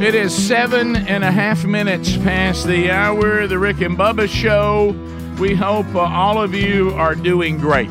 [0.00, 4.96] It is seven and a half minutes past the hour the Rick and Bubba show.
[5.38, 7.90] We hope uh, all of you are doing great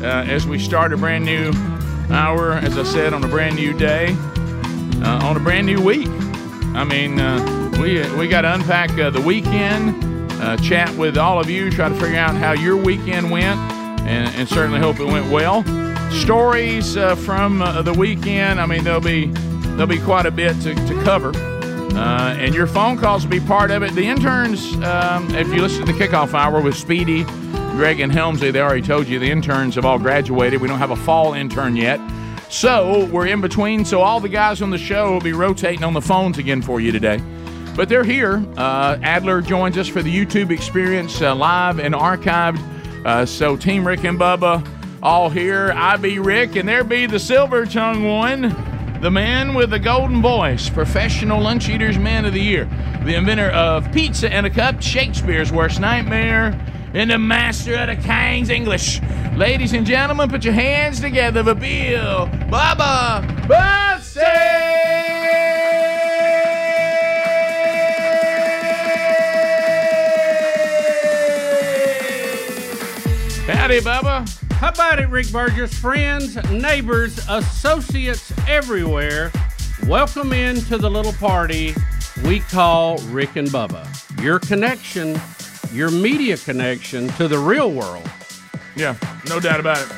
[0.00, 1.52] uh, as we start a brand new
[2.10, 4.16] hour, as I said, on a brand new day,
[5.04, 6.08] uh, on a brand new week.
[6.74, 11.38] I mean, uh, we, we got to unpack uh, the weekend, uh, chat with all
[11.38, 13.60] of you, try to figure out how your weekend went,
[14.08, 15.62] and, and certainly hope it went well.
[16.12, 16.94] Stories
[17.26, 19.30] from the weekend, I mean, there'll be
[19.72, 21.32] there'll be quite a bit to, to cover.
[21.94, 23.92] Uh, and your phone calls will be part of it.
[23.94, 27.24] The interns, um, if you listen to the kickoff hour with Speedy,
[27.72, 30.60] Greg, and Helmsley, they already told you the interns have all graduated.
[30.60, 32.00] We don't have a fall intern yet.
[32.48, 33.84] So we're in between.
[33.84, 36.80] So all the guys on the show will be rotating on the phones again for
[36.80, 37.22] you today.
[37.76, 38.44] But they're here.
[38.56, 42.60] Uh, Adler joins us for the YouTube experience uh, live and archived.
[43.04, 44.66] Uh, so Team Rick and Bubba
[45.02, 45.72] all here.
[45.74, 48.71] I be Rick, and there be the silver tongue one
[49.02, 52.66] the man with the golden voice, professional lunch eaters man of the year,
[53.04, 56.56] the inventor of pizza and a cup, Shakespeare's worst nightmare,
[56.94, 59.00] and the master of the King's English.
[59.34, 64.20] Ladies and gentlemen, put your hands together for Bill Bubba Bussey!
[73.52, 74.41] Howdy, Bubba.
[74.62, 75.74] How about it, Rick Burgess?
[75.74, 79.32] Friends, neighbors, associates everywhere,
[79.88, 81.74] welcome in to the little party
[82.24, 83.84] we call Rick and Bubba.
[84.22, 85.20] Your connection,
[85.72, 88.08] your media connection to the real world.
[88.76, 88.94] Yeah,
[89.28, 89.90] no doubt about it.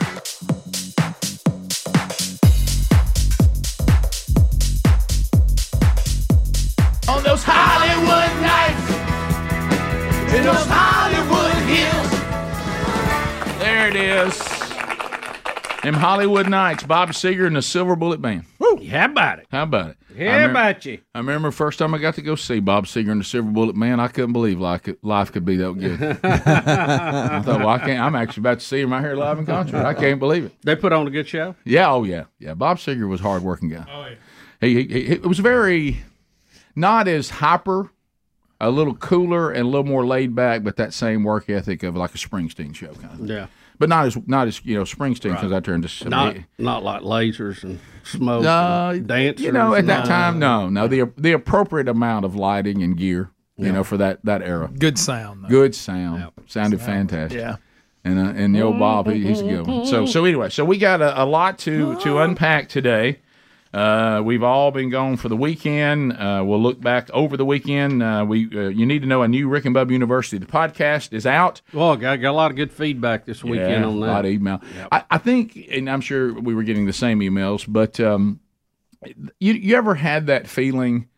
[7.06, 8.90] On those Hollywood nights,
[10.34, 12.14] in those Hollywood hills.
[13.58, 14.53] There it is.
[15.84, 18.44] Them Hollywood nights, Bob Seger and the Silver Bullet Band.
[18.58, 18.82] Woo.
[18.88, 19.46] How about it?
[19.50, 19.96] How about it?
[20.18, 20.98] How about you?
[21.14, 23.76] I remember first time I got to go see Bob Seger and the Silver Bullet
[23.76, 24.00] Man.
[24.00, 26.00] I couldn't believe like life could be that good.
[26.24, 28.00] I thought, well, I can't.
[28.00, 29.84] I'm actually about to see him out here live in concert.
[29.84, 30.54] I can't believe it.
[30.62, 31.54] They put on a good show.
[31.64, 31.90] Yeah.
[31.90, 32.24] Oh yeah.
[32.38, 32.54] Yeah.
[32.54, 33.84] Bob Seger was a hard working guy.
[33.92, 34.14] Oh yeah.
[34.60, 35.98] He, he, he it was very
[36.74, 37.90] not as hyper,
[38.60, 41.96] a little cooler and a little more laid back, but that same work ethic of
[41.96, 43.18] like a Springsteen show kind of.
[43.18, 43.28] thing.
[43.28, 43.46] Yeah.
[43.84, 47.02] But not as not as you know Springsteen because I turned to Not not like
[47.02, 48.42] lasers and smoke.
[48.42, 49.44] No, and dancers.
[49.44, 50.08] You know, at that no.
[50.08, 53.28] time, no, no, the the appropriate amount of lighting and gear,
[53.58, 53.72] you Yeah.
[53.72, 54.70] know, for that that era.
[54.78, 55.44] Good sound.
[55.44, 55.48] Though.
[55.48, 57.38] Good sound, sounded fantastic.
[57.38, 57.56] Yeah.
[58.04, 59.84] and uh, and the old Bob, he, he's a good one.
[59.84, 63.18] So so anyway, so we got a, a lot to to unpack today.
[63.74, 66.12] Uh, we've all been gone for the weekend.
[66.12, 68.04] Uh, we'll look back over the weekend.
[68.04, 70.38] Uh, we uh, you need to know a new Rick and Bubba University.
[70.38, 71.60] The podcast is out.
[71.72, 74.06] Well, got, got a lot of good feedback this weekend Yeah, on that.
[74.06, 74.62] A lot of email.
[74.92, 78.38] I, I think, and I'm sure we were getting the same emails, but um,
[79.40, 81.08] you you ever had that feeling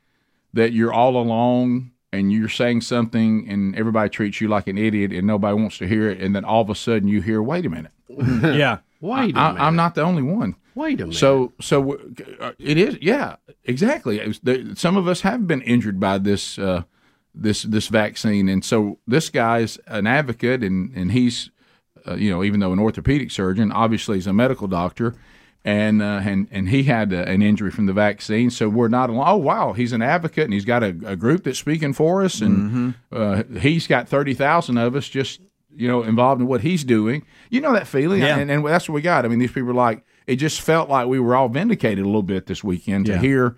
[0.55, 5.13] that you're all alone and you're saying something and everybody treats you like an idiot
[5.13, 7.67] and nobody wants to hear it, and then all of a sudden you hear, "Wait
[7.67, 7.93] a minute,
[8.57, 8.79] yeah.
[9.07, 9.63] Wait a I, minute.
[9.63, 11.19] I'm not the only one." Wait a minute.
[11.19, 11.95] So, so
[12.39, 12.99] uh, it is.
[13.01, 14.21] Yeah, exactly.
[14.27, 14.41] Was,
[14.75, 16.83] some of us have been injured by this uh,
[17.35, 21.51] this this vaccine, and so this guy's an advocate, and and he's
[22.07, 25.15] uh, you know even though an orthopedic surgeon, obviously he's a medical doctor,
[25.65, 28.51] and uh, and and he had uh, an injury from the vaccine.
[28.51, 29.25] So we're not alone.
[29.27, 32.41] Oh wow, he's an advocate, and he's got a, a group that's speaking for us,
[32.41, 35.41] and uh, he's got thirty thousand of us just
[35.77, 37.25] you know involved in what he's doing.
[37.51, 38.39] You know that feeling, Yeah.
[38.39, 39.25] and, and that's what we got.
[39.25, 40.05] I mean, these people are like.
[40.27, 43.19] It just felt like we were all vindicated a little bit this weekend to Yeah.
[43.21, 43.57] hear,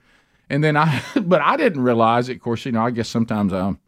[0.50, 2.37] and then I, but I didn't realize it.
[2.37, 3.79] Of course, you know, I guess sometimes um,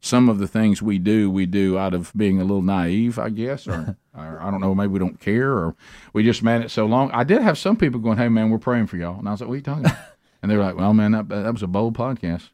[0.00, 3.28] some of the things we do, we do out of being a little naive, I
[3.30, 5.76] guess, or, or I don't know, maybe we don't care, or
[6.12, 7.10] we just man it so long.
[7.12, 9.40] I did have some people going, "Hey, man, we're praying for y'all," and I was
[9.40, 9.98] like, "What are you talking about?"
[10.42, 12.50] and they were like, "Well, man, that, that was a bold podcast."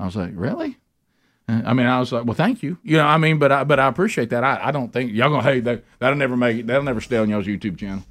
[0.00, 0.76] I was like, "Really?"
[1.48, 3.64] Uh, I mean, I was like, "Well, thank you." You know, I mean, but I
[3.64, 4.42] but I appreciate that.
[4.44, 6.66] I, I don't think y'all gonna hey that that'll never make it.
[6.66, 8.02] That'll never stay on y'all's YouTube channel.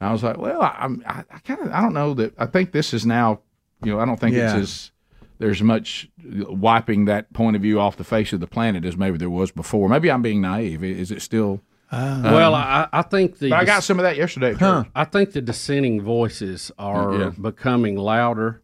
[0.00, 2.34] And I was like, "Well, I, I'm I, I kind of I don't know that.
[2.38, 3.40] I think this is now,
[3.82, 4.56] you know, I don't think Yeah.
[4.58, 4.90] it's as
[5.38, 9.16] there's much wiping that point of view off the face of the planet as maybe
[9.16, 9.88] there was before.
[9.88, 10.84] Maybe I'm being naive.
[10.84, 11.62] Is it still?
[11.90, 14.50] well, I, I think the I got some of that yesterday.
[14.52, 14.86] At church.
[14.94, 17.30] I think the dissenting voices are Yeah.
[17.40, 18.60] becoming louder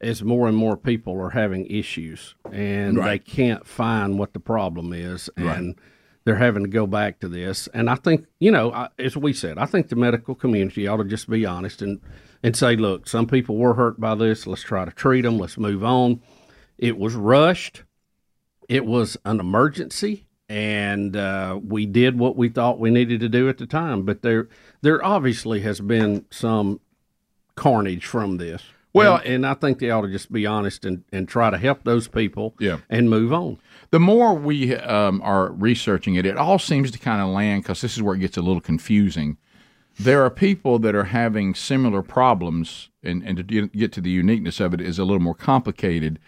[0.00, 3.24] as more and more people are having issues and Right.
[3.24, 5.76] they can't find what the problem is and
[6.24, 7.68] they're having to go back to this.
[7.74, 10.98] And i think you know I, as we said i think the medical community ought
[10.98, 12.00] to just be honest and
[12.42, 14.46] and say look some people were hurt by this.
[14.46, 15.38] Let's try to treat them.
[15.38, 16.20] Let's move on.
[16.78, 17.82] It was rushed.
[18.68, 20.26] It was an emergency.
[20.48, 24.04] And uh, we did what we thought we needed to do at the time.
[24.04, 24.48] But there
[24.80, 26.80] there obviously has been some
[27.56, 31.04] carnage from this Well- and, and i think they ought to just be honest and,
[31.12, 32.78] and try to help those people Yeah.
[32.88, 33.58] and move on
[33.90, 37.80] the more we um, are researching it, it all seems to kind of land because
[37.80, 39.36] this is where it gets a little confusing.
[39.98, 44.60] There are people that are having similar problems, and, and to get to the uniqueness
[44.60, 46.20] of it is a little more complicated,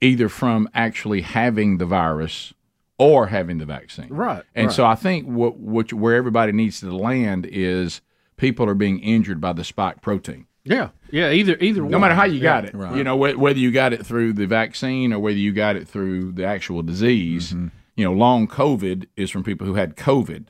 [0.00, 2.54] either from actually having the virus
[2.98, 4.08] or having the vaccine.
[4.08, 4.74] Right, And right.
[4.74, 8.00] so I think what, what where everybody needs to land is
[8.36, 10.46] people are being injured by the spike protein.
[10.64, 12.96] Yeah yeah either either No matter how you got it, right.
[12.96, 15.88] you know, wh- whether you got it through the vaccine or whether you got it
[15.88, 17.52] through the actual disease.
[17.96, 20.46] You know, long COVID is from people who had COVID.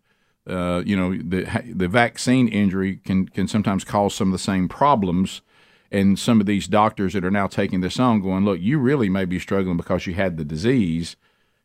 [0.46, 4.68] Uh, you know, the the vaccine injury can can sometimes cause some of the same
[4.68, 5.42] problems.
[5.90, 9.10] And some of these doctors that are now taking this on, going, look, you really
[9.10, 11.16] may be struggling because you had the disease,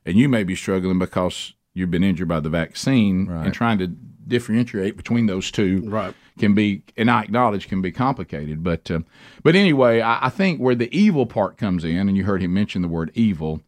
[0.05, 3.95] and you may be struggling because you've been injured by the vaccine, and trying to
[4.27, 6.13] differentiate between those two Right.
[6.37, 8.63] can be, and I acknowledge can be complicated.
[8.63, 8.99] But uh,
[9.43, 12.53] but anyway, I, I think where the evil part comes in, and you heard him
[12.53, 13.61] mention the word evil,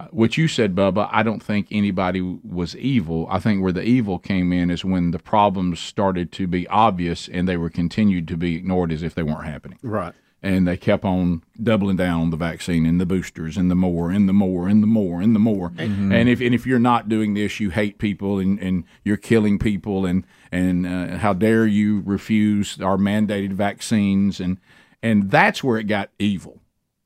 [0.00, 1.08] uh, which you said, Bubba.
[1.12, 3.26] I don't think anybody was evil.
[3.30, 7.28] I think where the evil came in is when the problems started to be obvious
[7.28, 10.14] and they were continued to be ignored as if they weren't happening right
[10.46, 14.10] and they kept on doubling down on the vaccine and the boosters and the more
[14.10, 15.72] and the more and the more and the more.
[16.12, 19.58] And if and if you're not doing this, you hate people and, and you're killing
[19.58, 24.38] people and and uh, how dare you refuse our mandated vaccines.
[24.40, 24.58] And
[25.02, 26.60] and that's where it got evil.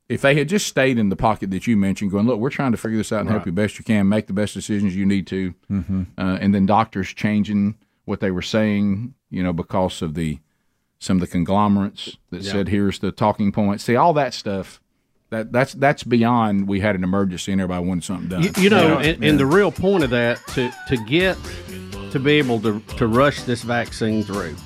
[0.08, 2.72] If they had just stayed in the pocket that you mentioned, going, look, we're trying
[2.72, 5.06] to figure this out and help you best you can, make the best decisions you
[5.06, 5.54] need to,
[6.18, 10.40] uh, and then doctors changing what they were saying, you know, because of the
[11.00, 13.82] some of the conglomerates that said here's the talking points.
[13.84, 14.80] See all that stuff.
[15.30, 16.68] That that's that's beyond.
[16.68, 18.42] We had an emergency and everybody wanted something done.
[18.42, 21.36] You, you know, and, and the real point of that to to get
[22.10, 24.56] to be able to to rush this vaccine through,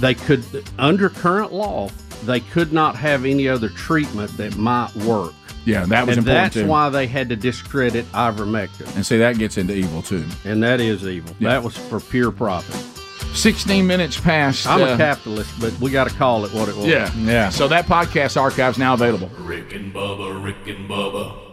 [0.00, 0.44] they could
[0.78, 1.88] under current law
[2.24, 5.32] they could not have any other treatment that might work,
[5.64, 6.66] yeah, that was and important that's too.
[6.66, 10.24] why they had to discredit ivermectin, and see that gets into evil too.
[10.44, 11.34] and that is evil.
[11.40, 12.97] That was for pure profit.
[13.34, 14.66] Sixteen minutes past.
[14.66, 16.86] I'm uh, a capitalist, but we got to call it what it was.
[16.86, 17.50] Yeah, yeah.
[17.50, 19.28] So that podcast archive's now available.
[19.38, 21.48] Rick and Bubba, Rick and Bubba.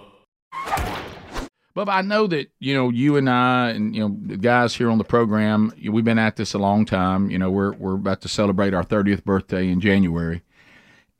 [1.75, 4.89] But I know that you know you and I and you know the guys here
[4.89, 5.73] on the program.
[5.87, 7.29] We've been at this a long time.
[7.29, 10.41] You know we're we're about to celebrate our thirtieth birthday in January,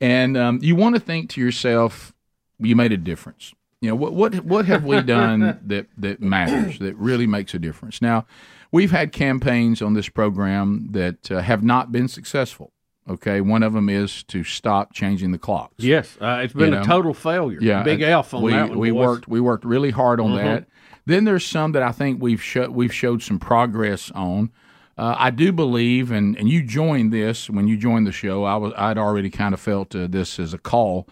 [0.00, 2.14] and um, you want to think to yourself,
[2.58, 3.54] you made a difference.
[3.82, 7.58] You know what what what have we done that that matters that really makes a
[7.58, 8.00] difference?
[8.00, 8.24] Now,
[8.72, 12.72] we've had campaigns on this program that uh, have not been successful.
[13.08, 15.84] Okay, one of them is to stop changing the clocks.
[15.84, 16.80] Yes, uh, it's been You know?
[16.80, 17.58] a total failure.
[17.60, 18.78] Yeah, big and F on we, that one.
[18.78, 18.96] We boys.
[18.96, 19.06] Mm-hmm.
[19.06, 20.66] worked we worked really hard on that.
[21.04, 24.50] Then there's some that I think we've sho- we've showed some progress on.
[24.98, 28.42] Uh, I do believe, and, and you joined this when you joined the show.
[28.44, 31.06] I was I'd already kind of felt uh, this as a call,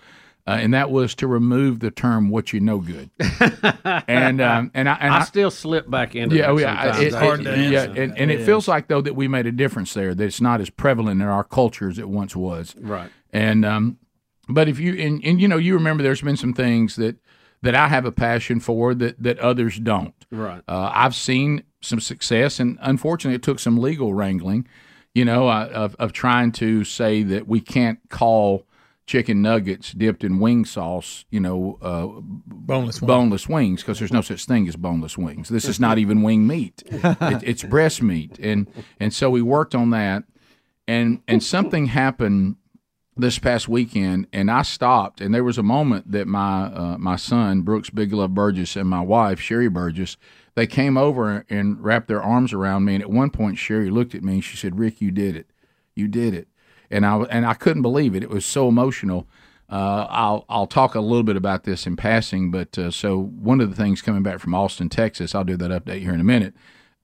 [0.47, 4.89] uh, and that was to remove the term "what you know good." and um, and
[4.89, 7.03] I and I, I, still slip back into yeah, oh, yeah, sometimes.
[7.03, 9.95] it, I- it- yeah, and, and it feels like though that we made a difference
[9.95, 10.15] there.
[10.15, 12.75] That it's not as prevalent in our culture as it once was.
[12.79, 13.11] Right.
[13.33, 13.99] And um,
[14.49, 17.17] but if you and, and you know you remember there's been some things that
[17.63, 20.15] that I have a passion for that that others don't.
[20.31, 20.63] Right.
[20.69, 24.69] Uh, I've seen some success, and unfortunately, it took some legal wrangling.
[25.15, 28.67] You know, uh, of of trying to say that we can't call
[29.07, 32.07] chicken nuggets dipped in wing sauce, you know, uh,
[32.47, 33.07] Boneless one.
[33.07, 35.49] boneless wings because there's no such thing as boneless wings.
[35.49, 38.69] This is not even wing meat; it, it's breast meat, and
[38.99, 40.25] and so we worked on that,
[40.89, 42.57] and and something happened
[43.17, 47.17] this past weekend, and I stopped, and there was a moment that my uh, my
[47.17, 50.17] son Brooks Bigelow Burgess and my wife Sherry Burgess
[50.57, 54.15] they came over and wrapped their arms around me, and at one point Sherry looked
[54.15, 55.51] at me and she said, "Rick, you did it,
[55.95, 56.49] you did it,"
[56.95, 58.23] and I and I couldn't believe it.
[58.23, 59.27] It was so emotional.
[59.69, 63.61] Uh, I'll I'll talk a little bit about this in passing, but uh, so one
[63.61, 66.25] of the things coming back from Austin, Texas, I'll do that update here in a
[66.25, 66.55] minute.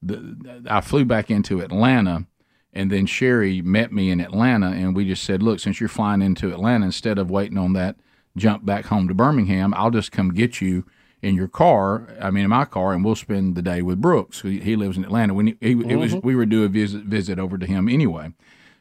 [0.02, 2.26] The, I flew back into Atlanta,
[2.72, 6.22] and then Sherry met me in Atlanta, and we just said, "Look, since you're flying
[6.22, 7.96] into Atlanta, instead of waiting on that
[8.36, 10.84] jump back home to Birmingham, I'll just come get you
[11.22, 12.08] in your car.
[12.20, 14.42] I mean, in my car, and we'll spend the day with Brooks.
[14.42, 15.34] He, he lives in Atlanta.
[15.34, 18.32] We he, it was we were due a visit visit over to him anyway,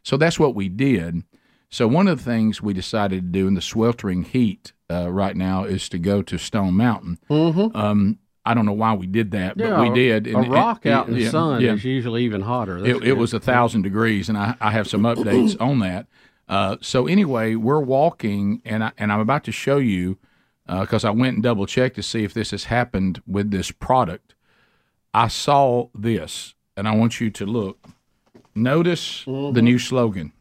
[0.09, 1.23] so that's what we did."
[1.69, 5.35] So one of the things we decided to do in the sweltering heat uh, right
[5.35, 7.19] now is to go to Stone Mountain.
[7.29, 7.77] Mm-hmm.
[7.77, 10.25] Um, I don't know why we did that, but we did.
[10.27, 11.73] A And- rock and- out in the yeah, sun yeah.
[11.73, 12.79] is usually even hotter.
[12.83, 16.07] It, it was a thousand degrees, and I, I have some updates on that.
[16.47, 20.17] Uh, so anyway, we're walking, and I, and I'm about to show you
[20.67, 24.33] because I went and double checked to see if this has happened with this product.
[25.13, 27.87] I saw this, and I want you to look.
[28.63, 29.23] Notice
[29.53, 30.31] the new slogan: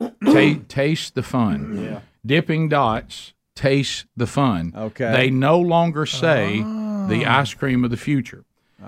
[0.00, 2.00] Ta- "Taste the fun." Yeah.
[2.26, 4.72] Dippin' Dots, taste the fun.
[4.76, 5.12] Okay.
[5.12, 6.58] They no longer say
[7.08, 8.44] the ice cream of the future.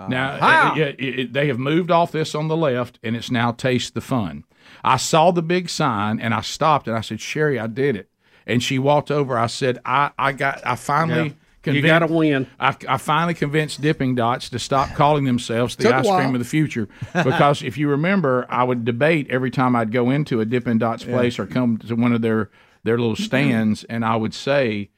[0.09, 0.39] Now,
[0.71, 3.51] uh, yeah, it, it- they have moved off this on the left, and it's now
[3.53, 4.45] taste the fun.
[4.85, 8.09] I saw the big sign, and I stopped, and I said, "Sherry, I did it."
[8.47, 9.37] And she walked over.
[9.39, 12.47] I said, "I, I got, I finally." You convinced- got to win.
[12.59, 16.45] I, I finally convinced Dippin' Dots to stop calling themselves the ice cream of the
[16.47, 20.79] future because if you remember, I would debate every time I'd go into a Dippin'
[20.79, 22.50] Dots place or come to one of their
[22.85, 24.90] their little stands, and I would say,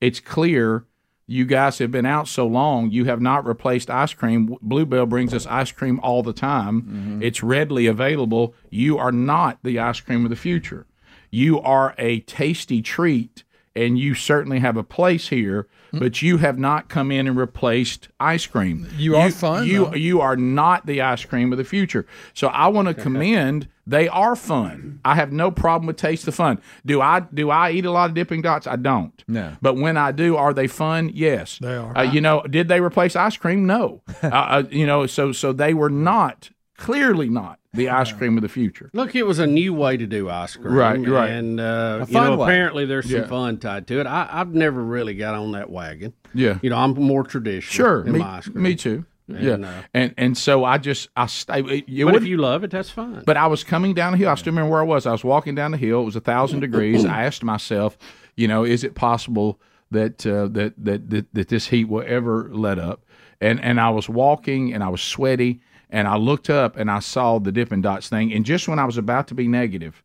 [0.00, 0.84] "It's clear."
[1.28, 4.56] You guys have been out so long, you have not replaced ice cream.
[4.62, 6.82] Blue Bell brings us ice cream all the time.
[6.82, 7.22] Mm-hmm.
[7.24, 8.54] It's readily available.
[8.70, 10.86] You are not the ice cream of the future.
[11.32, 13.42] You are a tasty treat,
[13.76, 18.08] and you certainly have a place here, but you have not come in and replaced
[18.18, 18.88] ice cream.
[18.96, 19.94] You are fun, You though.
[19.94, 22.06] you are not the ice cream of the future.
[22.34, 23.68] So I want to commend.
[23.88, 24.98] They are fun.
[25.04, 26.60] I have no problem with taste the fun.
[26.84, 28.66] Do I do I eat a lot of Dippin' Dots?
[28.66, 29.22] I don't.
[29.28, 29.56] No.
[29.62, 31.10] But when I do, are they fun?
[31.14, 31.58] Yes.
[31.60, 31.96] They are.
[31.96, 33.64] Uh, you know, did they replace ice cream?
[33.64, 34.02] No.
[34.24, 38.42] uh, uh, you know, so so they were not clearly not the ice cream of
[38.42, 38.90] the future.
[38.92, 40.74] Look, it was a new way to do ice cream.
[40.74, 41.30] Right, right.
[41.30, 42.46] And, uh, you know, way.
[42.48, 43.26] apparently there's some Yeah.
[43.26, 44.06] fun tied to it.
[44.06, 46.12] I, I've never really got on that wagon.
[46.34, 46.58] Yeah.
[46.62, 47.72] You know, I'm more traditional.
[47.74, 48.04] Sure.
[48.06, 48.62] in Me, my ice cream.
[48.62, 49.04] me too.
[49.28, 49.54] yeah.
[49.54, 51.60] And, uh, and and so I just I stay.
[51.60, 53.22] It But if you love it, that's fine.
[53.26, 54.28] But I was coming down the hill.
[54.28, 55.04] I still remember where I was.
[55.06, 56.02] I was walking down the hill.
[56.02, 57.04] It was a thousand degrees.
[57.04, 57.98] I asked myself,
[58.36, 62.48] you know, is it possible that uh, that, that that that this heat will ever
[62.52, 63.04] let up?
[63.40, 66.98] And and I was walking and I was sweaty and I looked up and I
[66.98, 68.32] saw the Dippin' Dots thing.
[68.32, 70.02] And just when I was about to be negative,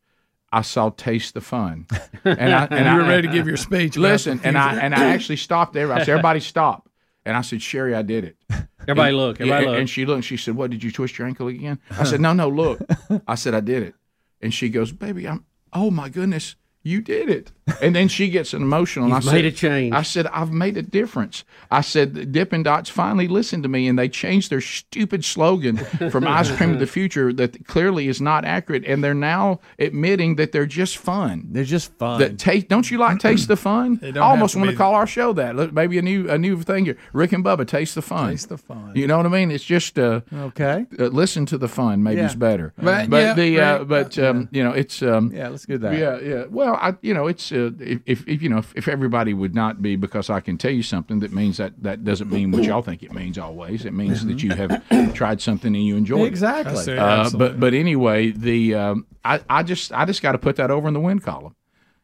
[0.51, 1.87] I saw Taste the Fun.
[2.23, 3.97] And I and you were I, ready to give your speech.
[3.97, 5.91] Listen, and I and I actually stopped there.
[5.91, 6.87] I said, everybody stop.
[7.25, 8.37] And I said, Sherry, I did it.
[8.81, 9.41] everybody look.
[9.41, 9.79] Everybody and, look.
[9.79, 11.79] and she looked and she said, What, did you twist your ankle again?
[11.91, 12.79] I said, No, no, look.
[13.27, 13.95] I said, I did it.
[14.39, 17.51] And she goes, Baby, I'm, oh my goodness, you did it.
[17.81, 19.05] And then she gets emotional.
[19.05, 19.93] and You've I made said, a change.
[19.93, 21.43] I said, I've made a difference.
[21.69, 25.77] I said, Dippin' Dots finally listened to me and they changed their stupid slogan
[26.11, 28.83] from ice cream of the future that clearly is not accurate.
[28.85, 31.47] And they're now admitting that they're just fun.
[31.51, 32.19] They're just fun.
[32.19, 33.99] That taste, don't you like taste the fun?
[34.15, 35.55] I almost to want to call our show that.
[35.55, 36.97] Look, Maybe a new a new thing here.
[37.13, 38.31] Rick and Bubba, taste the fun.
[38.31, 38.91] Taste the fun.
[38.95, 39.51] You know what I mean?
[39.51, 40.85] It's just uh, okay.
[40.99, 42.03] uh, listen to the fun.
[42.03, 42.25] Maybe Yeah.
[42.25, 42.73] it's better.
[42.77, 43.87] But, but yeah, the uh, right.
[43.87, 45.97] but um, you know it's um, Yeah, let's do that.
[45.97, 46.43] yeah yeah.
[46.49, 49.55] Well, I you know it's uh, if, if if you know if, if everybody would
[49.55, 52.63] not be because I can tell you something that means that that doesn't mean what
[52.63, 53.85] y'all think it means always.
[53.85, 56.27] It means that you have tried something and you enjoyed it.
[56.27, 56.97] Exactly.
[56.97, 60.71] Uh, but but anyway, the um, I I just I just got to put that
[60.71, 61.55] over in the win column.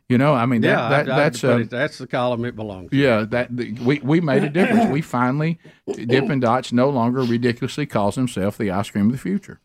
[0.10, 2.56] You know, I mean that, yeah, that I, that's I, uh, that's the column it
[2.56, 2.92] belongs.
[2.92, 2.96] to.
[2.96, 4.90] yeah, that the, we we made a difference.
[4.90, 9.60] we finally Dippin' Dots no longer ridiculously calls himself the ice cream of the future.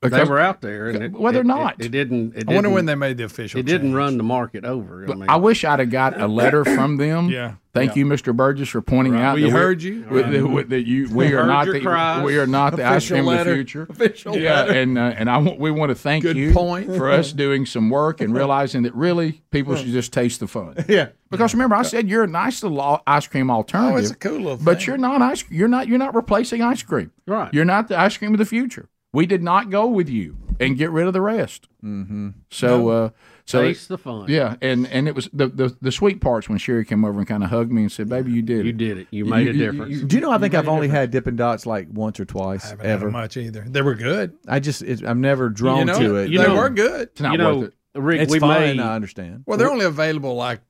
[0.00, 1.74] They were out there, and it, Well, they're it- not.
[1.80, 2.36] It, it didn't.
[2.36, 3.58] It I wonder didn't- when they made the official.
[3.58, 5.04] It didn't run the market over.
[5.10, 7.28] I, mean, I wish I'd have got a letter from them.
[7.30, 7.54] Yeah.
[7.74, 8.34] Thank you, Mr.
[8.34, 9.36] Burgess, for pointing out.
[9.36, 10.04] We that we're- heard you.
[10.10, 12.24] with- that- with- that you we are not the cries.
[12.24, 13.50] we are not the ice Official cream of letter.
[13.50, 13.86] the future.
[13.90, 14.72] Official yeah, letter.
[14.72, 16.86] and uh, and I want we want to thank Good you point.
[16.96, 20.74] for us doing some work and realizing that really people should just taste the fun.
[20.88, 21.08] Yeah.
[21.30, 23.94] Because remember, I said you're a nice little ice cream alternative.
[23.94, 24.86] Oh, it's a cool little But thing.
[24.86, 25.44] you're not ice.
[25.50, 25.86] You're not.
[25.88, 27.10] You're not replacing ice cream.
[27.26, 27.52] Right.
[27.52, 28.88] You're not the ice cream of the future.
[29.12, 31.66] We did not go with you and get rid of the rest.
[31.82, 32.30] Mm-hmm.
[32.50, 33.10] So, uh,
[33.46, 34.26] so taste the fun.
[34.28, 37.26] yeah, and and it was the, the the sweet parts when Sherry came over and
[37.26, 38.76] kind of hugged me and said, "Baby, you did You it.
[38.76, 39.06] did it.
[39.10, 40.00] You made You- a you- difference.
[40.02, 40.30] Do you know?
[40.30, 43.10] I think I've only had Dippin' Dots like once or twice I haven't had ever.
[43.10, 43.64] much either.
[43.66, 44.34] They were good.
[44.46, 46.28] I just it, I'm never drawn you know, to it.
[46.30, 47.08] you they know- were good.
[47.08, 48.76] It's not you know, worth it." Rick, it's we fine.
[48.76, 49.44] made I understand.
[49.46, 50.60] Well, they're only available like.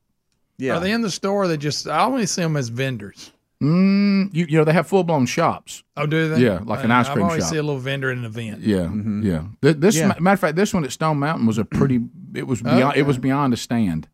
[0.59, 0.75] Yeah.
[0.77, 1.47] Are they in the store?
[1.49, 1.87] They just.
[1.89, 3.33] I only see them as vendors.
[3.63, 5.83] Mm, you, you know, they have full blown shops.
[5.97, 6.41] Oh, do they?
[6.45, 7.51] Yeah, like an ice cream I always shop.
[7.53, 8.61] see a little vendor at an event.
[8.61, 8.89] Yeah,
[9.23, 9.45] yeah.
[9.63, 10.09] Th- This Yeah.
[10.09, 12.01] ma- matter of fact, this one at Stone Mountain was a pretty.
[12.35, 12.97] It was beyond.
[12.97, 14.07] It was beyond a stand.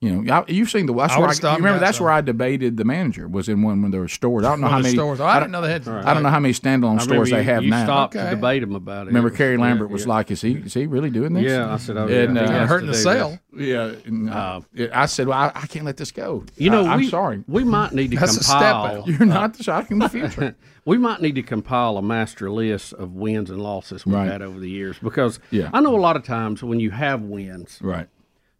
[0.00, 0.92] You know, I, you've seen the.
[0.94, 3.48] That's I where I, would've stopped you remember that's where I debated the manager was
[3.48, 4.44] in one when there were stores.
[4.44, 5.20] I don't know how many stores.
[5.20, 5.86] Oh, I didn't know they had.
[5.86, 7.84] I don't know how many standalone I stores you, they have you now.
[7.84, 8.24] stopped Okay.
[8.30, 9.10] to debate him about it.
[9.10, 10.08] Remember, Kerry Yeah, Lambert was yeah.
[10.08, 12.42] like, "Is he is he really doing this?" Yeah, I said, oh, And, yeah.
[12.42, 13.38] uh, he hurting the sale.
[13.52, 13.66] this.
[13.68, 14.60] Yeah, and, uh,
[14.92, 17.44] I said, "Well, I, I can't let this go." You know, I, am we, sorry.
[17.46, 19.04] We might need to That's a step compile.
[19.06, 20.56] You're not the shocking the future.
[20.84, 24.30] we might need to compile a master list of wins and losses we've Right.
[24.30, 25.38] had over the years because
[25.72, 28.08] I know a lot of times when you have wins, right.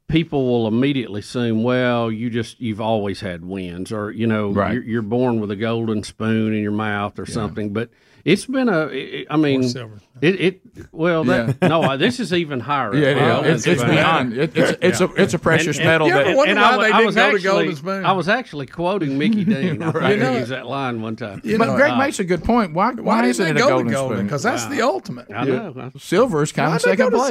[0.09, 4.75] People will immediately assume, well, you just you've always had wins, or you know, Right.
[4.75, 7.73] you're, you're born with a golden spoon in your mouth or something.
[7.73, 7.91] But
[8.25, 10.01] it's been a, it- I mean, silver.
[10.21, 10.63] it, it
[10.93, 12.95] well, that, no, I- this is even higher.
[12.95, 13.29] Yeah, yeah.
[13.35, 14.33] Golden It's, it's beyond.
[14.35, 16.07] It, it's it's a it's a precious metal.
[16.09, 17.77] you ever that, wonder And why I, they I didn't was go to actually, Golden
[17.77, 18.05] Spoon?
[18.07, 19.83] I was actually quoting Mickey Dean.
[19.83, 21.41] I think You know- he used that line one time.
[21.45, 22.75] You but know, Greg uh, makes a good point.
[22.75, 24.17] Why why, why didn't isn't they it a go golden, to golden?
[24.19, 24.27] spoon?
[24.27, 25.27] Because that's the ultimate.
[25.33, 25.91] I know.
[25.99, 27.31] Silver is kind Why'd of they second go to place.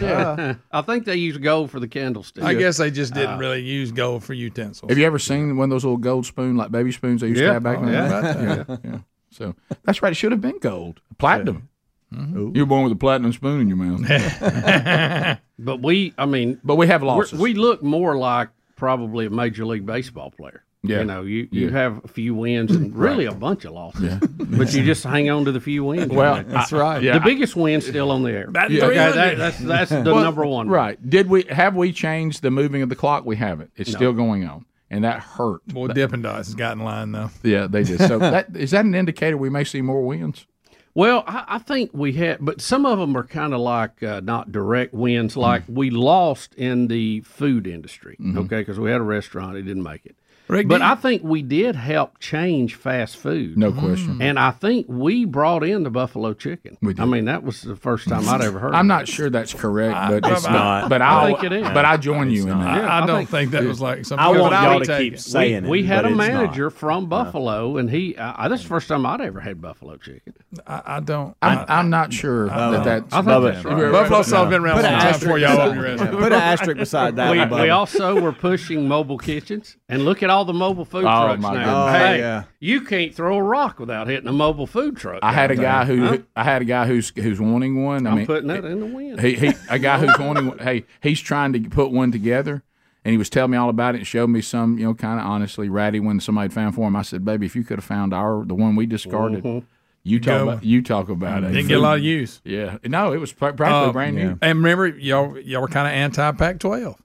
[0.00, 0.58] silver?
[0.72, 2.44] I think they use gold for the candlestick.
[2.44, 4.88] I guess they just didn't really use gold for utensils.
[4.90, 7.40] Have you ever seen one of those little gold spoon, like baby spoons they used
[7.40, 7.92] to have back Oh, then?
[7.94, 8.64] yeah.
[8.68, 8.98] yeah, yeah.
[9.30, 10.12] So that's right.
[10.12, 11.68] It should have been gold, platinum.
[12.12, 12.56] Mm-hmm.
[12.56, 15.38] You were born with a platinum spoon in your mouth.
[15.58, 17.38] But we, I mean, but we have we're- losses.
[17.38, 20.64] we look more like probably a major league baseball player.
[20.82, 21.00] Yeah.
[21.00, 21.72] You know, you, you Yeah.
[21.72, 24.02] have a few wins and really a bunch of losses.
[24.02, 24.18] yeah.
[24.38, 26.10] but you just hang on to the few wins.
[26.10, 27.02] well, That's I- right.
[27.02, 28.50] Yeah, the biggest win's still on the air.
[28.50, 28.84] Batting Yeah.
[28.86, 30.68] Okay, that, that's that's the Well, number one.
[30.68, 30.98] Right?
[31.08, 33.26] Did we have we changed the moving of the clock?
[33.26, 33.70] We haven't.
[33.76, 35.64] It's still going on, and that hurt.
[35.66, 37.30] Boy, Dippin' Dots has got in line though.
[37.42, 38.00] Yeah, they did.
[38.00, 40.46] So that is that an indicator we may see more wins?
[40.92, 44.20] Well, I, I think we had, but some of them are kind of like uh,
[44.24, 45.36] not direct wins.
[45.36, 49.84] Like we lost in the food industry, okay, because we had a restaurant, it didn't
[49.84, 50.16] make it.
[50.50, 53.56] Rick, But I think we did help change fast food.
[53.56, 54.20] No question.
[54.20, 56.76] And I think we brought in the buffalo chicken.
[56.82, 57.02] We did.
[57.02, 58.68] I mean, that was the first time I'd ever heard.
[58.68, 58.78] Of it.
[58.78, 60.88] I'm not sure that's correct, but It's not.
[60.88, 61.62] But I I think it is.
[61.62, 62.66] But I join you in that.
[62.66, 64.24] I, I I don't think- think, that was like something.
[64.26, 65.20] I want y'all to take keep it.
[65.20, 65.86] saying we it.
[65.86, 66.28] had a it's not.
[66.28, 68.16] manager from Buffalo, and he.
[68.18, 70.34] I, that's the first time I'd ever had buffalo chicken.
[70.66, 71.36] I, I don't.
[71.40, 73.12] I'm, I'm not sure that that's.
[73.14, 73.92] I think that's right.
[73.92, 76.18] Buffalo sauce been around Put long an time asterisk before y'all beside- opened your restaurant.
[76.18, 77.30] Put an asterisk beside that.
[77.30, 77.74] We, one, we Bubba.
[77.76, 81.54] also were pushing mobile kitchens, and look at all the mobile food Oh, trucks my
[81.54, 81.58] now.
[81.58, 81.74] goodness.
[81.74, 82.44] Oh, hey, yeah.
[82.60, 85.20] you can't throw a rock without hitting a mobile food truck.
[85.22, 86.18] I had a guy who Huh?
[86.36, 88.06] I had a guy who's who's wanting one.
[88.06, 89.20] I I'm mean, putting that in the wind.
[89.20, 90.46] he, he a guy who's wanting.
[90.48, 92.62] one- Hey, he's trying to put one together,
[93.04, 95.18] and he was telling me all about it and showed me some, you know, kind
[95.20, 96.96] of honestly ratty one somebody had found for him.
[96.96, 99.64] I said, "Baby, if you could have found our the one we discarded,
[100.02, 100.48] you talk Go.
[100.48, 102.40] about you talk about it." Didn't get a lot of use.
[102.44, 104.38] Yeah, no, it was pr- practically Uh, brand new.
[104.42, 106.96] And remember, y'all y'all were kind of anti Pac-12.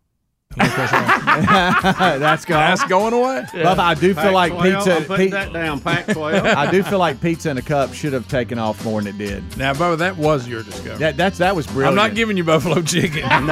[0.56, 2.60] That's gone.
[2.60, 3.46] That's going away.
[3.52, 4.96] Bubba, I do feel like Pac-12, pizza.
[4.96, 5.80] I'm putting pi- that down.
[5.82, 6.42] Pac-12.
[6.56, 9.18] I do feel like pizza in a cup should have taken off more than it
[9.18, 9.58] did.
[9.58, 10.98] Now, Bubba, that was your discovery.
[10.98, 11.90] That that's that was brilliant.
[11.90, 13.24] I'm not giving you buffalo chicken.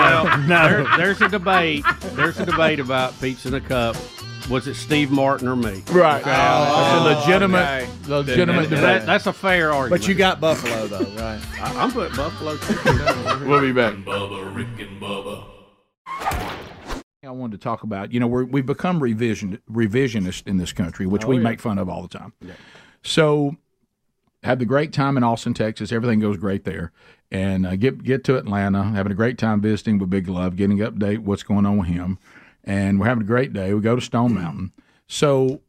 [0.43, 1.85] No, there, there's a debate.
[2.13, 3.95] There's a debate about pizza in a cup.
[4.49, 5.83] Was it Steve Martin or me?
[5.91, 7.87] Right, it's oh, a legitimate, okay.
[8.07, 8.81] legitimate debate.
[8.81, 10.01] that, that's a fair argument.
[10.01, 11.41] But you got Buffalo though, right?
[11.61, 13.47] I, I'm putting buffalo chicken down.
[13.47, 13.93] we'll be back.
[13.95, 15.45] Bubba, Rick and Bubba.
[17.25, 18.11] I wanted to talk about.
[18.11, 21.89] You know, we're, we've become revision revisionist in this country, which we make fun of
[21.89, 22.33] all the time.
[23.01, 23.55] So,
[24.43, 25.91] had the great time in Austin, Texas.
[25.91, 26.91] Everything goes great there,
[27.31, 30.79] and uh, get get to Atlanta, having a great time visiting with Big Love, getting
[30.79, 32.19] update what's going on with him,
[32.63, 33.73] and we're having a great day.
[33.73, 34.73] We go to Stone Mountain.
[35.07, 35.61] So,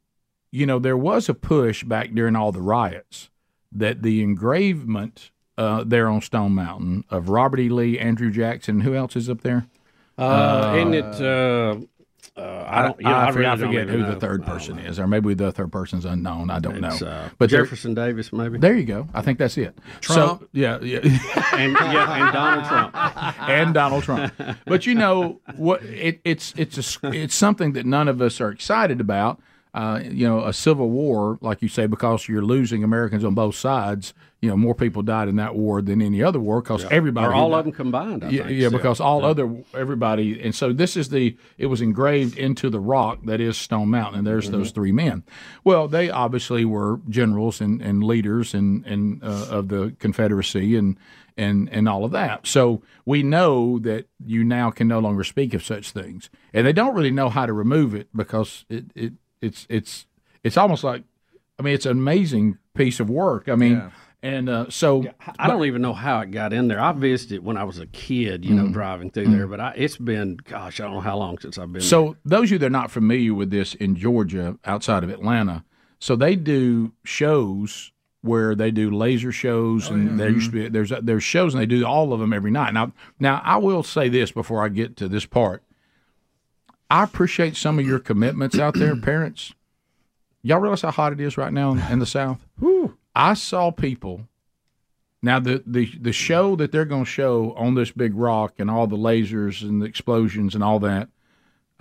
[0.51, 3.31] you know, there was a push back during all the riots
[3.71, 7.69] that the engravement uh, there on Stone Mountain of Robert E.
[7.69, 9.69] Lee, Andrew Jackson, who else is up there?
[10.19, 11.21] Uh, isn't it?
[11.21, 11.77] Uh,
[12.37, 12.99] uh, I don't.
[12.99, 14.99] You know, I, I, forget, really I don't forget even who the third person is,
[14.99, 16.51] or maybe the third person's unknown.
[16.51, 17.07] I don't It's, know.
[17.07, 19.07] uh, but there- Jefferson Davis, maybe, there you go.
[19.15, 19.79] I think that's it.
[20.01, 20.41] Trump.
[20.41, 20.99] So, yeah, yeah,
[21.53, 22.97] and yeah, and Donald Trump.
[23.49, 24.33] and Donald Trump.
[24.67, 25.83] But you know what?
[25.85, 29.41] It, it's it's a, it's something that none of us are excited about.
[29.73, 33.57] Uh, you know, a civil war, like you say, because you're losing Americans on both
[33.57, 34.15] sides.
[34.45, 37.35] You know, more people died in that war than any other war because everybody Or
[37.35, 37.59] all died.
[37.61, 38.23] of them combined.
[38.25, 38.79] I Yeah, think, yeah, still.
[38.79, 43.21] because all other everybody, and so this is the it was engraved into the rock
[43.25, 45.23] that is Stone Mountain, and there's those three men.
[45.65, 50.97] Well, they obviously were generals and, and leaders and and uh, of the Confederacy and
[51.37, 52.47] and and all of that.
[52.47, 56.73] So we know that you now can no longer speak of such things, and they
[56.73, 60.07] don't really know how to remove it because it, it it's it's
[60.45, 61.03] it's almost like
[61.59, 63.49] I mean it's an amazing piece of work.
[63.49, 63.91] I mean.
[64.25, 65.05] And uh, so,
[65.39, 66.81] I don't even know how it got in there.
[66.81, 68.65] I visited when I was a kid, you Mm-hmm.
[68.69, 69.47] know, driving through there.
[69.47, 71.81] But I, it's been, gosh, I don't know how long since I've been.
[71.81, 71.89] there.
[71.89, 75.63] So those of you that are not familiar with this in Georgia, outside of Atlanta,
[75.99, 80.91] so they do shows where they do laser shows, and there used to be there's
[81.03, 82.73] there's shows, and they do all of them every night.
[82.73, 85.63] Now, now I will say this before I get to this part.
[86.91, 89.53] I appreciate some of your commitments out there, parents.
[90.43, 92.39] Y'all realize how hot it is right now in, in the South?
[93.15, 94.29] I saw people.
[95.23, 98.71] Now the the the show that they're going to show on this big rock and
[98.71, 101.09] all the lasers and the explosions and all that.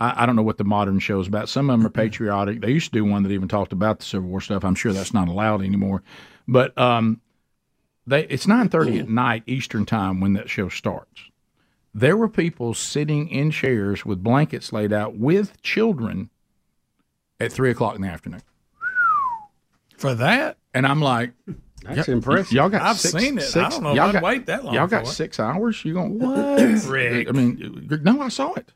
[0.00, 1.48] I, I don't know what the modern show is about.
[1.48, 2.60] Some of them are patriotic.
[2.60, 4.64] They used to do one that even talked about the Civil War stuff.
[4.64, 6.02] I'm sure that's not allowed anymore.
[6.48, 7.20] But um,
[8.06, 11.22] they it's nine thirty at night Eastern time when that show starts.
[11.92, 16.30] There were people sitting in chairs with blankets laid out with children
[17.38, 18.42] at three o'clock in the afternoon,
[19.96, 21.32] For that, and I'm like,
[21.84, 22.52] That's y- impressive.
[22.52, 23.56] Y'all got I've six- seen it.
[23.56, 25.14] I don't know y'all I'd got- wait that long Y'all got for it.
[25.14, 25.84] six hours.
[25.84, 26.84] You going what?
[26.88, 27.28] Rick.
[27.28, 28.72] I mean, no, I saw it,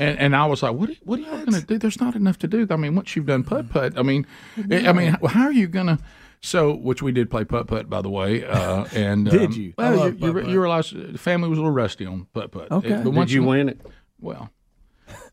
[0.00, 0.90] and and I was like, what?
[0.90, 1.78] Are, what are y'all going to do?
[1.78, 2.66] There's not enough to do.
[2.70, 4.26] I mean, once you've done putt putt, I mean,
[4.70, 5.98] I mean, how are you going to?
[6.42, 8.44] So, which we did play putt putt, by the way.
[8.44, 9.72] Uh, and Did um, you?
[9.78, 10.50] I Well, you, love you, putt-putt.
[10.52, 12.70] you realize the family was a little rusty on putt putt.
[12.70, 12.90] Okay.
[12.90, 13.80] But Did once you win it?
[14.20, 14.50] well,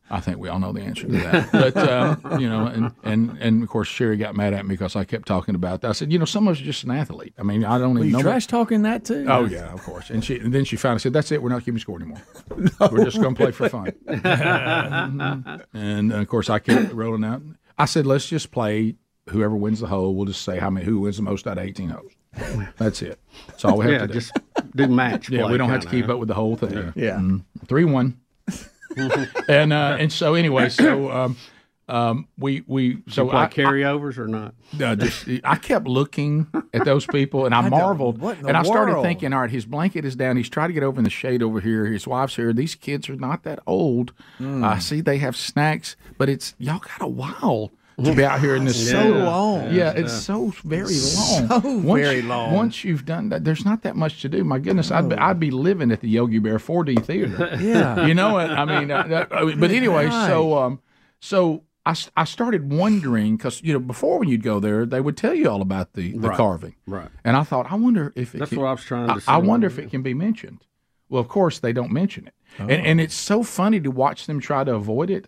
[0.09, 1.51] I think we all know the answer to that.
[1.51, 4.95] But um, you know, and, and and of course Sherry got mad at me because
[4.95, 5.89] I kept talking about that.
[5.89, 7.33] I said, you know, some of just an athlete.
[7.39, 8.21] I mean, I don't even you know.
[8.21, 9.25] trash talking that too?
[9.27, 10.09] Oh yeah, of course.
[10.09, 11.41] And she and then she finally said, "That's it.
[11.41, 12.21] We're not keeping score anymore.
[12.91, 13.93] We're just going to play for fun."
[15.73, 17.41] and uh, of course, I kept rolling out.
[17.77, 18.95] I said, "Let's just play.
[19.29, 21.63] Whoever wins the hole, we'll just say how many who wins the most out of
[21.63, 22.11] eighteen holes.
[22.77, 23.19] That's it.
[23.47, 24.13] That's all we have Yeah, to do.
[24.13, 24.33] just
[24.75, 25.29] do match.
[25.29, 26.91] Yeah, we don't have to keep up with the whole thing.
[26.95, 27.17] Yeah.
[27.17, 28.19] Mm, three one.
[29.47, 31.37] and uh, and so anyway, so um,
[31.89, 34.55] um, we we so Play I, carryovers or not?
[34.81, 38.19] uh, just, I kept looking at those people and I, marveled.
[38.19, 39.05] what in the and I started world?
[39.05, 40.37] thinking, all right, his blanket is down.
[40.37, 41.85] He's trying to get over in the shade over here.
[41.85, 42.53] His wife's here.
[42.53, 44.13] These kids are not that old.
[44.37, 44.63] Hmm.
[44.63, 48.55] I see they have snacks, but it's y'all got a while to be out here
[48.55, 48.89] in this.
[48.89, 49.73] So long.
[49.73, 51.47] Yeah, it's so very long.
[51.61, 52.53] So once, very long.
[52.53, 54.43] Once you've done that, there's not that much to do.
[54.43, 57.57] My goodness, I'd be, I'd be living at the Yogi Bear 4D theater.
[57.61, 58.05] Yeah.
[58.05, 58.91] you know what I mean?
[58.91, 60.79] Uh, I but anyway, so um,
[61.19, 65.17] so I, I started wondering because you know before when you'd go there, they would
[65.17, 66.37] tell you all about the, the Right.
[66.37, 67.09] carving, Right.
[67.23, 69.35] and I thought, I wonder if it That's can, what I was trying to I.
[69.35, 70.65] I wonder if it can be mentioned.
[71.09, 74.39] Well, of course they don't mention it, and and it's so funny to watch them
[74.39, 75.27] try to avoid it.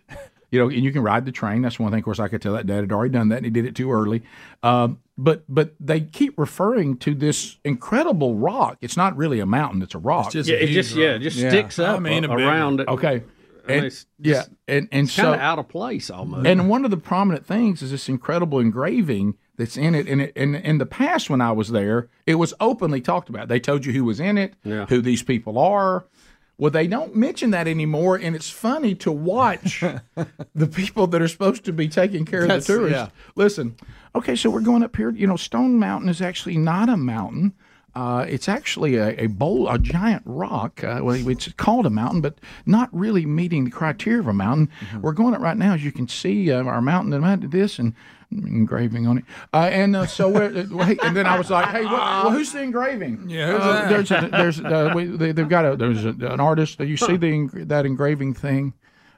[0.52, 1.62] You know, and you can ride the train.
[1.62, 2.00] That's one thing.
[2.00, 3.76] Of course, I could tell that dad had already done that, and he did it
[3.76, 4.24] too early.
[4.64, 8.78] Um, but but they keep referring to this incredible rock.
[8.82, 10.32] It's not really a mountain; it's a rock.
[10.32, 11.16] just Yeah, a it huge just yeah, rock.
[11.16, 11.50] it just Yeah.
[11.50, 12.88] sticks I up mean, a- a around it.
[12.88, 13.24] okay, mean,
[13.78, 16.46] and it's yeah, and and Kind so out of place almost.
[16.48, 20.08] and one of the prominent things is this incredible engraving that's in it.
[20.10, 23.48] And it, in, in the past, when I was there, it was openly talked about.
[23.48, 24.86] They told you who was in it, Yeah.
[24.88, 26.04] who these people are.
[26.58, 29.82] Well, they don't mention that anymore, and it's funny to watch
[30.56, 32.98] the people that are supposed to be taking care of the tourists.
[32.98, 33.10] yeah.
[33.36, 33.76] Listen,
[34.16, 35.10] okay, so we're going up here.
[35.10, 37.54] You know, Stone Mountain is actually not a mountain.
[37.94, 40.84] Uh, it's actually a, a bowl, a giant rock.
[40.84, 44.70] Uh, well, it's called a mountain, but not really meeting the criteria of a mountain.
[45.02, 47.94] We're going up right now, as you can see, uh, our mountain and this and
[48.44, 49.24] engraving on it.
[49.54, 52.52] Uh, and uh, so, we're, uh, and then I was like, "Hey, what, well, who's
[52.52, 53.90] the engraving?" Yeah, who's Uh, that?
[53.90, 56.80] there's a, there's uh, we, they, they've got a there's a, an artist.
[56.80, 58.74] You see the that engraving thing.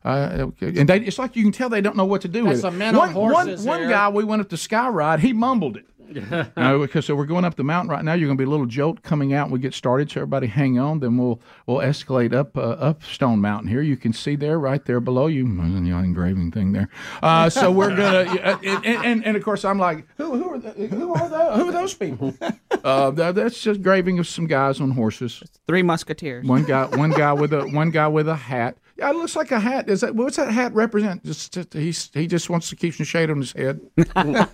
[0.06, 2.60] Uh, and they, it's like you can tell they don't know what to do with
[2.60, 2.62] it.
[2.62, 3.90] the men on one, one- horses one here.
[3.90, 5.20] guy, we went up the sky ride.
[5.20, 5.86] He mumbled it.
[6.56, 8.14] because so we're going up the mountain right now.
[8.14, 9.48] You're going to be a little jolt coming out.
[9.48, 11.00] when We get started, so everybody hang on.
[11.00, 13.82] Then we'll we'll escalate up uh, up Stone Mountain here.
[13.82, 16.90] You can see there, right there below you, mm, the engraving thing there.
[17.22, 20.72] Uh, so we're gonna, and, and, and of course I'm like, who who are the,
[20.72, 22.34] who are the, who are those people?
[22.84, 25.44] Uh, that's just graving of some guys on horses.
[25.68, 26.46] Three Musketeers.
[26.46, 28.78] One guy, one guy with a one guy with a hat.
[28.98, 29.90] Yeah, it looks like a hat.
[29.90, 31.24] Is that what's that hat represent?
[31.24, 33.82] Just, just he's he just wants to keep some shade on his head.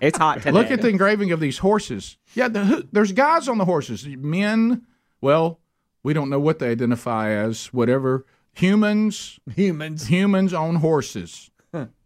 [0.00, 0.50] It's hot today.
[0.50, 2.18] Look at the engraving of these horses.
[2.34, 4.06] Yeah, the, there's guys on the horses.
[4.06, 4.82] Men.
[5.20, 5.58] Well,
[6.02, 7.66] we don't know what they identify as.
[7.72, 8.26] Whatever.
[8.54, 9.40] Humans.
[9.54, 10.06] Humans.
[10.08, 11.50] Humans on horses.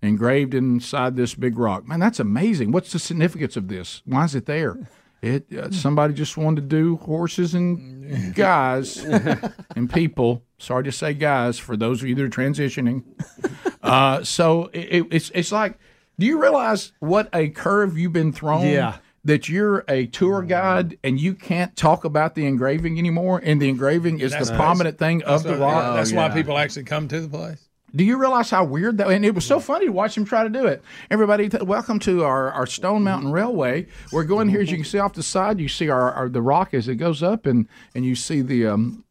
[0.00, 1.86] Engraved inside this big rock.
[1.86, 2.70] Man, that's amazing.
[2.72, 4.00] What's the significance of this?
[4.06, 4.88] Why is it there?
[5.20, 10.44] It uh, somebody just wanted to do horses and guys and people.
[10.58, 13.02] Sorry to say guys for those of you that are transitioning.
[13.80, 15.78] Uh, so it, it's it's like,
[16.18, 18.66] do you realize what a curve you've been thrown?
[18.66, 18.98] Yeah.
[19.24, 23.68] That you're a tour guide and you can't talk about the engraving anymore, and the
[23.68, 24.60] engraving is That's the nice.
[24.60, 25.94] prominent thing of That's, the why, rock.
[25.96, 27.67] that's why people actually come to the place.
[27.94, 29.08] Do you realize how weird that?
[29.08, 30.82] And it was so funny to watch him try to do it.
[31.10, 33.86] Everybody, t- welcome to our, our Stone Mountain Railway.
[34.12, 35.58] We're going here, as you can see off the side.
[35.58, 38.66] You see our, our the rock as it goes up, and and you see the
[38.66, 39.04] um,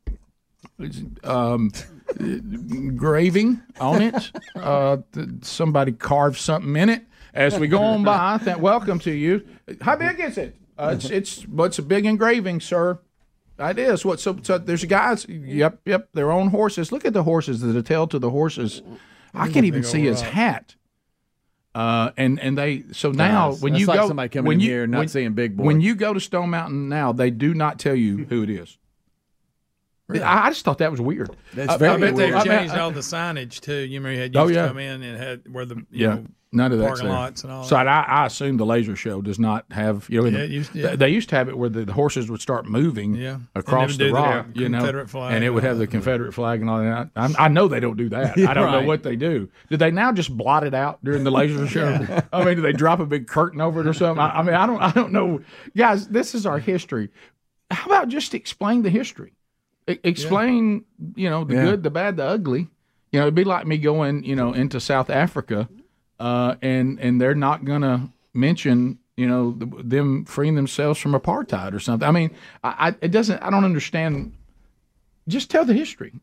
[1.24, 1.72] um,
[2.20, 4.32] engraving on it.
[4.56, 4.98] Uh,
[5.42, 7.04] somebody carved something in it.
[7.34, 9.48] As we go on by, I think, welcome to you.
[9.82, 10.56] How big is it?
[10.78, 13.00] Uh, it's it's well, it's a big engraving, sir.
[13.60, 14.06] It is.
[14.06, 14.20] What?
[14.20, 15.26] So, so there's guys.
[15.28, 16.10] Yep, yep.
[16.14, 16.92] Their own horses.
[16.92, 17.62] Look at the horses.
[17.62, 18.82] The detail to the horses.
[19.34, 20.76] I can't even see his hat.
[21.76, 24.62] Uh, and and they so now when That's you like go somebody coming when in
[24.62, 25.64] you, here not when, seeing Big Boy.
[25.64, 28.78] when you go to Stone Mountain now, they do not tell you who it is.
[30.10, 31.30] I, I just thought that was weird.
[31.54, 33.76] That's I- very I bet they've I mean, changed all the signage too.
[33.76, 34.62] You remember you had Oh, used yeah.
[34.64, 36.88] to come in and had where the you Yeah, know, none of that.
[36.88, 37.88] parking lots and all So that.
[37.88, 40.28] I, I assume the laser show does not have you know.
[40.40, 40.96] Yeah, the- used- th- yeah.
[40.96, 43.40] They used to have it where the, the horses would start moving Yeah.
[43.56, 45.88] Across the would the rock, you know, Confederate flag and it would have the.
[45.88, 47.10] Confederate flag and all that.
[47.16, 48.38] I, I know they don't do that.
[48.38, 49.50] I don't know what they do.
[49.70, 52.24] Did they now just blot it out during the laser show?
[52.34, 54.22] I mean, do they drop a big curtain over it or something?
[54.22, 55.42] I, I mean, I don't, I don't know,
[55.76, 56.08] guys.
[56.08, 57.10] This is our history.
[57.72, 59.34] How about just explain the history?
[59.90, 61.64] E- explain, you know, the Yeah.
[61.66, 62.68] good, the bad, the ugly.
[63.12, 65.70] You know, it'd be like me going, you know, into South Africa,
[66.20, 71.74] uh, and and they're not gonna mention, you know, the, them freeing themselves from apartheid
[71.74, 72.08] or something.
[72.08, 72.32] I mean,
[72.64, 73.42] I, I it doesn't.
[73.42, 74.34] I don't understand.
[75.28, 76.14] Just tell the history.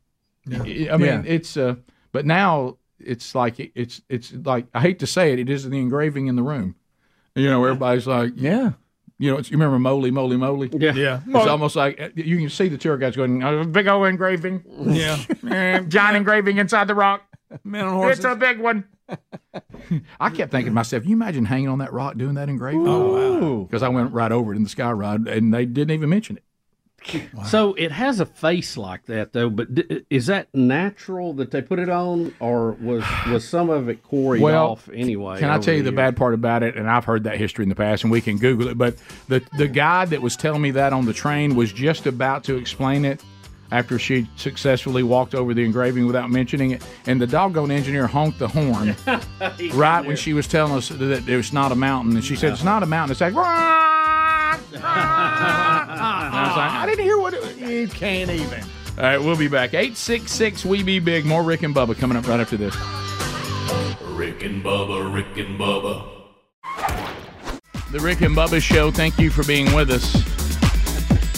[0.50, 1.22] I I mean, Yeah.
[1.26, 1.56] it's.
[1.56, 1.76] Uh,
[2.12, 5.38] but now it's like it's it's like I hate to say it.
[5.38, 6.74] It is the engraving in the room.
[7.34, 8.72] You know, everybody's like, yeah.
[9.18, 10.70] you know, it's, you remember Moly, Moly, Moly.
[10.72, 10.92] Yeah.
[10.94, 14.06] Yeah, It's almost like uh, you can see the tour guides going, oh, big old
[14.06, 15.18] engraving, yeah.
[15.50, 17.22] Eh, giant engraving inside the rock.
[17.64, 18.20] Men on horses.
[18.20, 18.84] It's a big one.
[20.20, 22.86] I kept thinking to myself, you imagine hanging on that rock doing that engraving?
[22.88, 26.08] Oh, Because I went right over it in the sky ride, and they didn't even
[26.08, 26.44] mention it.
[27.44, 29.50] So it has a face like that, though.
[29.50, 33.90] But d- is that natural that they put it on, or was was some of
[33.90, 35.38] it quarried Well, off anyway?
[35.38, 35.96] Can I tell you the years?
[35.96, 36.76] bad part about it?
[36.76, 38.78] And I've heard that history in the past, and we can Google it.
[38.78, 38.96] But
[39.28, 42.56] the the guy that was telling me that on the train was just about to
[42.56, 43.22] explain it
[43.70, 48.38] after she successfully walked over the engraving without mentioning it, and the doggone engineer honked
[48.38, 48.94] the horn
[49.74, 52.52] right when she was telling us that it was not a mountain, and she said
[52.52, 53.12] it's not a mountain.
[53.12, 53.34] It's like.
[53.34, 57.56] "Rock, rock." And I was like, I didn't hear what it.
[57.56, 58.62] You can't even.
[58.96, 59.74] All right, we'll be back.
[59.74, 60.64] Eight six six.
[60.64, 61.24] We be big.
[61.24, 62.74] More Rick and Bubba coming up right after this.
[64.10, 66.10] Rick and Bubba, Rick and Bubba.
[67.90, 68.90] The Rick and Bubba Show.
[68.90, 70.33] Thank you for being with us.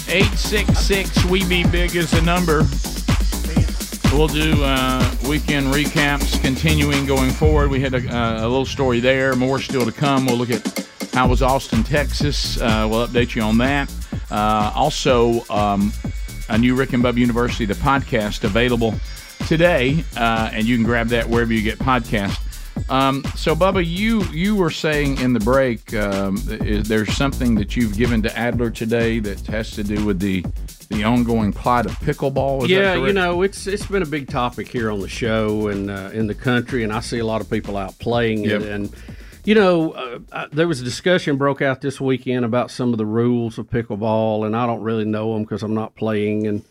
[0.09, 2.65] 866 We Be Big is the number.
[4.17, 7.71] We'll do uh, weekend recaps continuing going forward.
[7.71, 9.35] We had a, uh, a little story there.
[9.35, 10.27] More still to come.
[10.27, 12.61] We'll look at how was Austin, Texas.
[12.61, 13.93] Uh, we'll update you on that.
[14.31, 15.93] Uh, also, um,
[16.49, 18.95] a new Rick and Bubba University, the podcast, available
[19.49, 22.46] today, uh, and you can grab that wherever you get podcasts.
[22.89, 27.77] Um, so, Bubba, you you were saying in the break, um, is there something that
[27.77, 30.45] you've given to Adler today that has to do with the
[30.89, 32.63] the ongoing plight of pickleball?
[32.63, 35.69] Is that yeah, you know, it's it's been a big topic here on the show
[35.69, 38.63] and uh, in the country, and I see a lot of people out playing Yep.
[38.63, 38.69] it.
[38.69, 38.95] And
[39.45, 42.99] you know, uh, uh, there was a discussion broke out this weekend about some of
[42.99, 46.47] the rules of pickleball, and I don't really know them because I'm not playing.
[46.47, 46.65] And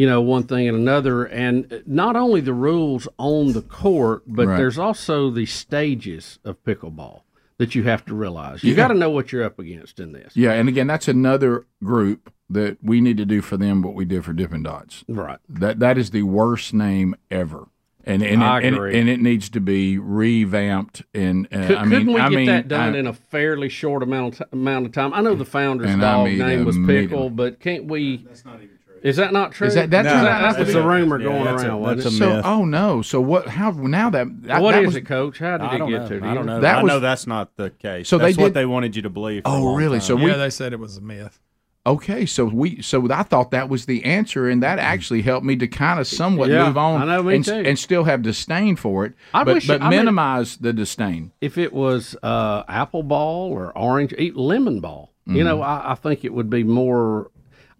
[0.00, 4.46] you know, one thing and another, and not only the rules on the court, but
[4.46, 4.56] Right.
[4.56, 7.20] there's also the stages of pickleball
[7.58, 8.64] that you have to realize.
[8.64, 8.76] You Yeah.
[8.76, 10.34] got to know what you're up against in this.
[10.34, 14.06] Yeah, and again, that's another group that we need to do for them what we
[14.06, 15.04] did for Dippin' Dots.
[15.06, 15.38] Right.
[15.50, 17.68] That that is the worst name ever,
[18.02, 21.02] and and, I it, and, and it needs to be revamped.
[21.12, 23.12] And uh, Could, I mean, couldn't we I get mean, that done I- in a
[23.12, 25.12] fairly short amount of, t- amount of time?
[25.12, 28.16] I know the founder's And I dog mean, name was Pickle, but can't we?
[28.26, 28.76] That's not even true.
[29.02, 29.66] Is that not true?
[29.66, 31.68] Is that- that's- No, that, that was that's the a- rumor yeah, going that's a-
[31.68, 31.82] around.
[31.96, 32.12] that's a it?
[32.12, 32.28] so.
[32.36, 32.44] myth.
[32.44, 33.02] Oh no!
[33.02, 33.48] So what?
[33.48, 35.38] How now that, that what that is was, it, Coach?
[35.38, 36.08] How did I it get know.
[36.08, 36.20] to?
[36.20, 36.60] do I don't know.
[36.60, 38.08] That I was- know that's not the case.
[38.08, 39.42] So they that's what did- they wanted you to believe.
[39.46, 39.98] Oh really?
[39.98, 40.06] time.
[40.06, 41.40] So yeah, we they said it was a myth.
[41.86, 42.26] okay.
[42.26, 45.66] So we so I thought that was the answer, and that actually helped me to
[45.66, 47.54] kind of somewhat Yeah, move on I know, me and, too.
[47.54, 51.32] and still have disdain for it, I but wish- but I mean- minimize the disdain.
[51.40, 55.12] If it was uh, apple ball or orange, eat lemon ball.
[55.26, 55.36] Mm-hmm.
[55.38, 57.30] You know, I, I think it would be more.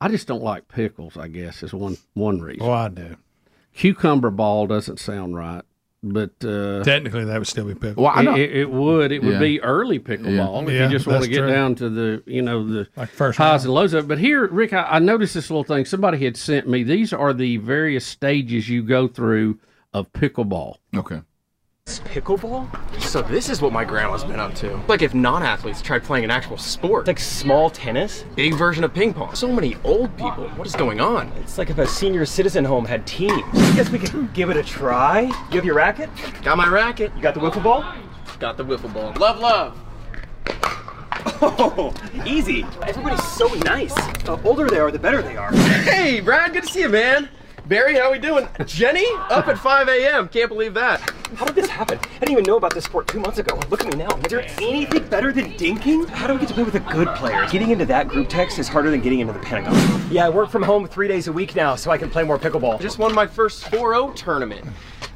[0.00, 1.16] I just don't like pickles.
[1.16, 2.62] I guess is one one reason.
[2.62, 3.16] Oh, I do.
[3.74, 5.62] Cucumber ball doesn't sound right,
[6.02, 8.02] but uh, Technically, that would still be pickle.
[8.02, 8.34] Well, I it, know.
[8.34, 9.12] it, it would.
[9.12, 9.38] It would Yeah.
[9.38, 11.48] be early pickleball if Yeah, you just want to get true.
[11.48, 13.64] down to the you know the Like first highs round.
[13.66, 14.08] and lows of it.
[14.08, 15.84] But here, Rick, I, I noticed this little thing.
[15.84, 16.82] Somebody had sent me.
[16.82, 19.58] These are the various stages you go through
[19.92, 20.76] of pickleball.
[20.96, 21.22] okay.
[21.98, 22.68] Pickleball?
[23.00, 24.80] So this is what my grandma's been up to.
[24.86, 27.02] Like if non-athletes tried playing an actual sport.
[27.02, 29.34] It's like small tennis, big version of ping pong.
[29.34, 30.48] So many old people.
[30.50, 31.28] What is going on?
[31.40, 33.42] It's like if a senior citizen home had teams.
[33.52, 35.22] I guess we could give it a try.
[35.22, 36.08] You have your racket?
[36.42, 37.12] Got my racket.
[37.16, 37.84] You got the wiffle ball?
[38.38, 39.12] Got the wiffle ball.
[39.18, 39.76] Love, love.
[41.42, 41.92] Oh,
[42.26, 42.64] easy.
[42.82, 43.94] Everybody's so nice.
[44.24, 45.52] The older they are, the better they are.
[45.52, 47.28] Hey, Brad, good to see you, man.
[47.70, 48.48] Barry, how we doing?
[48.66, 50.26] Jenny, up at 5 a.m.
[50.26, 50.98] Can't believe that.
[51.36, 52.00] How did this happen?
[52.00, 53.60] I didn't even know about this sport two months ago.
[53.70, 54.08] Look at me now.
[54.16, 56.08] Is there anything better than dinking?
[56.08, 57.46] How do we get to play with a good player?
[57.48, 59.72] Getting into that group text is harder than getting into the Pentagon.
[60.10, 62.40] Yeah, I work from home three days a week now, so I can play more
[62.40, 62.80] pickleball.
[62.80, 64.66] Just won my first 4-0 tournament.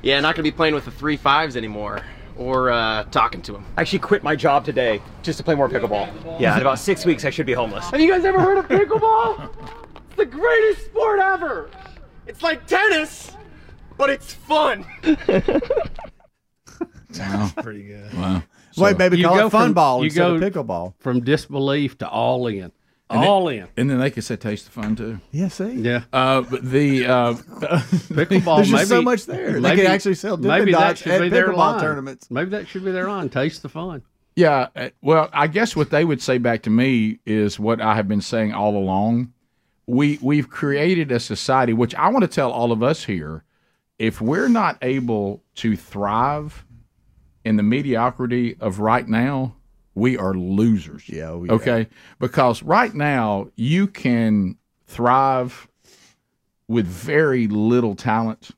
[0.03, 2.03] Yeah, not gonna be playing with the three fives anymore.
[2.37, 3.67] Or uh, talking to him.
[3.77, 6.39] I actually quit my job today just to play more pickleball.
[6.41, 7.91] Yeah, in about six weeks I should be homeless.
[7.91, 9.51] Have you guys ever heard of pickleball?
[10.07, 11.69] it's the greatest sport ever.
[12.27, 13.33] It's like tennis,
[13.99, 14.85] but it's fun.
[17.63, 18.13] Pretty good.
[18.15, 18.43] Wow.
[18.77, 20.95] Wait, maybe You call it fun from- ball you instead of go- pickleball.
[20.99, 22.73] From disbelief to all in.
[23.11, 23.69] And it- all in.
[23.77, 25.21] And then they could say taste the fun too.
[25.31, 26.05] Yeah, see, Yeah.
[26.13, 28.57] Uh, but the uh, Pickleball.
[28.57, 29.53] there's just maybe, so much there.
[29.53, 31.81] They maybe- could actually sell Dippin' maybe that Dots should at be their pickleball line.
[31.81, 32.31] tournaments.
[32.31, 33.29] Maybe that should be their line.
[33.29, 34.03] Taste the fun.
[34.37, 37.95] Yeah, uh, well, I guess what they would say back to me is what I
[37.95, 39.33] have been saying all along.
[39.87, 43.45] We we've created a society which I want to tell all of us here,
[43.99, 46.65] if we're not able to thrive
[47.45, 49.57] in the mediocrity of right now,
[49.95, 51.09] we are losers.
[51.09, 51.53] Yeah, oh, yeah.
[51.53, 51.89] Okay?
[52.19, 55.69] Because right now you can thrive
[56.67, 58.51] with very little talent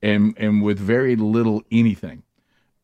[0.00, 2.22] and and with very little anything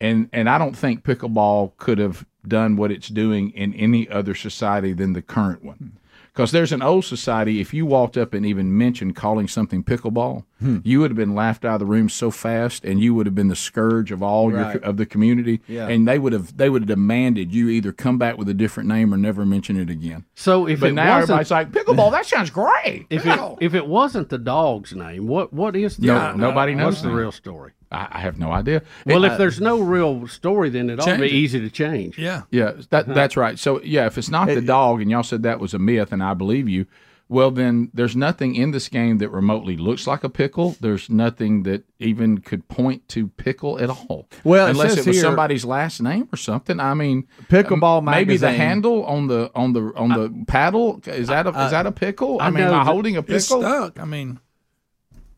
[0.01, 4.33] and and I don't think pickleball could have done what it's doing in any other
[4.33, 5.77] society than the current one.
[5.77, 5.87] Hmm.
[6.33, 10.45] Because there's an old society, if you walked up and even mentioned calling something pickleball,
[10.59, 10.77] Hmm.
[10.83, 13.35] you would have been laughed out of the room so fast, and you would have
[13.35, 14.73] been the scourge of all Right.
[14.75, 15.61] your of the community.
[15.67, 15.87] Yeah.
[15.87, 18.89] And they would have they would have demanded you either come back with a different
[18.89, 20.25] name or never mention it again.
[20.35, 22.11] So if But it now wasn't, everybody's like pickleball.
[22.11, 23.05] That sounds great.
[23.09, 27.01] if it if it wasn't the dog's name, what what is the No, nobody knows
[27.01, 27.71] the real story?
[27.91, 28.83] I, I have no idea.
[29.05, 31.31] Well, It- if there's no real story, then it ought to be it.
[31.33, 32.17] easy to change.
[32.17, 32.43] Yeah.
[32.51, 33.57] Yeah, that that's right.
[33.57, 36.21] So yeah, if it's not the dog, and y'all said that was a myth, and
[36.23, 36.85] I believe you,
[37.31, 40.75] well then there's nothing in this game that remotely looks like a pickle.
[40.81, 44.27] There's nothing that even could point to pickle at all.
[44.43, 46.79] Well, unless says it was here- somebody's last name or something.
[46.79, 51.27] I mean, Pickleball um, maybe the handle on the on the on the paddle is
[51.27, 52.39] that a, is that a pickle?
[52.41, 53.61] I, I mean, know am I holding a It's pickle?
[53.61, 53.99] stuck.
[53.99, 54.39] I mean,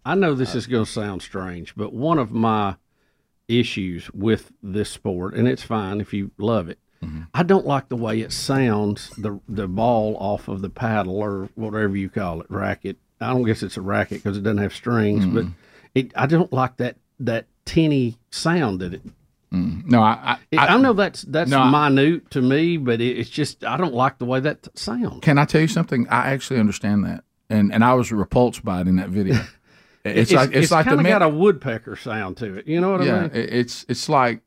[0.06, 2.76] I know this is going to sound strange, but one of my
[3.48, 7.22] issues with this sport, and it's fine if you love it, Mm-hmm.
[7.34, 11.50] I don't like the way it sounds the the ball off of the paddle or
[11.56, 12.98] whatever you call it racket.
[13.20, 15.52] I don't guess it's a racket because it doesn't have strings, but Mm-hmm.
[15.96, 19.02] it I don't like that that tinny sound that it.
[19.52, 23.32] No, I, I, I, know that's that's No, I- minute to me, but it, it's
[23.32, 25.22] just I don't like the way that sounds.
[25.24, 26.08] Can I tell you something?
[26.08, 29.40] I actually understand that, and and I was repulsed by it in that video.
[30.04, 32.68] It's, like it's, like the kind of got a woodpecker sound to it.
[32.68, 33.32] You know what I mean?
[33.34, 34.42] it- it's it's like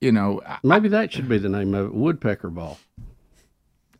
[0.00, 0.40] you know.
[0.46, 2.78] I, Maybe that should be the name of it, woodpecker ball.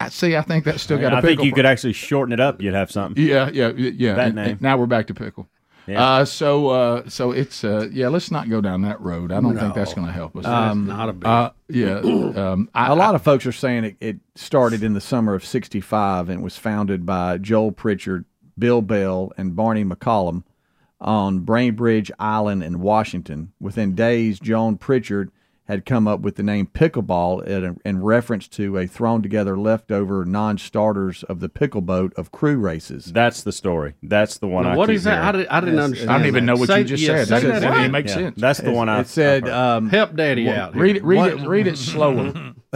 [0.00, 0.36] I see.
[0.36, 2.40] I think that's still got a I think pickle you for- could actually shorten it
[2.40, 2.60] up.
[2.60, 3.22] You'd have something.
[3.24, 4.14] Yeah, yeah, yeah.
[4.14, 4.50] That and- name.
[4.50, 5.48] and now we're back to pickle.
[5.86, 6.02] Yeah.
[6.02, 8.08] Uh, so uh, so it's uh, yeah.
[8.08, 9.30] Let's not go down that road.
[9.30, 10.44] I don't think that's going to help us.
[10.44, 11.26] That's not a big.
[11.26, 12.00] uh, yeah.
[12.34, 15.44] Um, I, A lot of folks are saying it, it started in the summer of
[15.44, 18.24] 65 and was founded by Joel Pritchard,
[18.58, 20.44] Bill Bell, and Barney McCallum
[21.00, 23.52] on Bainbridge Island in Washington.
[23.60, 25.30] Within days, Joan Pritchard
[25.66, 30.22] had come up with the name pickleball in, in reference to a thrown together leftover
[30.26, 33.06] non starters of the pickle boat of crew races.
[33.06, 33.94] That's the story.
[34.02, 34.66] That's the one.
[34.66, 35.24] I what keep is that?
[35.24, 36.10] I, did, I didn't Yes, understand.
[36.10, 37.28] I don't even know what Say- you just yeah, said.
[37.28, 37.80] say That that doesn't again.
[37.80, 38.38] even make Yeah, sense.
[38.40, 40.74] That's the one I It said, I've um, Help Daddy out.
[40.74, 40.82] Here.
[40.82, 41.04] read it.
[41.04, 41.48] Read What- it.
[41.48, 42.32] Read it slower,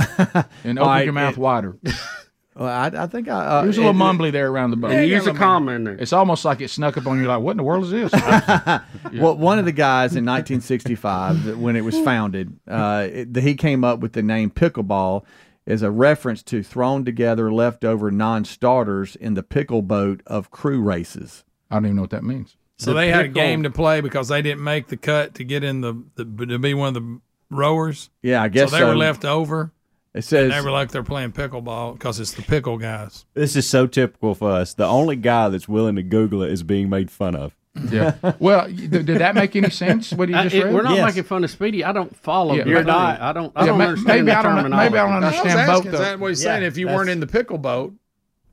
[0.64, 1.76] and open right, your mouth it- wider.
[2.58, 3.32] well, I, I think I.
[3.44, 4.90] Uh, There's a little it- mumbly there around the boat.
[4.90, 5.94] And use a comma in there.
[5.94, 7.26] It's almost like it snuck up on you.
[7.28, 8.12] Like, what in the world is this?
[9.14, 13.84] Well, one of the guys in 1965, when it was founded, uh, it, he came
[13.84, 15.24] up with the name pickleball
[15.66, 21.44] as a reference to thrown together leftover non-starters in the pickle boat of crew races.
[21.70, 22.56] I don't even know what that means.
[22.76, 25.64] so they had a game to play because they didn't make the cut to get
[25.64, 28.10] in the, the to be one of the rowers.
[28.22, 29.72] Yeah, I guess So guess they were left over.
[30.18, 33.24] It says They were like they're playing pickleball because it's the pickle guys.
[33.35, 34.74] This is so typical for us.
[34.74, 37.54] The only guy that's willing to Google it is being made fun of.
[37.90, 38.14] Yeah.
[38.40, 40.12] well, did did that make any sense?
[40.12, 40.74] What do you I- just it- read?
[40.74, 41.07] we're not Yes.
[41.07, 41.85] making fun of Speedy.
[41.85, 42.54] I don't follow.
[42.57, 42.64] Yeah.
[42.66, 43.20] You're not.
[43.20, 43.52] I don't.
[43.54, 44.57] I Yeah, don't ma- understand maybe the I don't.
[44.57, 44.90] terminology.
[44.90, 45.87] Maybe I don't I was understand asking, both.
[45.87, 46.62] is of that what he's Yeah, saying?
[46.64, 47.94] If you weren't in the pickle boat,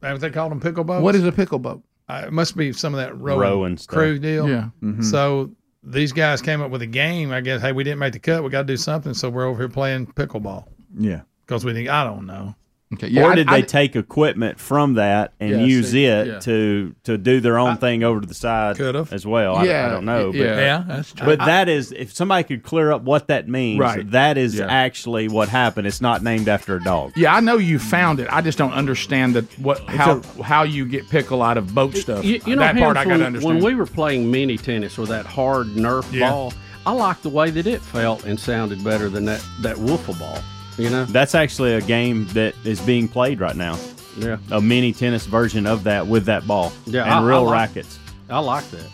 [0.01, 1.01] that what they called them pickle boats?
[1.03, 1.81] What is a pickle boat?
[2.07, 3.95] Uh, it must be some of that rowing, Rowing stuff.
[3.95, 4.47] crew deal.
[4.47, 4.69] Yeah.
[5.01, 5.49] So
[5.83, 7.31] these guys came up with a game.
[7.31, 8.43] I guess, hey, we didn't make the cut.
[8.43, 9.15] We got to do something.
[9.15, 10.65] So we're over here playing pickleball
[10.97, 11.21] yeah.
[11.45, 12.55] Because we think I don't know.
[12.93, 13.07] Okay.
[13.07, 13.23] Yeah.
[13.23, 16.39] or did I- they take equipment from that and Yeah, use see, it yeah.
[16.41, 19.11] to to do their own thing over to the side Could've.
[19.11, 19.55] as well?
[19.55, 20.31] I, Yeah, I don't know.
[20.31, 20.55] But, yeah.
[20.57, 21.25] Yeah, that's true.
[21.25, 23.79] but that is if somebody could clear up what that means.
[23.79, 24.09] Right.
[24.11, 24.67] That is Yeah.
[24.69, 25.87] actually what happened.
[25.87, 27.13] It's not named after a dog.
[27.15, 28.27] Yeah, I know you found it.
[28.31, 32.23] I just don't understand that what how how you get pickle out of boat stuff.
[32.23, 33.55] You, you know, that part I got to when, understand.
[33.55, 36.29] when we were playing mini tennis with that hard Nerf Yeah.
[36.29, 36.53] ball,
[36.85, 40.37] I liked the way that it felt and sounded better than that that wiffle ball.
[40.77, 41.05] You know?
[41.05, 43.77] That's actually a game that is being played right now.
[44.17, 44.37] Yeah.
[44.51, 47.53] A mini tennis version of that with that ball Yeah, and I- I real like-
[47.69, 47.99] rackets.
[48.29, 48.85] I like that.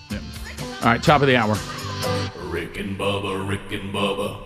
[0.81, 1.55] All right, top of the hour.
[2.49, 4.37] Rick and Bubba, Rick and Bubba.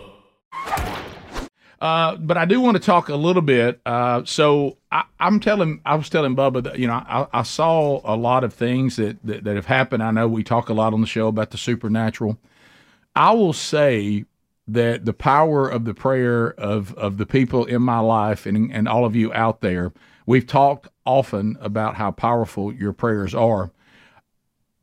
[1.82, 3.80] Uh, but I do want to talk a little bit.
[3.86, 8.02] Uh, so I, I'm telling, I was telling Bubba that you know I, I saw
[8.06, 10.02] a lot of things that, that that have happened.
[10.02, 12.38] I know we talk a lot on the show about the supernatural.
[13.16, 14.26] I will say
[14.68, 18.88] that the power of the prayer of of the people in my life and and
[18.88, 19.94] all of you out there,
[20.26, 23.72] we've talked often about how powerful your prayers are.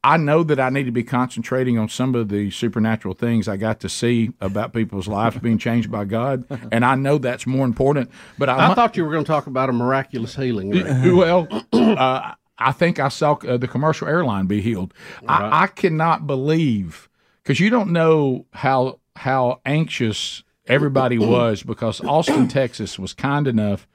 [0.05, 3.57] I know that I need to be concentrating on some of the supernatural things I
[3.57, 7.64] got to see about people's lives being changed by God, and I know that's more
[7.64, 8.11] important.
[8.37, 10.70] But I, I thought you were going to talk about a miraculous healing.
[10.70, 10.87] Rick.
[11.16, 14.93] well, uh, I think I saw uh, the commercial airline be healed.
[15.26, 17.09] I, I cannot believe
[17.43, 23.87] because you don't know how how anxious everybody was because Austin, Texas, was kind enough.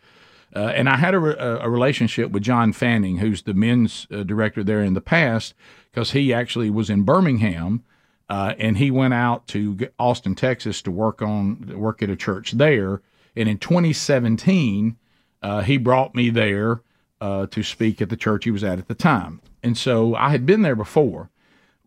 [0.56, 4.24] Uh, and I had a, re- a relationship with John Fanning, who's the men's uh,
[4.24, 5.54] director there in the past,
[5.92, 7.84] because he actually was in Birmingham,
[8.30, 12.54] uh, and he went out to Austin, Texas, to work on work at a church
[12.54, 13.02] there.
[13.36, 14.98] And in 2017,
[15.42, 16.82] uh, he brought me there
[17.22, 19.42] uh, to speak at the church he was at at the time.
[19.64, 21.30] And so I had been there before.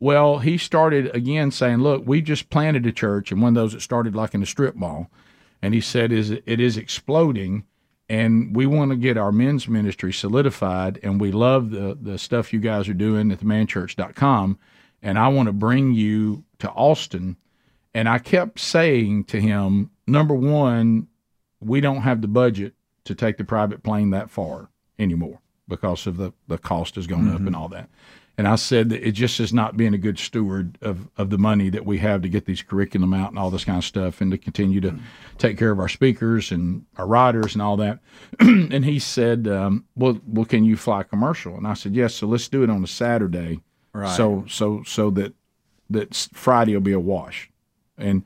[0.01, 3.75] Well, he started again saying, "Look, we just planted a church, and one of those
[3.75, 5.11] that started like in a strip mall."
[5.61, 7.65] And he said, "Is it is exploding,
[8.09, 12.53] and we want to get our men's ministry solidified, and we love the the stuff
[12.53, 14.59] you guys are doing at themanchurch.com,
[15.03, 17.37] and I want to bring you to Austin."
[17.93, 21.09] And I kept saying to him, number one,
[21.61, 22.75] we don't have the budget
[23.05, 25.41] to take the private plane that far anymore
[25.71, 27.89] because of the, the cost has gone up and all that.
[28.37, 31.39] And I said that it just is not being a good steward of, of the
[31.39, 34.21] money that we have to get these curriculum out and all this kind of stuff
[34.21, 34.99] and to continue to
[35.37, 37.99] take care of our speakers and our riders and all that.
[38.41, 41.57] and he said, um, well, well, can you fly commercial?
[41.57, 42.15] And I said, yes.
[42.15, 43.61] So let's do it on a Saturday.
[43.93, 44.17] Right.
[44.17, 45.35] So, so, so that,
[45.91, 47.51] that Friday will be a wash
[48.01, 48.25] and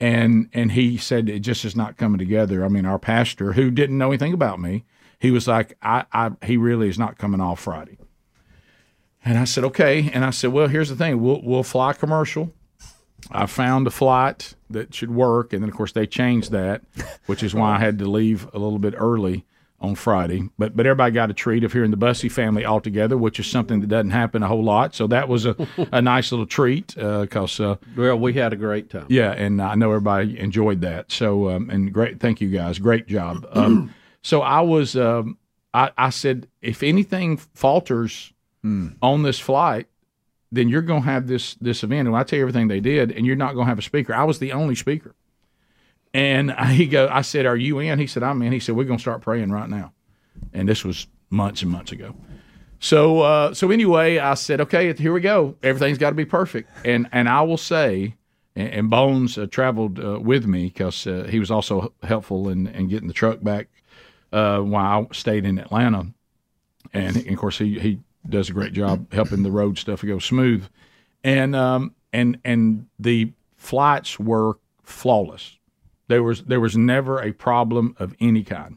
[0.00, 2.64] and and he said it just is not coming together.
[2.64, 4.84] I mean, our pastor who didn't know anything about me,
[5.18, 7.98] he was like, I, I he really is not coming off Friday.
[9.24, 10.10] And I said, okay.
[10.12, 12.52] And I said, well, here's the thing: we'll we'll fly commercial.
[13.30, 16.82] I found a flight that should work, and then of course they changed that,
[17.26, 19.46] which is why I had to leave a little bit early
[19.80, 20.50] on Friday.
[20.58, 23.46] But but everybody got a treat of hearing the Bussey family all together, which is
[23.46, 24.94] something that doesn't happen a whole lot.
[24.94, 25.56] So that was a,
[25.90, 27.58] a nice little treat because.
[27.60, 29.06] Uh, Well, we had a great time.
[29.08, 31.10] yeah, and I know everybody enjoyed that.
[31.10, 33.46] So, um, and great, thank you guys, great job.
[33.52, 33.94] Um,
[34.24, 35.36] so I was, um,
[35.74, 38.32] I, I said, if anything falters
[39.02, 39.86] on this flight,
[40.50, 42.08] then you're going to have this this event.
[42.08, 44.14] And I tell you everything they did, and you're not going to have a speaker.
[44.14, 45.14] I was the only speaker.
[46.14, 48.84] And he go, I said, "Are you in?" He said, "I'm in." He said, "We're
[48.84, 49.92] going to start praying right now."
[50.54, 52.16] And this was months and months ago.
[52.78, 55.56] So uh, so anyway, I said, okay, here we go.
[55.62, 56.70] Everything's got to be perfect.
[56.82, 58.14] And and I will say,
[58.56, 62.68] and, and Bones uh, traveled uh, with me because uh, he was also helpful in,
[62.68, 63.68] in getting the truck back
[64.34, 66.06] uh, while I stayed in Atlanta.
[66.92, 70.64] And, of course, he, he does a great job helping the road stuff go smooth.
[71.22, 75.58] And um and and the flights were flawless.
[76.08, 78.76] There was there was never a problem of any kind,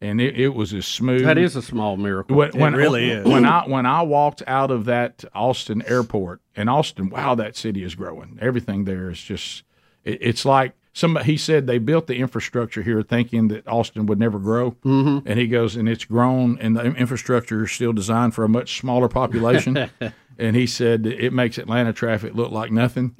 [0.00, 1.24] and it, it was as smooth.
[1.24, 2.36] That is a small miracle.
[2.36, 3.26] When, when, really is.
[3.26, 7.82] When I when I walked out of that Austin airport, in Austin, wow, that city
[7.82, 8.38] is growing.
[8.40, 9.64] Everything there is just,
[10.04, 11.26] it, it's like somebody.
[11.26, 15.26] He said they built the infrastructure here thinking that Austin would never grow, mm-hmm.
[15.26, 18.78] and he goes, and it's grown, and the infrastructure is still designed for a much
[18.78, 19.90] smaller population.
[20.38, 23.14] and he said it makes Atlanta traffic look like nothing.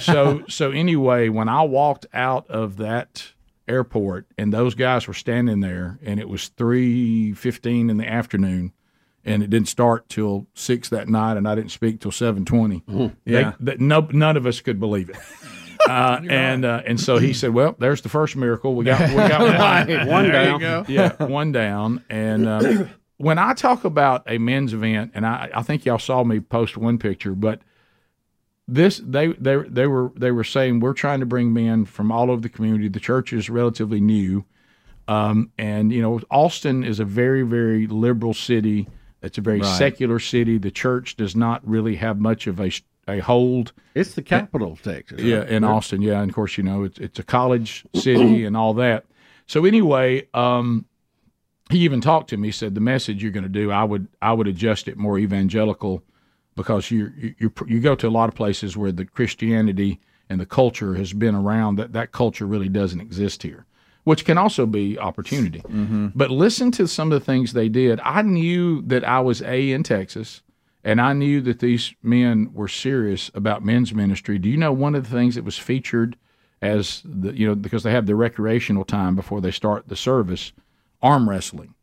[0.00, 3.32] so so anyway, when I walked out of that
[3.66, 8.72] airport and those guys were standing there and it was 3:15 in the afternoon
[9.24, 12.82] and it didn't start till 6 that night and I didn't speak till 7:20.
[13.24, 13.52] Yeah.
[13.58, 15.16] They, that no, none of us could believe it.
[15.88, 18.74] Uh, and uh, and so he said, "Well, there's the first miracle.
[18.74, 19.40] We got we got
[19.88, 20.86] one, One down.
[20.88, 22.02] Yeah, one down.
[22.08, 26.24] And um, when I talk about a men's event, and I, I think y'all saw
[26.24, 27.60] me post one picture, but
[28.66, 32.30] this they they they were they were saying we're trying to bring men from all
[32.30, 32.88] over the community.
[32.88, 34.44] The church is relatively new,
[35.06, 38.88] um, and you know Austin is a very very liberal city.
[39.22, 40.58] It's a very secular city.
[40.58, 42.70] The church does not really have much of a
[43.08, 43.72] a hold.
[43.94, 45.20] It's the capital of Texas.
[45.20, 45.48] Yeah, right?
[45.48, 46.02] in Austin.
[46.02, 49.04] Yeah, and of course, you know, it's it's a college city and all that.
[49.46, 50.86] So anyway, um,
[51.70, 52.48] he even talked to me.
[52.48, 55.18] He said the message you're going to do, I would I would adjust it more
[55.18, 56.02] evangelical
[56.56, 60.40] because you you you you go to a lot of places where the Christianity and
[60.40, 61.76] the culture has been around.
[61.76, 63.66] That that culture really doesn't exist here,
[64.04, 65.62] which can also be opportunity.
[66.14, 68.00] But listen to some of the things they did.
[68.02, 70.42] I knew that I was a in Texas
[70.84, 74.38] and I knew that these men were serious about men's ministry.
[74.38, 76.16] Do you know one of the things that was featured
[76.62, 80.52] as the you know because they have the recreational time before they start the service,
[81.02, 81.74] arm wrestling.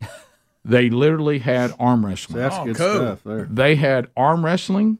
[0.64, 2.38] they literally had arm wrestling.
[2.38, 2.94] That's Oh, good cool.
[2.94, 3.48] stuff there.
[3.50, 4.98] They had arm wrestling.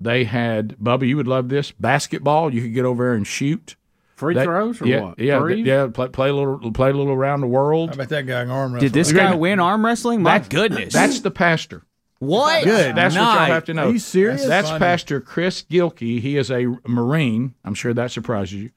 [0.00, 1.06] They had Bubba.
[1.06, 2.52] You would love this basketball.
[2.52, 3.76] You could get over there and shoot.
[4.16, 5.18] Free They- throws or yeah, what?
[5.18, 5.66] Yeah, Threes?
[5.66, 5.88] yeah.
[5.88, 7.90] Play, play a little, play a little around the world.
[7.92, 8.86] I bet that guy can arm wrestle.
[8.88, 10.22] Did this guy win arm wrestling?
[10.22, 10.92] My That- goodness.
[10.92, 11.82] That's the pastor.
[12.24, 12.64] What?
[12.64, 13.88] Good That's what y'all have to know.
[13.88, 14.44] Are you serious?
[14.44, 14.78] That's funny.
[14.78, 16.20] Pastor Chris Gilkey.
[16.20, 17.54] He is a Marine.
[17.64, 18.70] I'm sure that surprises you.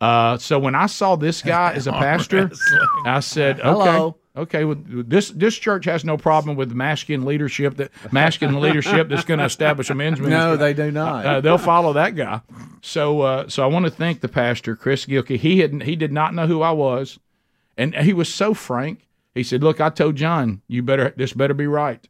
[0.00, 2.50] Uh, so when I saw this guy as a pastor,
[3.04, 4.16] I said, "Okay, Hello.
[4.36, 4.64] okay.
[4.64, 7.76] Well, this this church has no problem with masculine leadership.
[7.76, 10.38] That masculine leadership that's going to establish a men's ministry.
[10.38, 11.26] No, they do not.
[11.26, 12.40] Uh, they'll follow that guy.
[12.80, 15.36] So, uh, so I want to thank the pastor, Chris Gilkey.
[15.36, 17.18] He had he did not know who I was,
[17.76, 19.08] and he was so frank.
[19.34, 22.06] He said, "Look, I told John, you better this better be right."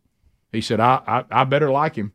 [0.53, 2.13] He said, "I I, I better like him."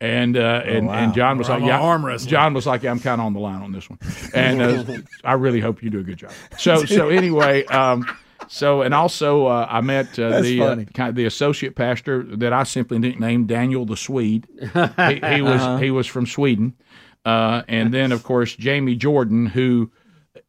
[0.00, 2.18] And uh, and and John was Or like, "Yeah." arm.
[2.18, 3.98] John was like, yeah, "I'm kind of on the line on this one,"
[4.34, 4.84] and uh,
[5.24, 6.32] I really hope you do a good job.
[6.58, 8.06] So so anyway, um,
[8.48, 12.52] so and also uh, I met uh, the uh, kind of the associate pastor that
[12.52, 14.46] I simply nicknamed Daniel the Swede.
[14.58, 16.74] He, he was he was from Sweden,
[17.26, 19.90] uh, and then of course Jamie Jordan, who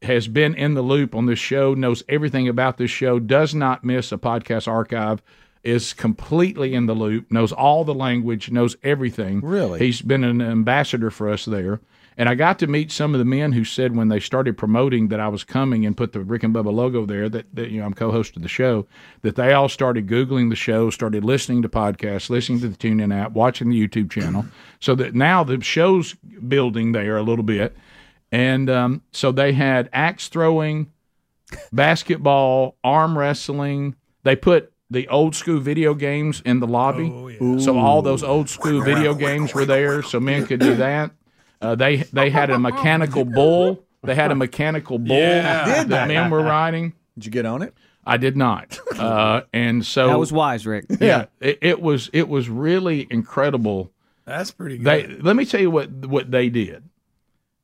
[0.02, 3.84] has been in the loop on this show, knows everything about this show, does not
[3.84, 5.22] miss a podcast archive,
[5.64, 9.42] is completely in the loop, knows all the language, knows everything.
[9.42, 9.80] Really?
[9.80, 11.80] He's been an ambassador for us there.
[12.18, 15.08] And I got to meet some of the men who said when they started promoting
[15.08, 17.80] that I was coming and put the Rick and Bubba logo there, that, that you
[17.80, 18.86] know I'm co-host of the show,
[19.22, 23.16] that they all started googling the show, started listening to podcasts, listening to the TuneIn
[23.16, 24.46] app, watching the YouTube channel,
[24.80, 27.76] so that now the show's building there a little bit.
[28.32, 30.92] And um, so they had axe throwing,
[31.72, 33.96] basketball, arm wrestling.
[34.24, 37.10] They put the old school video games in the lobby.
[37.60, 41.12] So all those old school video games were there, so men could do that.
[41.62, 43.84] Uh, they they had a mechanical bull.
[44.04, 45.84] They had a mechanical bull Yeah.
[45.86, 46.94] that men were riding.
[47.16, 47.74] Did you get on it?
[48.04, 50.86] I did not, uh, and so That was wise, Rick.
[51.00, 53.92] yeah, it, it was it was really incredible.
[54.26, 54.86] That's pretty good.
[54.86, 56.84] They let me tell you what what they did.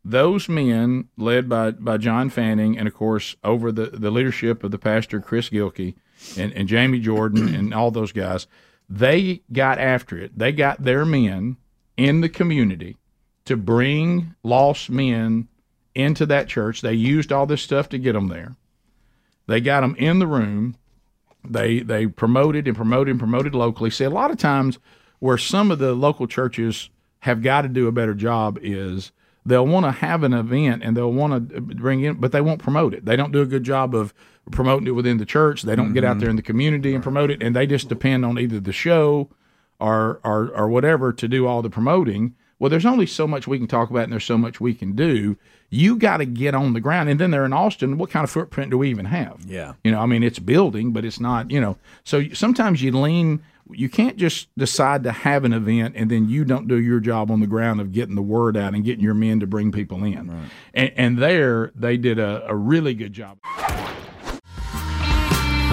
[0.06, 4.70] Those men, led by by John Fanning, and of course over the, the leadership of
[4.72, 5.96] the pastor Chris Gilkey
[6.38, 8.48] and, and Jamie Jordan and all those guys,
[8.90, 10.38] they got after it.
[10.38, 11.58] They got their men
[11.96, 12.98] in the community
[13.46, 15.48] to bring lost men
[15.96, 16.82] into that church.
[16.82, 18.56] They used all this stuff to get them there.
[19.48, 20.76] They got them in the room.
[21.44, 23.90] They they promoted and promoted and promoted locally.
[23.90, 24.80] See, a lot of times
[25.20, 29.12] where some of the local churches have got to do a better job is
[29.46, 32.62] they'll want to have an event and they'll want to bring in, but they won't
[32.62, 33.06] promote it.
[33.06, 34.14] They don't do a good job of
[34.52, 35.64] promoting it within the church.
[35.64, 36.20] They don't get out mm-hmm.
[36.20, 39.30] there in the community and promote it, and they just depend on either the show
[39.80, 42.36] or or or whatever to do all the promoting.
[42.60, 44.94] Well, there's only so much we can talk about, and there's so much we can
[44.94, 45.38] do.
[45.70, 47.98] You got to get on the ground, and then they're in Austin.
[48.00, 49.44] What kind of footprint do we even have?
[49.46, 49.74] Yeah.
[49.84, 51.52] You know, I mean, it's building, but it's not.
[51.52, 53.44] You know, so sometimes you lean.
[53.70, 57.30] You can't just decide to have an event and then you don't do your job
[57.30, 60.06] on the ground of getting the word out and getting your men to bring people
[60.06, 60.50] in.
[60.74, 63.40] And, and there, they did a, a really good job.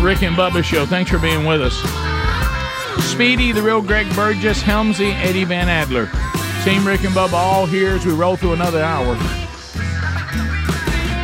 [0.05, 0.85] Rick and Bubba Show.
[0.85, 1.75] Thanks for being with us.
[3.07, 6.11] Speedy, the real Greg Burgess, Helmsy, Eddie Van Adler.
[6.63, 9.15] Team Rick and Bubba all here as we roll through another hour.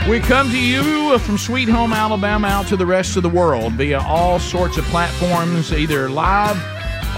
[0.09, 3.75] We come to you from Sweet Home Alabama out to the rest of the world
[3.75, 6.57] via all sorts of platforms, either live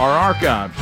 [0.01, 0.75] or archived.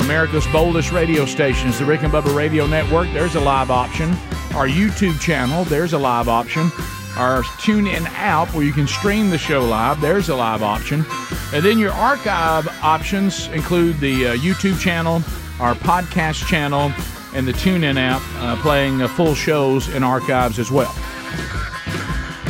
[0.00, 4.10] America's boldest radio stations, the Rick and Bubba Radio Network, there's a live option.
[4.54, 6.72] Our YouTube channel, there's a live option.
[7.18, 11.04] Our TuneIn app, where you can stream the show live, there's a live option.
[11.52, 15.16] And then your archive options include the uh, YouTube channel,
[15.58, 16.92] our podcast channel,
[17.34, 20.92] and the TuneIn app, uh, playing uh, full shows and archives as well.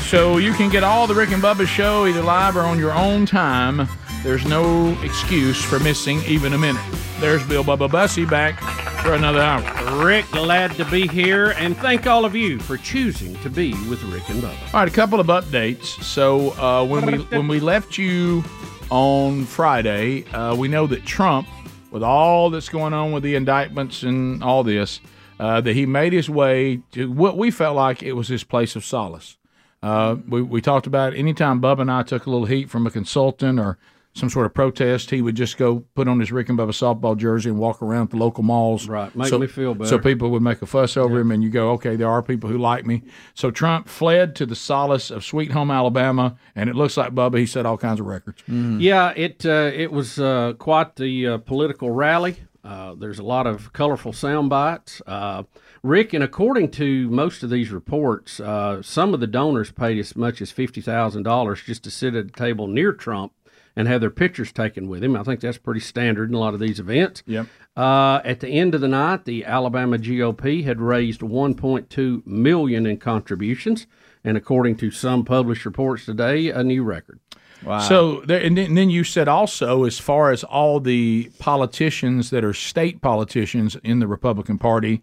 [0.01, 2.93] So you can get all the Rick and Bubba show either live or on your
[2.93, 3.89] own time.
[4.23, 6.85] There's no excuse for missing even a minute.
[7.21, 8.61] There's Bill Bubba Bussey back
[9.03, 10.05] for another hour.
[10.05, 14.01] Rick, glad to be here, and thank all of you for choosing to be with
[14.05, 14.73] Rick and Bubba.
[14.73, 16.01] All right, a couple of updates.
[16.03, 18.45] So uh, when we when we left you
[18.91, 21.49] on Friday, uh, we know that Trump,
[21.91, 25.01] with all that's going on with the indictments and all this,
[25.41, 28.77] uh, that he made his way to what we felt like it was his place
[28.77, 29.37] of solace.
[29.83, 32.91] Uh, we, we talked about anytime Bubba and I took a little heat from a
[32.93, 33.77] consultant or
[34.19, 37.17] some sort of protest, he would just go put on his Rick and Bubba softball
[37.17, 38.89] jersey and walk around the local malls.
[38.89, 39.89] Right, make so, me feel better.
[39.89, 42.51] So people would make a fuss over him, and you go, okay, there are people
[42.51, 43.03] who like me.
[43.35, 47.39] So Trump fled to the solace of Sweet Home Alabama, and it looks like Bubba.
[47.39, 48.43] He set all kinds of records.
[48.49, 52.39] Yeah, it uh, it was uh, quite the uh, political rally.
[52.65, 55.01] Uh, there's a lot of colorful sound bites.
[55.07, 55.45] Uh,
[55.83, 60.17] Rick, and according to most of these reports, uh, some of the donors paid as
[60.17, 63.33] much as fifty thousand dollars just to sit at a table near Trump
[63.79, 65.15] and have their pictures taken with him.
[65.15, 67.23] I think that's pretty standard in a lot of these events.
[67.27, 67.47] Yep.
[67.77, 72.97] Uh, at the end of the night, the Alabama GOP had raised 1.2 million in
[72.97, 73.87] contributions,
[74.25, 77.21] and according to some published reports today, a new record.
[77.65, 77.79] Wow.
[77.79, 82.31] So there, and then, and then you said also, as far as all the politicians
[82.31, 85.03] that are state politicians in the Republican Party,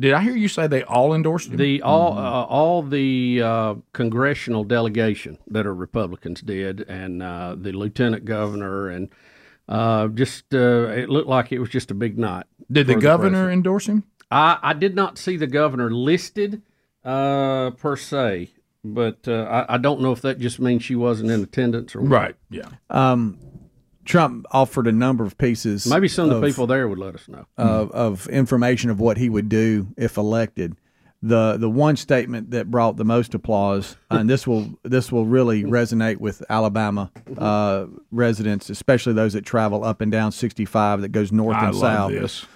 [0.00, 1.58] did I hear you say they all endorsed him?
[1.58, 7.72] The all uh, all the uh, congressional delegation that are Republicans did, and uh, the
[7.72, 9.10] lieutenant governor, and
[9.68, 12.46] uh, just uh, it looked like it was just a big night.
[12.72, 13.52] did the for governor president.
[13.52, 14.04] endorse him?
[14.30, 16.62] I, I did not see the governor listed
[17.04, 18.50] uh, per se,
[18.82, 22.00] but uh, I, I don't know if that just means she wasn't in attendance or
[22.00, 22.10] what.
[22.10, 22.36] Right.
[22.48, 22.68] Yeah.
[22.88, 23.38] Um,
[24.10, 25.86] Trump offered a number of pieces.
[25.86, 27.46] Maybe some of the people there would let us know.
[27.56, 30.76] of, of information of what he would do if elected.
[31.22, 35.64] The the one statement that brought the most applause, and this will this will really
[35.64, 41.30] resonate with Alabama uh, residents, especially those that travel up and down 65 that goes
[41.30, 42.12] north I and love south.
[42.12, 42.46] this.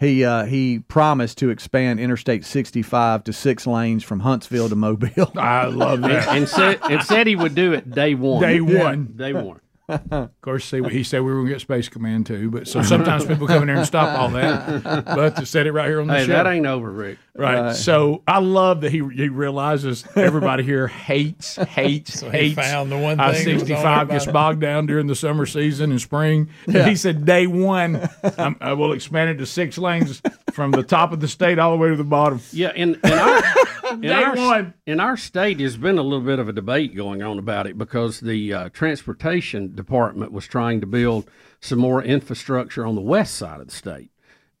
[0.00, 5.30] He uh, he promised to expand Interstate 65 to six lanes from Huntsville to Mobile.
[5.36, 6.28] I love that.
[6.28, 8.40] and said and said he would do it day one.
[8.40, 9.12] Day one.
[9.16, 9.60] Day one.
[10.10, 12.82] Of course, see, he said we were going to get Space Command too, but so
[12.82, 15.04] sometimes people come in there and stop all that.
[15.04, 16.32] But to set it right here on the Hey, show.
[16.32, 17.18] that ain't over, Rick.
[17.36, 17.74] Right.
[17.74, 22.54] so I love that he he realizes everybody here hates hates he hates.
[22.54, 24.32] found the one I thing that sixty five gets everybody.
[24.32, 26.48] bogged down during the summer season and spring.
[26.66, 28.08] He said day one,
[28.38, 30.22] I'm, I will expand it to six lanes
[30.52, 32.40] from the top of the state all the way to the bottom.
[32.52, 33.42] Yeah, in, in our
[33.90, 34.74] in our, one.
[34.86, 37.78] in our state, there's been a little bit of a debate going on about it
[37.78, 41.28] because the uh, transportation department was trying to build
[41.60, 44.10] some more infrastructure on the west side of the state,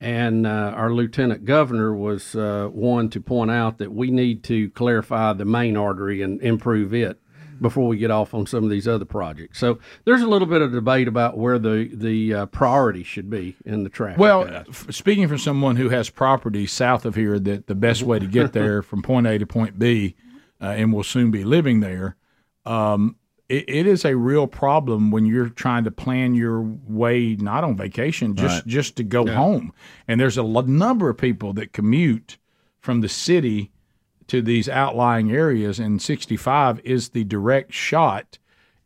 [0.00, 4.70] and uh, our lieutenant governor was uh, one to point out that we need to
[4.70, 7.20] clarify the main artery and improve it
[7.60, 9.58] before we get off on some of these other projects.
[9.58, 13.56] So there's a little bit of debate about where the the uh, priority should be
[13.64, 14.18] in the traffic.
[14.18, 18.18] Well, f- speaking from someone who has property south of here, that the best way
[18.18, 20.16] to get there from point A to point B,
[20.60, 22.16] uh, and will soon be living there,
[22.66, 23.16] um,
[23.48, 27.76] it, it is a real problem when you're trying to plan your way not on
[27.76, 29.72] vacation, just just to go home.
[30.08, 32.38] And there's a number of people that commute
[32.80, 33.70] from the city
[34.28, 38.38] to these outlying areas, and 65 is the direct shot.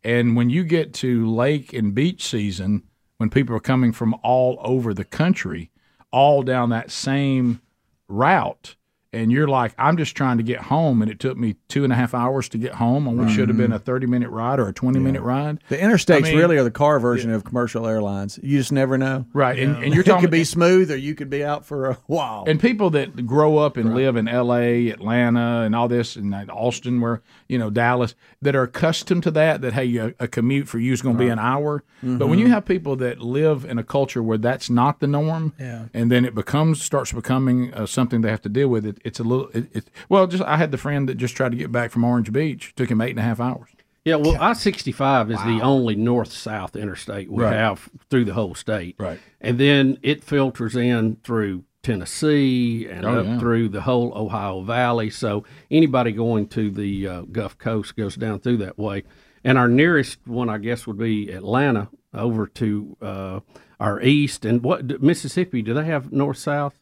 [0.03, 2.83] And when you get to lake and beach season,
[3.17, 5.71] when people are coming from all over the country,
[6.11, 7.61] all down that same
[8.07, 8.75] route,
[9.11, 11.91] and you're like, I'm just trying to get home, and it took me two and
[11.91, 14.59] a half hours to get home on what should have been a 30 minute ride
[14.59, 15.59] or a 20 minute ride.
[15.69, 18.39] The interstates I mean- really are the car version of commercial airlines.
[18.43, 19.25] You just never know.
[19.33, 19.57] Right.
[19.57, 21.93] And, and you're It talking could be smooth, or you could be out for a
[22.07, 22.43] while.
[22.47, 27.01] And people that grow up and live in L.A., Atlanta, and all this, and Austin,
[27.01, 29.61] where you know Dallas, that are accustomed to that.
[29.61, 31.83] That hey, a, a commute for you is going to be an hour.
[32.03, 35.53] But when you have people that live in a culture where that's not the norm,
[35.59, 35.85] Yeah.
[35.93, 39.19] and then it becomes starts becoming uh, something they have to deal with, it, it's
[39.19, 39.47] a little.
[39.53, 42.03] It, it, well, just I had the friend that just tried to get back from
[42.03, 42.73] Orange Beach.
[42.75, 43.69] Took him eight and a half hours.
[44.05, 47.53] Yeah, well, I sixty five is the only north south interstate we Right.
[47.53, 48.95] have through the whole state.
[48.97, 49.19] Right.
[49.41, 53.39] And then it filters in through Tennessee and Oh, up yeah.
[53.39, 55.09] through the whole Ohio Valley.
[55.09, 59.03] So anybody going to the uh, Gulf Coast goes down through that way.
[59.43, 63.39] And our nearest one, I guess, would be Atlanta over to uh,
[63.79, 64.43] our east.
[64.45, 65.61] And what Mississippi?
[65.61, 66.78] Do they have north south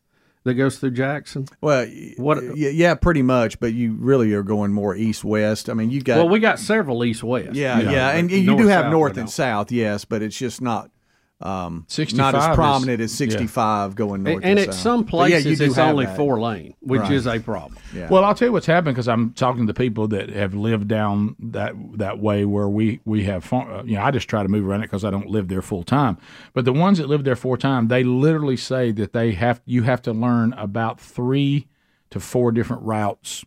[0.47, 1.45] that goes through Jackson?
[1.61, 1.85] Well,
[2.17, 2.57] What-?
[2.57, 3.59] Yeah, pretty much.
[3.59, 5.69] But you really are going more east west.
[5.69, 7.53] I mean, you got Well, we got several east west.
[7.53, 10.89] yeah, yeah, and but you do have north and south, yes, but it's just not
[11.39, 13.29] um, 65 not as is- prominent as yeah.
[13.29, 14.81] 65 going north And, and and at south.
[14.81, 16.15] some But yeah, you places, it's only that.
[16.17, 17.11] four lane, which Right.
[17.11, 17.77] is a problem.
[17.93, 18.09] Yeah.
[18.09, 21.35] Well, I'll tell you what's happened because I'm talking to people that have lived down
[21.39, 24.49] that that way where we we have far- uh, you know I just try to
[24.49, 26.17] move around it because I don't live there full time.
[26.53, 29.83] But the ones that live there full time, they literally say that they have you
[29.83, 31.67] have to learn about three
[32.09, 33.45] to four different routes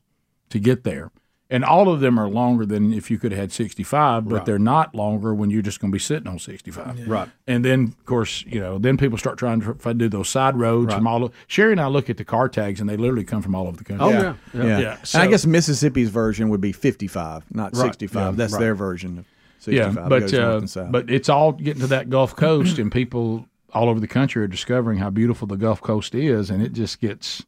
[0.51, 1.11] to get there.
[1.53, 4.57] And all of them are longer than if you could have had 65, but they're
[4.59, 7.09] not longer when you're just going to be sitting on 65.
[7.09, 7.29] Right.
[7.49, 10.95] And then, of course, you know, then people start trying to do those side roads
[10.95, 11.25] from all.
[11.25, 13.67] Of, Sherry and I look at the car tags, and they literally come from all
[13.67, 14.07] over the country.
[14.07, 14.65] Oh yeah, yeah.
[14.65, 14.79] yeah.
[14.79, 18.15] Yeah, and so- I guess Mississippi's version would be 55, not 65.
[18.15, 18.61] yeah, That's right.
[18.61, 19.25] their version.
[19.59, 20.93] 65 yeah, but goes north uh, and south.
[20.93, 24.49] but it's all getting to that Gulf Coast, and people all over the country are
[24.49, 27.45] discovering how beautiful the Gulf Coast is, and it just gets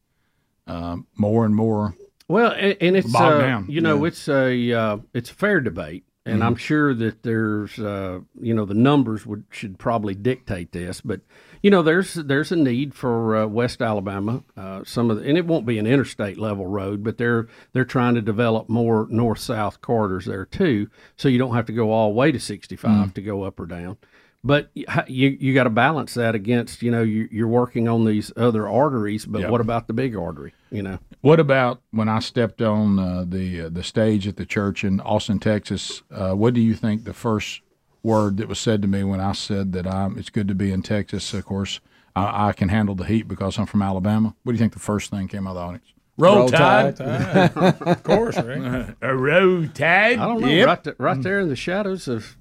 [0.66, 1.94] um, more and more.
[2.32, 6.40] Well, and, and it's uh, you know it's a uh, it's a fair debate, and
[6.40, 6.46] Mhm.
[6.46, 11.20] I'm sure that there's uh, you know the numbers would should probably dictate this, but
[11.62, 14.42] you know there's there's a need for uh, West Alabama.
[14.56, 17.84] Uh, some of the, and it won't be an interstate level road, but they're they're
[17.84, 21.90] trying to develop more north south corridors there too, so you don't have to go
[21.90, 23.14] all the way to 65 Mm.
[23.14, 23.98] to go up or down.
[24.44, 28.32] But you you got to balance that against you know you, you're working on these
[28.36, 29.50] other arteries, but Yeah.
[29.50, 30.52] what about the big artery?
[30.70, 30.98] You know.
[31.20, 35.00] What about when I stepped on uh, the uh, the stage at the church in
[35.02, 36.02] Austin, Texas?
[36.10, 37.60] Uh, what do you think the first
[38.02, 40.72] word that was said to me when I said that I'm, it's good to be
[40.72, 41.32] in Texas?
[41.34, 41.78] Of course,
[42.16, 44.34] I, I can handle the heat because I'm from Alabama.
[44.42, 45.92] What do you think the first thing came out of the audience?
[46.18, 46.96] Roll, Roll Tide.
[46.96, 47.52] Tide.
[47.80, 48.96] Of course, Rick.
[49.02, 50.18] A roll Tide.
[50.18, 50.48] I don't know.
[50.48, 50.66] Yep.
[50.66, 52.36] Right, th- right there in the shadows of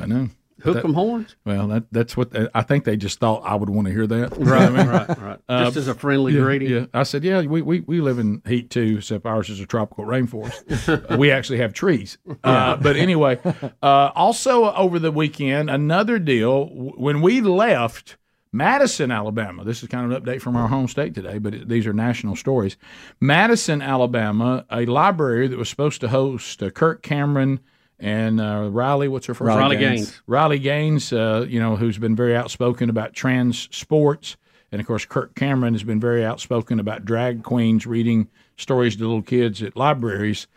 [0.00, 0.30] I know.
[0.64, 1.36] Hook That- horns.
[1.44, 4.30] Well, that, that's what I think they just thought I would want to hear that.
[4.36, 4.88] Right, what I mean?
[4.88, 5.38] right, right.
[5.64, 6.70] Just as a friendly yeah, greeting.
[6.70, 9.66] Yeah, I said, yeah, we, we, we live in heat too, except ours is a
[9.66, 11.16] tropical rainforest.
[11.18, 12.16] we actually have trees.
[12.42, 13.38] Uh, but anyway,
[13.82, 16.66] uh, also over the weekend, another deal.
[16.66, 18.16] When we left
[18.50, 21.68] Madison, Alabama, this is kind of an update from our home state today, but it,
[21.68, 22.76] these are national stories.
[23.20, 27.60] Madison, Alabama, a library that was supposed to host uh, Kirk Cameron
[27.98, 29.58] and uh, Riley, what's her first name?
[29.58, 30.22] Riley Gaines.
[30.26, 34.36] Riley Gaines, uh, you know, who's been very outspoken about trans sports.
[34.72, 39.02] And of course, Kirk Cameron has been very outspoken about drag queens reading stories to
[39.02, 40.48] little kids at libraries.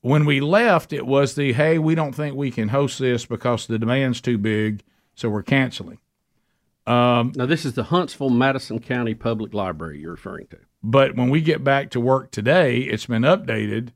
[0.00, 3.66] When we left, it was the hey, we don't think we can host this because
[3.66, 4.82] the demand's too big,
[5.14, 5.98] so we're canceling.
[6.86, 10.58] Um, now, this is the Huntsville Madison County Public Library you're referring to.
[10.82, 13.90] But when we get back to work today, it's been updated,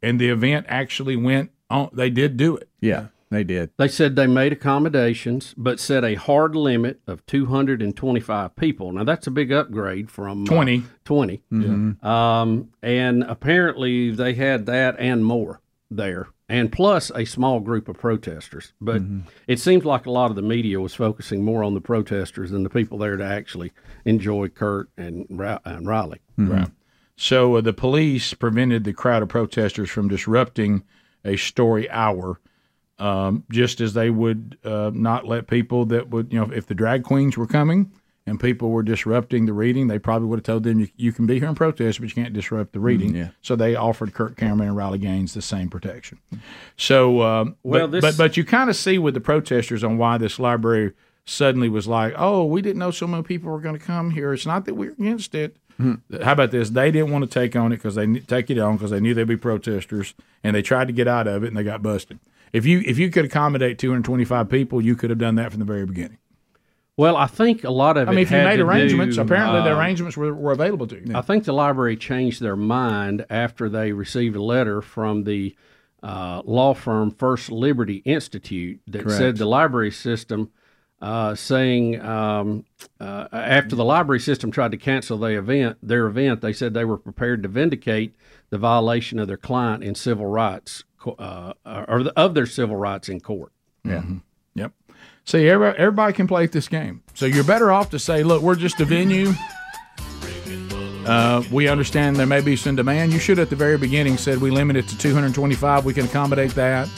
[0.00, 1.90] and the event actually went on.
[1.92, 2.68] They did do it.
[2.80, 3.70] Yeah, they did.
[3.76, 8.92] They said they made accommodations, but set a hard limit of 225 people.
[8.92, 10.84] Now, that's a big upgrade from uh, 20.
[11.04, 11.42] 20.
[11.52, 12.04] Mhm.
[12.04, 15.60] Um, and apparently they had that and more
[15.90, 18.72] there, and plus a small group of protesters.
[18.80, 19.02] But
[19.46, 22.62] it seems like a lot of the media was focusing more on the protesters than
[22.64, 23.72] the people there to actually
[24.04, 25.26] enjoy Kirk and,
[25.64, 26.20] and Riley.
[26.36, 26.68] Right.
[27.18, 30.82] So uh, the police prevented the crowd of protesters from disrupting
[31.26, 32.40] a story hour,
[32.98, 36.74] um, just as they would uh, not let people that would, you know, if the
[36.74, 37.92] drag queens were coming
[38.26, 41.26] and people were disrupting the reading, they probably would have told them you, you can
[41.26, 43.14] be here and protest, but you can't disrupt the reading.
[43.14, 43.28] yeah.
[43.42, 46.18] So they offered Kirk Cameron and Riley Gaines the same protection.
[46.76, 49.98] So, um, Well, but, this- but but you kind of see with the protesters on
[49.98, 50.92] why this library
[51.24, 54.32] suddenly was like, oh, we didn't know so many people were going to come here.
[54.32, 55.56] It's not that we're against it.
[55.78, 56.70] How about this?
[56.70, 59.14] They didn't want to take on it because they take it on because they knew
[59.14, 62.18] there'd be protesters, and they tried to get out of it, and they got busted.
[62.52, 65.66] If you if you could accommodate 225 people, you could have done that from the
[65.66, 66.18] very beginning.
[66.96, 69.74] Well, I think a lot of I mean, if you made arrangements, do, apparently the
[69.74, 71.14] uh, arrangements were, were available to you.
[71.14, 75.54] I think the library changed their mind after they received a letter from the
[76.02, 79.18] uh, law firm First Liberty Institute that Correct.
[79.18, 80.50] said the library system,
[81.00, 82.64] uh, saying um,
[83.00, 86.84] uh, after the library system tried to cancel their event, their event, they said they
[86.84, 88.14] were prepared to vindicate
[88.50, 90.84] the violation of their client in civil rights
[91.18, 93.52] uh, or the, of their civil rights in court.
[93.84, 94.02] Yeah.
[94.54, 94.72] Yep.
[95.24, 97.02] See, everybody, everybody can play at this game.
[97.14, 99.32] So you're better off to say, look, we're just a venue.
[101.04, 103.12] Uh, we understand there may be some demand.
[103.12, 105.84] You should, at the very beginning, said we limit it to 225.
[105.84, 106.88] We can accommodate that.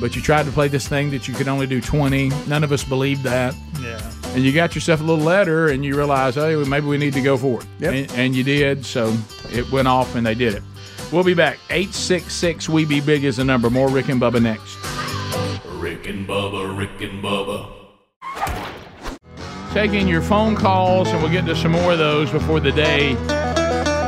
[0.00, 2.30] But you tried to play this thing that you could only do 20.
[2.48, 3.54] None of us believed that.
[3.82, 4.00] Yeah.
[4.34, 7.12] And you got yourself a little letter, and you realized, hey, well, maybe we need
[7.12, 7.66] to go for it.
[7.80, 7.92] Yep.
[7.92, 8.86] And, and you did.
[8.86, 9.14] So
[9.52, 10.62] it went off, and they did it.
[11.12, 11.58] We'll be back.
[11.68, 13.68] 866 We Be Big is the number.
[13.68, 14.76] More Rick and Bubba next.
[15.78, 17.76] Rick and Bubba, Rick and Bubba.
[19.72, 23.12] taking your phone calls, and we'll get to some more of those before the day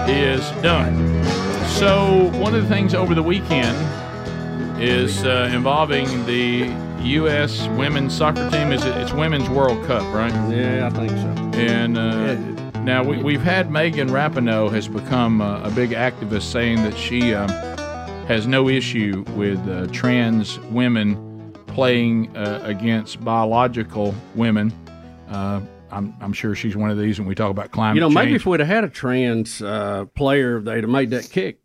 [0.08, 1.24] is done.
[1.66, 3.76] So, one of the things over the weekend
[4.82, 6.64] is uh, involving the
[7.02, 7.68] U.S.
[7.68, 8.72] women's soccer team.
[8.72, 10.32] Is it, it's Women's World Cup, right?
[10.52, 11.60] Yeah, I think so.
[11.60, 12.34] And uh,
[12.80, 17.32] now we, we've had Megan Rapinoe has become uh, a big activist, saying that she
[17.32, 17.48] um,
[18.26, 24.72] has no issue with uh, trans women playing uh, against biological women.
[25.28, 25.60] Uh,
[25.92, 28.32] I'm, I'm sure she's one of these when we talk about climate You know, maybe
[28.32, 28.40] change.
[28.40, 31.61] if we'd have had a trans uh, player, they'd have made that kick.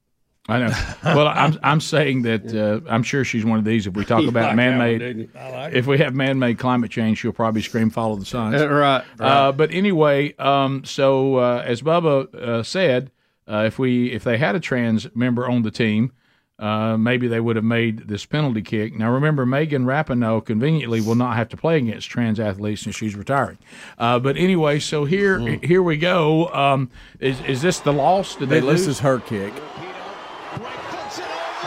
[0.49, 0.73] I know.
[1.03, 2.53] Well, I'm I'm saying that
[2.87, 3.85] uh, I'm sure she's one of these.
[3.85, 5.29] If we talk about like man-made?
[5.35, 8.69] I like if we have man-made climate change, she'll probably scream, "Follow the signs." Uh,
[8.69, 13.11] right, Uh, but anyway, um, so uh, as Bubba uh, said,
[13.47, 16.13] uh, if we if they had a trans member on the team,
[16.59, 18.95] uh, maybe they would have made this penalty kick.
[18.97, 23.15] Now, remember, Megan Rapinoe conveniently will not have to play against trans athletes since she's
[23.15, 23.57] retiring.
[23.97, 26.47] Uh, but anyway, so here here we go.
[26.53, 26.89] Um,
[27.19, 28.35] is is this the loss?
[28.37, 28.87] Did they this lose?
[28.87, 29.53] is her kick.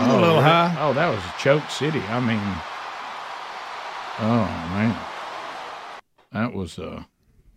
[0.02, 0.76] Oh, a little high.
[0.80, 2.00] Oh, that was a choke city.
[2.00, 2.40] I mean,
[4.20, 4.44] oh
[4.74, 4.96] man,
[6.32, 7.02] that was uh.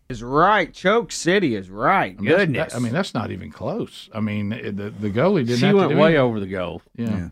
[0.10, 0.72] Is right.
[0.74, 2.16] Choke City is right.
[2.18, 2.74] I mean, Goodness.
[2.74, 4.10] that- I mean, that's not even close.
[4.14, 5.60] I mean, the the goalie didn't.
[5.60, 6.22] She have went to do way anything.
[6.22, 6.82] over the goal.
[6.98, 7.30] Yeah,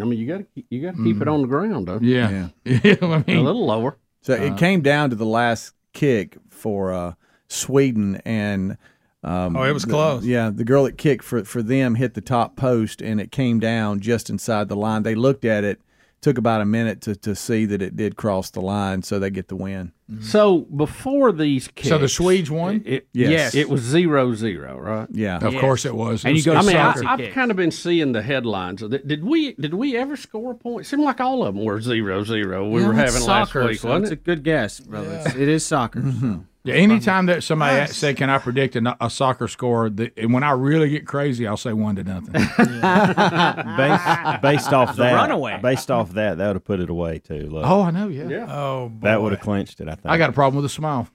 [0.00, 1.98] I mean, you got to you got to keep it on the ground, though.
[2.02, 2.94] yeah, yeah.
[3.02, 3.98] I A mean, a little lower.
[4.22, 4.44] So Uh-huh.
[4.44, 7.12] it came down to the last kick for uh,
[7.46, 8.78] Sweden, and
[9.24, 10.24] um, Oh, it was the- close.
[10.26, 13.58] yeah, the girl that kicked for for them hit the top post, and it came
[13.60, 15.02] down just inside the line.
[15.02, 15.80] They looked at it,
[16.20, 19.30] took about a minute to, to see that it did cross the line, so they
[19.30, 19.92] get the win.
[20.20, 22.82] So before these kicks, So the Swedes won?
[22.84, 23.30] It, Yes.
[23.30, 23.54] Yes.
[23.54, 25.08] it was zero zero, right?
[25.10, 26.24] Yeah, of course it was.
[26.24, 27.32] It And you go I mean, Soccer I, I've kick.
[27.32, 28.82] kind of been seeing the headlines.
[28.82, 30.84] Did we did we ever score a point?
[30.86, 32.68] It seemed like all of them were zero zero.
[32.68, 35.08] We Yeah, were having soccer, last week, so wasn't it's a good guess, brother.
[35.10, 36.00] It's- It is soccer.
[36.00, 36.26] Mm-hmm.
[36.32, 36.36] Yeah,
[36.72, 40.42] anytime that somebody a- say, "Can I predict a, a soccer score?" The, and when
[40.42, 42.32] I really get crazy, I'll say one to nothing.
[43.76, 45.58] based, based off that, runaway.
[45.62, 47.48] based off that, that would have put it away too.
[47.50, 48.08] Look, oh, I know.
[48.08, 48.46] Yeah, Yeah.
[48.48, 49.06] Oh, boy.
[49.08, 49.88] that would have clinched it.
[49.88, 50.06] I think.
[50.06, 51.08] I got a problem with a smile.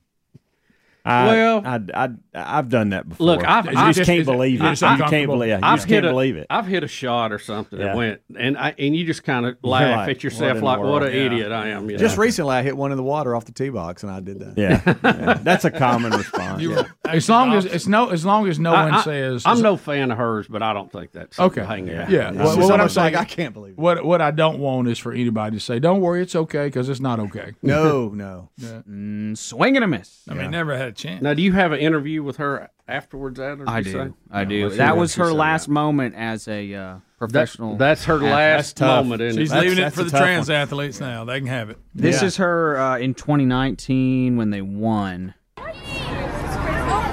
[1.10, 3.26] I, Well- I, I, I've done that before.
[3.28, 4.86] Look, I've- you I've- just can't is it- believe is it.
[4.86, 5.60] it You can't believe it.
[5.60, 6.48] You I've just hit can't a, believe it.
[6.50, 7.86] I've hit a shot or something Yeah.
[7.88, 10.60] that went, and I and you just kind of laugh like, at yourself what in
[10.62, 11.20] the like, "What an Yeah.
[11.26, 12.00] idiot I am!" You know?
[12.00, 14.40] Just recently, I hit one in the water off the tee box, and I did
[14.40, 14.58] that.
[14.58, 14.70] Yeah.
[15.20, 15.34] Yeah.
[15.42, 16.62] that's a common response.
[16.62, 16.76] You yeah.
[16.84, 19.62] were As long as it's no, as long as no I- one I- says, I'm
[19.62, 21.64] no fan of hers, but I don't think that's Okay.
[21.66, 22.04] Hanging Yeah.
[22.04, 22.10] out.
[22.10, 22.30] Yeah.
[22.30, 23.69] It's Well, what I'm saying- I can't believe it.
[23.80, 26.90] What what I don't want is for anybody to say, "Don't worry, it's okay," because
[26.90, 27.54] it's not okay.
[27.62, 28.50] No, no.
[28.62, 30.22] Mm, swing and a miss.
[30.30, 31.22] I mean, never had a chance.
[31.22, 33.40] Now, do you have an interview with her afterwards?
[33.40, 33.92] Ad, I do.
[33.92, 34.08] say?
[34.32, 34.70] I No, do.
[34.72, 37.72] That was her last about moment as a uh, professional.
[37.72, 39.04] That, that's her last tough.
[39.06, 39.22] moment.
[39.22, 39.60] Isn't She's it?
[39.60, 41.26] leaving it for the tough trans athletes now.
[41.26, 41.78] They can have it.
[41.96, 42.28] This Yeah.
[42.28, 45.34] is her uh, in 2019 when they won.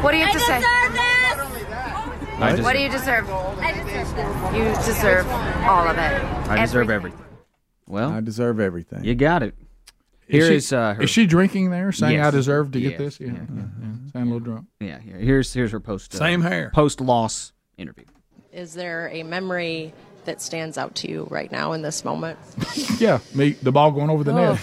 [0.03, 0.86] What do you have to say?
[2.39, 3.27] I deserve, What do you deserve?
[4.55, 5.27] You deserve
[5.67, 6.23] all of it.
[6.51, 7.21] I deserve everything.
[7.89, 9.05] Well, I deserve everything.
[9.05, 9.55] you got it.
[10.29, 11.03] Here she, is uh, her.
[11.05, 12.27] is she drinking there, saying Yes.
[12.27, 13.21] I deserve to get this?
[13.21, 13.33] Yeah, Yeah.
[13.35, 14.11] yeah, yeah.
[14.13, 14.67] Sound a little drunk.
[14.81, 16.15] yeah, here- here's here's her post.
[16.15, 16.71] Uh, Same hair.
[16.75, 18.05] Post loss interview.
[18.53, 19.93] Is there a memory
[20.25, 22.39] that stands out to you right now in this moment?
[22.99, 24.59] Yeah, me, the ball going over the net.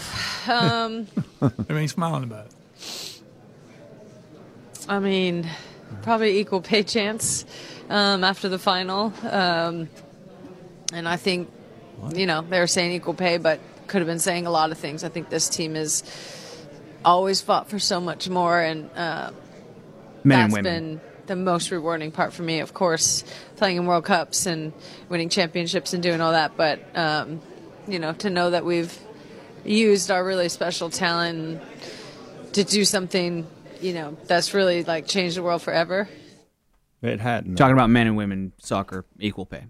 [0.49, 1.07] Um,
[1.69, 3.21] I mean, smiling about it.
[4.89, 5.47] I mean,
[6.01, 7.45] probably equal pay chance
[7.89, 9.13] um, after the final.
[9.29, 9.89] Um,
[10.93, 11.51] and I think,
[12.13, 14.77] you know, they were saying equal pay, but could have been saying a lot of
[14.77, 15.03] things.
[15.03, 16.03] I think this team has
[17.03, 19.31] always fought for so much more, and uh,
[20.23, 20.63] Men and women.
[20.63, 22.59] been the most rewarding part for me.
[22.59, 23.23] Of course,
[23.57, 24.73] playing in World Cups and
[25.09, 27.41] winning championships and doing all that, but um,
[27.87, 28.97] you know, to know that we've
[29.65, 31.61] used our really special talent
[32.53, 33.47] to do something,
[33.83, 36.07] you know, that's really like changed the world forever.
[37.01, 37.55] It hadn't.
[37.57, 39.65] Talking about men and women soccer equal pay.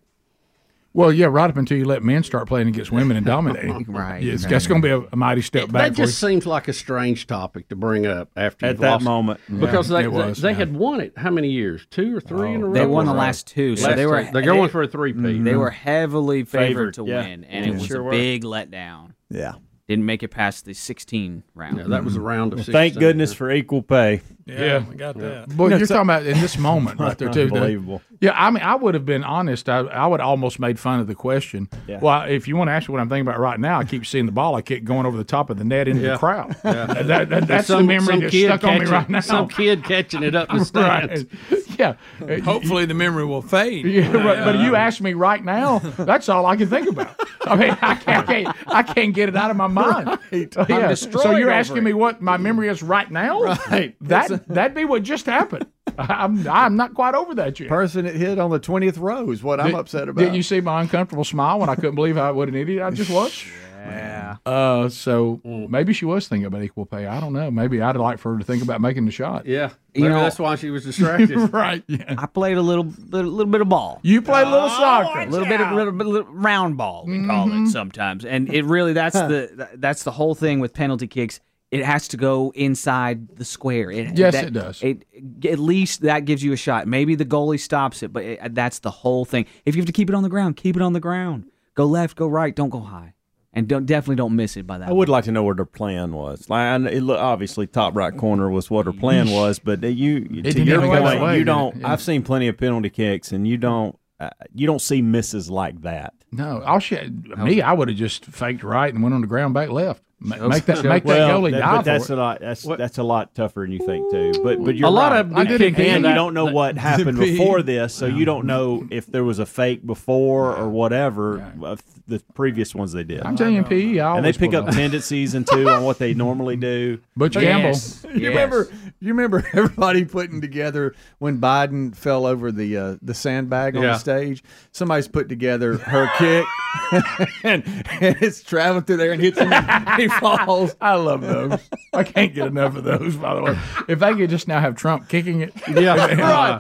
[0.95, 3.86] Well, yeah, right up until you let men start playing against women and dominating.
[3.89, 4.22] Right.
[4.22, 5.82] Yeah, it's, that's going to be a, a mighty step back.
[5.82, 6.30] That for just you.
[6.30, 9.39] seems like a strange topic to bring up after At that lost- moment.
[9.59, 10.55] because Yeah, they they, was, they yeah.
[10.57, 11.88] had won it how many years?
[11.89, 12.74] Two or three in a oh, row.
[12.74, 14.32] They won the last two, so Last they were two.
[14.32, 15.39] They're going for a three P.
[15.39, 17.22] They were heavily favored, Favored, to yeah.
[17.24, 17.72] win, and Yeah.
[17.72, 18.11] it was Sure a were.
[18.11, 19.14] big letdown.
[19.32, 19.53] Yeah.
[19.88, 21.77] Didn't make it past the 16 round.
[21.77, 22.59] Yeah, that was a round of.
[22.59, 22.73] Well, 16.
[22.73, 24.21] thank goodness for equal pay.
[24.45, 24.83] Yeah, Yeah.
[24.89, 25.49] we got that.
[25.55, 27.47] Boy, you're talking about in this moment right there too.
[27.47, 28.01] The- Unbelievable.
[28.19, 29.69] yeah, I mean, I would have been honest.
[29.69, 31.69] I, I would almost made fun of the question.
[31.87, 31.99] Yeah.
[32.01, 34.05] Well, if you want to ask me what I'm thinking about right now, I keep
[34.05, 34.55] seeing the ball.
[34.55, 36.11] I keep going over the top of the net into Yeah.
[36.13, 36.55] the crowd.
[36.63, 39.19] That- that- that's Some- the memory that's kid stuck on me catching- right now.
[39.21, 41.25] Some kid catching it up the stands.
[41.49, 41.59] right.
[41.79, 41.95] Yeah.
[42.43, 43.85] Hopefully, the memory will fade.
[43.85, 44.43] Yeah, right.
[44.43, 47.15] But you ask me right now, that's all I can think about.
[47.45, 50.07] I mean, I can't, I can't, I can't get it out of my mind.
[50.31, 50.53] Right.
[50.69, 50.87] Yeah.
[50.89, 51.83] destroyed So you're asking it.
[51.83, 53.41] me what my memory is right now?
[53.43, 53.95] Right.
[54.01, 55.65] That that'd be what just happened.
[55.97, 57.69] I'm I'm not quite over that yet.
[57.69, 60.21] Person that hit on the 20th row is what I'm upset about.
[60.21, 62.91] Did you see my uncomfortable smile when I couldn't believe how what an idiot I
[62.91, 63.43] just was?
[63.86, 64.38] Yeah.
[64.45, 67.05] Uh, so maybe she was thinking about equal pay.
[67.05, 67.51] I don't know.
[67.51, 69.45] Maybe I'd like for her to think about making the shot.
[69.45, 71.36] Yeah, You know- that's why she was distracted.
[71.53, 71.84] right.
[71.88, 72.15] Yeah.
[72.17, 73.99] I played a little, little, little bit of ball.
[74.01, 75.19] You played a little soccer.
[75.19, 78.63] a little bit of little, bit little round ball we call it sometimes and it
[78.63, 81.41] really that's the that's the whole thing with penalty kicks
[81.74, 84.82] it has to go inside the square it, Yes, that- it does.
[84.84, 85.05] it
[85.45, 88.80] at least that gives you a shot maybe the goalie stops it but it, that's
[88.80, 90.93] the whole thing if you have to keep it on the ground keep it on
[90.93, 91.45] the ground
[91.76, 93.13] go left go right don't go high
[93.55, 95.65] and don't definitely don't miss it by that I would like to know what her
[95.65, 96.49] plan was.
[96.49, 100.36] Like, it look, obviously, top right corner was what her plan was, but you, to
[100.63, 101.76] your even go that point, way, you don't.
[101.76, 101.91] Yeah.
[101.91, 103.95] I've seen plenty of penalty kicks, and you don't.
[104.19, 106.15] uh, you don't see misses like that.
[106.32, 106.93] No, I'll sh-
[107.38, 107.61] me.
[107.61, 110.01] I would have just faked right and went on the ground back left.
[110.26, 112.39] Ma- Make that make that Well, goalie that- die but that's for a lot.
[112.39, 114.32] That's that's a lot tougher than you think too.
[114.41, 115.19] But but you're A lot right.
[115.19, 118.05] of them do kick and into you that- don't know what happened before this, so
[118.05, 122.93] you don't know if there was a fake before or whatever of the previous ones
[122.93, 123.21] they did.
[123.24, 123.97] I'm telling you, PE.
[123.99, 126.99] And they pick up tendencies and too on what they normally do.
[127.17, 128.05] Butch Yes.
[128.13, 128.69] You remember?
[129.04, 133.91] You remember everybody putting together when Biden fell over the uh, the sandbag on Yeah.
[133.93, 134.43] the stage.
[134.72, 136.45] Somebody's put together her kick,
[137.43, 137.64] and,
[138.01, 139.51] and it's traveling through there and hits him.
[139.51, 140.76] and he falls.
[140.80, 141.60] I love those.
[141.93, 143.18] I can't get enough of those.
[143.18, 146.60] By the way, if they could just now have Trump kicking it, Yeah.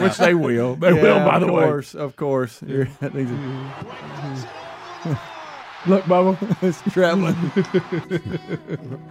[0.00, 0.76] which they will.
[0.76, 1.26] They will.
[1.26, 2.62] By the of way, of course, of course.
[5.86, 7.36] You're- that thing's- look, Bubba, it's traveling.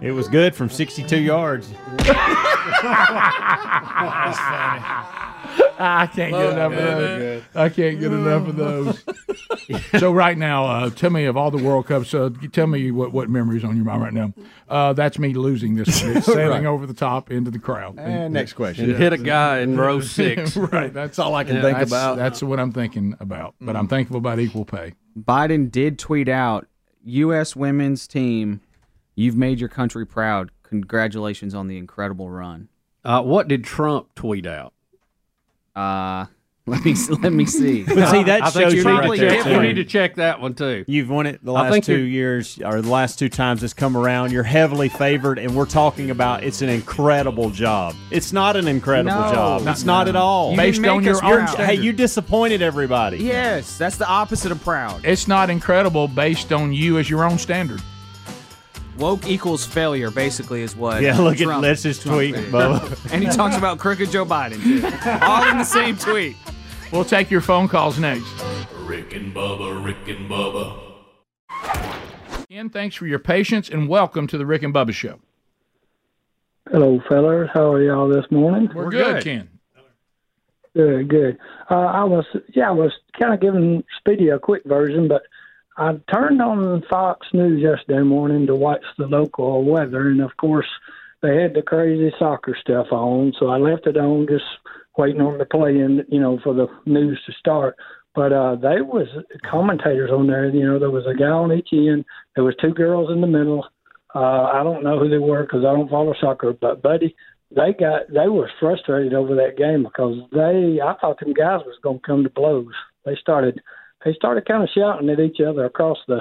[0.02, 1.70] It was good from 62 yards.
[5.82, 7.42] I can't get enough of those.
[7.54, 9.04] I can't get enough of those.
[9.98, 12.12] so right now, uh, tell me of all the World Cups.
[12.14, 14.32] Uh, tell me what what memories on your mind right now.
[14.68, 16.16] Uh, that's me losing this, one.
[16.18, 16.66] It's sailing Right.
[16.66, 17.98] over the top into the crowd.
[17.98, 18.90] And next question.
[18.90, 20.56] and hit a guy in row six.
[20.56, 20.92] right.
[20.92, 22.16] That's all I can think that's, about.
[22.16, 23.54] That's what I'm thinking about.
[23.60, 24.94] But I'm thankful about equal pay.
[25.18, 26.66] Biden did tweet out,
[27.04, 27.56] "U.S.
[27.56, 28.60] women's team,
[29.14, 30.50] you've made your country proud.
[30.62, 32.68] Congratulations on the incredible run."
[33.04, 34.74] Uh, what did Trump tweet out?
[35.74, 36.26] Uh,
[36.70, 37.82] let me let me see.
[37.86, 39.60] But see, that I shows you you need, right to there, check, you too.
[39.62, 40.84] need to check that one too.
[40.86, 44.32] You've won it the last two years, or the last two times it's come around.
[44.32, 47.94] You're heavily favored, and we're talking about it's an incredible job.
[48.10, 49.62] It's not an incredible No, job.
[49.64, 50.52] not- it's not at all.
[50.52, 53.18] You Based on your You're- own Hey, you disappointed everybody.
[53.18, 55.00] yes, that's the opposite of proud.
[55.04, 57.80] It's not incredible based on you as your own standard.
[58.98, 61.00] Woke equals failure, basically, is what.
[61.00, 62.52] Yeah, look Trump- at let's just tweet, did.
[62.52, 62.98] Bubba.
[63.12, 64.84] and he talks about crooked Joe Biden too,
[65.24, 66.36] all in the same tweet.
[66.92, 68.26] We'll take your phone calls next.
[68.80, 70.76] Rick and Bubba, Rick and Bubba.
[72.48, 75.20] Ken, thanks for your patience and welcome to the Rick and Bubba Show.
[76.68, 77.48] Hello, fellas.
[77.54, 78.68] How are y'all this morning?
[78.74, 79.48] We're, good, Ken.
[80.74, 81.38] Good, good.
[81.70, 82.24] Uh, I was,
[82.54, 85.22] yeah, I was kind of giving Speedy a quick version, but
[85.76, 90.66] I turned on Fox News yesterday morning to watch the local weather, and of course,
[91.22, 94.44] they had the crazy soccer stuff on, so I left it on, just
[95.00, 97.76] waiting on the play, and you know, for the news to start.
[98.14, 99.06] But uh, there was
[99.48, 100.48] commentators on there.
[100.48, 102.04] You know, there was a guy on each end.
[102.34, 103.66] There was two girls in the middle.
[104.14, 106.52] Uh, I don't know who they were because I don't follow soccer.
[106.52, 107.14] But buddy,
[107.50, 111.78] they got they were frustrated over that game because they I thought them guys was
[111.82, 112.74] going to come to blows.
[113.04, 113.60] They started
[114.04, 116.18] they started kind of shouting at each other across the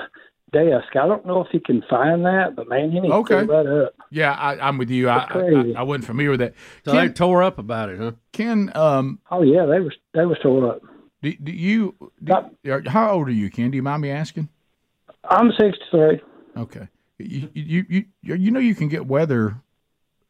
[0.52, 0.96] desk.
[0.96, 3.42] I don't know if he can find that, but man, you need Okay.
[3.42, 3.94] to that up.
[4.12, 5.10] Yeah, I, I'm with you.
[5.10, 6.54] I, I, I wasn't familiar with that.
[6.86, 8.12] So they Ken, tore up about it, huh?
[8.32, 10.82] Ken um, Oh yeah, they was they was tore up.
[11.22, 12.34] do, do you, do,
[12.72, 13.72] are- how old are you, Ken?
[13.72, 14.50] Do you mind me asking?
[15.30, 16.22] I'm 63.
[16.58, 16.88] Okay.
[17.20, 19.58] You, you, you, you, you know you can get weather,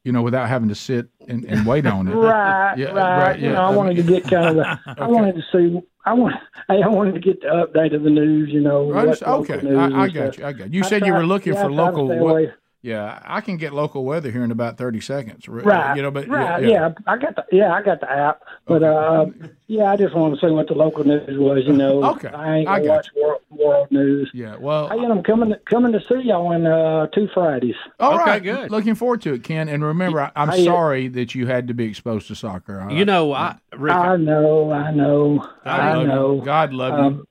[0.10, 2.16] you know, without having to sit and, and wait on it.
[2.16, 3.20] Right, Yeah, right.
[3.28, 3.54] right, You yeah.
[3.54, 4.80] know, I wanted to get kind of the.
[4.98, 5.80] I wanted to see.
[6.04, 6.34] I want.
[6.68, 8.50] I wanted to get the update of the news.
[8.50, 8.86] You know.
[8.86, 10.38] What local okay, I, I got stuff.
[10.40, 10.46] you.
[10.48, 10.80] I got you.
[10.80, 12.10] You I said you were looking yeah, for local.
[12.12, 12.52] away.
[12.82, 15.50] Yeah, I can get local weather here in about thirty seconds.
[15.50, 15.98] Right.
[15.98, 16.64] You know, but right.
[16.64, 17.44] Yeah, I got the.
[17.52, 18.42] Yeah, I got the app.
[18.68, 19.26] But uh,
[19.68, 21.64] yeah, I just want to see what the local news was.
[21.66, 22.02] You know.
[22.12, 24.32] Okay, I ain't I gonna got watch world, world news.
[24.34, 24.56] Yeah.
[24.56, 24.88] Well.
[24.88, 27.76] Hey, and I'm coming coming to see y'all on uh, two Fridays.
[28.00, 28.72] All right, good.
[28.72, 29.68] Looking forward to it, Ken.
[29.68, 32.80] And remember, I, I'm Hey, uh, sorry that you had to be exposed to soccer.
[32.80, 34.72] I- You know, I Rick, I know.
[34.72, 35.46] I know.
[35.66, 36.36] I, love know.
[36.36, 36.46] You.
[36.46, 37.28] God love Um,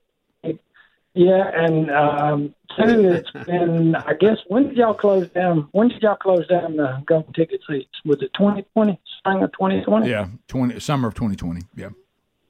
[1.19, 3.93] Yeah, and um, two, it's been.
[3.93, 5.67] I guess when did y'all close down?
[5.73, 7.89] When did y'all close down the golden ticket seats?
[8.05, 10.05] Was it 2020, spring of 2020?
[10.05, 10.11] you.
[10.13, 11.63] Yeah, twenty summer of 2020.
[11.75, 11.89] Yeah.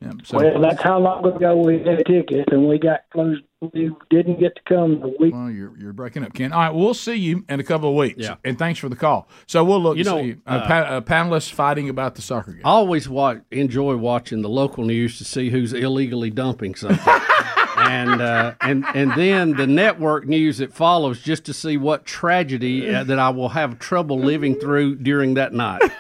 [0.01, 0.11] Yeah.
[0.23, 3.41] So, Well, that's how long ago we had tickets, and we got closed.
[3.73, 5.33] We didn't get to come the week.
[5.33, 6.53] well, you're you're breaking up, Ken.
[6.53, 8.19] All right, we'll see you in a couple of weeks.
[8.19, 8.35] Yeah.
[8.45, 9.27] And thanks for the call.
[9.47, 9.97] So we'll look.
[9.97, 10.41] You to know, see you.
[10.45, 12.61] Uh, uh, pa- uh, panelists fighting about the soccer game.
[12.63, 16.99] I always watch, enjoy watching the local news to see who's illegally dumping something.
[17.79, 22.93] and uh, and and then the network news that follows just to see what tragedy
[22.93, 25.81] uh, that I will have trouble living through during that night.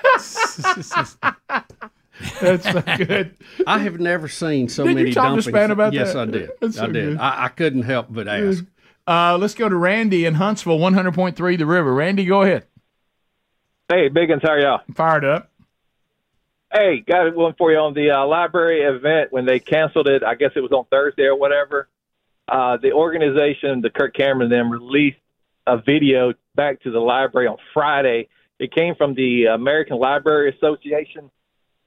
[2.41, 3.37] That's so good.
[3.65, 5.41] I have never seen so Did you many talk to.
[5.41, 6.27] Span about yes, that?
[6.27, 6.51] I did.
[6.61, 7.17] That's so I did.
[7.17, 8.65] I, I couldn't help but ask.
[9.07, 11.93] Uh, let's go to Randy in Huntsville, 100.3 The River.
[11.93, 12.67] Randy, go ahead.
[13.87, 14.81] Hey, Biggins, how are y'all?
[14.93, 15.48] Fired up.
[16.71, 20.23] Hey, got one for you on the uh, library event when they canceled it.
[20.23, 21.87] I guess it was on Thursday or whatever.
[22.47, 25.17] Uh, the organization, the Kirk Cameron, them released
[25.65, 28.27] a video back to the library on Friday.
[28.59, 31.31] It came from the American Library Association,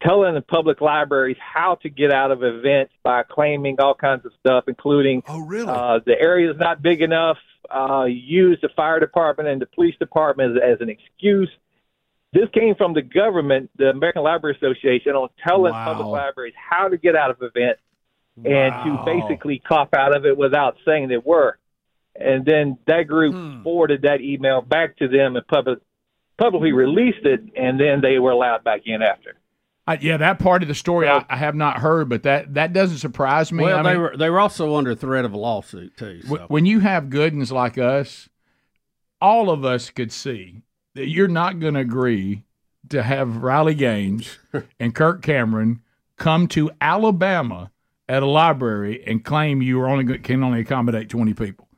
[0.02, 4.32] telling the public libraries how to get out of events by claiming all kinds of
[4.40, 7.38] stuff, including oh really uh, the area is not big enough.
[7.70, 11.50] Uh, use the fire department and the police department as, as an excuse.
[12.32, 15.84] This came from the government, the American Library Association, on telling Wow.
[15.84, 17.80] public libraries how to get out of events
[18.44, 21.58] and to basically cop out of it without saying they were.
[22.18, 23.62] And then that group Hmm.
[23.62, 25.78] forwarded that email back to them and public,
[26.38, 29.34] publicly released it, and then they were allowed back in after.
[29.86, 32.72] Uh, yeah, that part of the story I, I have not heard, but that that
[32.72, 33.64] doesn't surprise me.
[33.64, 36.22] Well, I they mean, were they were also under threat of a lawsuit too.
[36.22, 36.28] So.
[36.28, 38.28] w- when you have good ones like us,
[39.20, 40.62] all of us could see
[40.94, 42.44] that you're not going to agree
[42.90, 44.38] to have Riley Gaines
[44.80, 45.80] and Kirk Cameron
[46.16, 47.70] come to Alabama
[48.08, 51.68] at a library and claim you are only can only accommodate 20 people.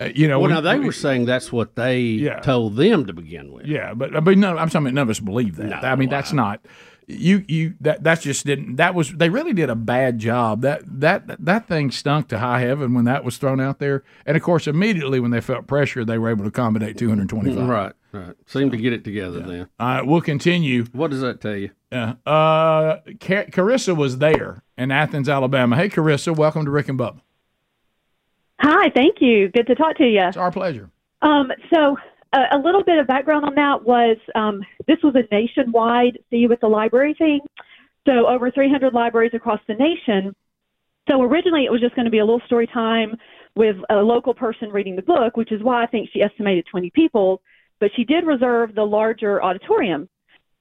[0.00, 2.40] Uh, you know, well, we- now they we- were saying that's what they Yeah.
[2.40, 3.66] told them to begin with.
[3.66, 5.84] Yeah, but I mean, no, I'm saying none of us believe that.
[5.84, 6.64] I mean, that's not
[7.06, 7.44] you.
[7.48, 8.76] You that that's just didn't.
[8.76, 10.60] That was they really did a bad job.
[10.62, 14.02] That that that thing stunk to high heaven when that was thrown out there.
[14.26, 17.66] And of course, immediately when they felt pressure, they were able to accommodate 225.
[17.68, 18.36] Right, right.
[18.46, 19.68] Seem to get it together then.
[19.78, 20.84] All right, we'll continue.
[20.92, 21.70] What does that tell you?
[21.90, 22.14] Yeah.
[22.24, 25.76] Uh, Car- Carissa was there in Athens, Alabama.
[25.76, 27.20] Hey, Carissa, welcome to Rick and Bubba.
[28.60, 29.48] Hi, thank you.
[29.48, 30.20] Good to talk to you.
[30.22, 30.90] It's our pleasure.
[31.22, 31.96] Um, so,
[32.32, 36.36] uh, a little bit of background on that was um, this was a nationwide see
[36.36, 37.40] you at the library thing.
[38.06, 40.34] So, over 300 libraries across the nation.
[41.08, 43.16] So, originally it was just going to be a little story time
[43.56, 46.90] with a local person reading the book, which is why I think she estimated 20
[46.90, 47.42] people.
[47.80, 50.08] But she did reserve the larger auditorium.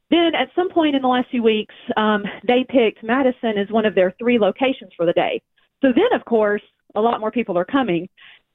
[0.09, 3.85] Then, at some point in the last few weeks, um, they picked Madison as one
[3.85, 5.41] of their three locations for the day.
[5.81, 6.61] So then, of course,
[6.93, 8.07] a lot more people are coming.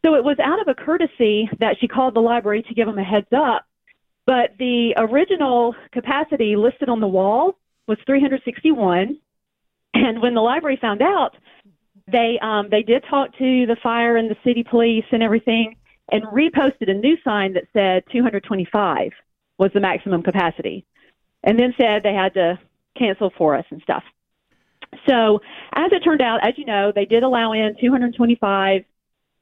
[0.05, 2.99] So it was out of a courtesy that she called the library to give them
[2.99, 3.67] a heads up.
[4.27, 9.19] But the original capacity listed on the wall was 361.
[9.93, 11.37] And when the library found out,
[12.11, 15.77] they um, they did talk to the fire and the city police and everything,
[16.13, 19.13] and reposted a new sign that said 225
[19.59, 20.85] was the maximum capacity,
[21.45, 22.59] and then said they had to
[22.97, 24.03] cancel for us and stuff.
[25.09, 25.41] So,
[25.75, 28.85] as it turned out, as you know, they did allow in 225,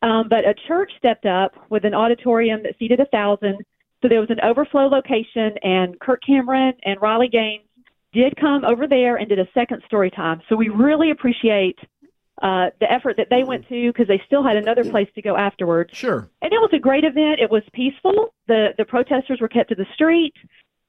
[0.03, 3.59] um, but a church stepped up with an auditorium that seated a thousand.
[4.03, 7.65] So there was an overflow location, and Kirk Cameron and Riley Gaines
[8.13, 10.41] did come over there and did a second story time.
[10.49, 11.79] So we really appreciate
[12.43, 15.37] uh, the effort that they went to because they still had another place to go
[15.37, 15.91] afterwards.
[15.93, 16.29] Sure.
[16.43, 17.41] And it was a great event.
[17.41, 18.35] It was peaceful.
[18.47, 20.35] The the protesters were kept to the street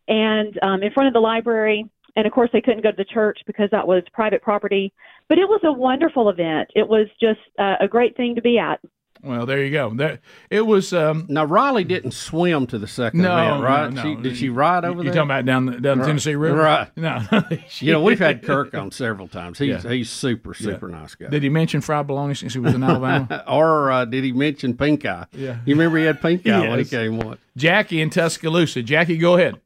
[0.08, 1.90] and um, in front of the library.
[2.16, 4.92] And of course, they couldn't go to the church because that was private property.
[5.28, 6.70] But it was a wonderful event.
[6.76, 8.80] It was just uh, a great thing to be at.
[9.22, 9.94] Well, there you go.
[9.96, 10.94] That it was.
[10.94, 13.92] Um, now Riley didn't swim to the second no, event, right?
[13.94, 15.06] No, She, did she ride over you, there?
[15.08, 16.08] You talking about down the, down the Right.
[16.08, 16.56] Tennessee River?
[16.58, 16.88] Right.
[16.96, 17.22] No.
[17.80, 19.60] you know, we've had Kirk on several times.
[19.60, 19.92] He's Yeah.
[19.92, 20.68] he's super Yeah.
[20.74, 21.28] super nice guy.
[21.28, 23.44] Did he mention fried bologna since he was in Alabama?
[23.48, 25.26] or uh, did he mention pink eye?
[25.34, 25.58] Yeah.
[25.66, 27.42] You remember he had pink eye when he came once.
[27.58, 28.82] Jackie in Tuscaloosa.
[28.84, 29.60] Jackie, go ahead.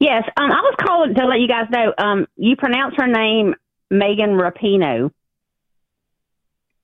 [0.00, 1.94] Yes, um, I was calling to let you guys know.
[1.96, 3.54] Um, you pronounce her name
[3.90, 5.10] Megan Rapinoe.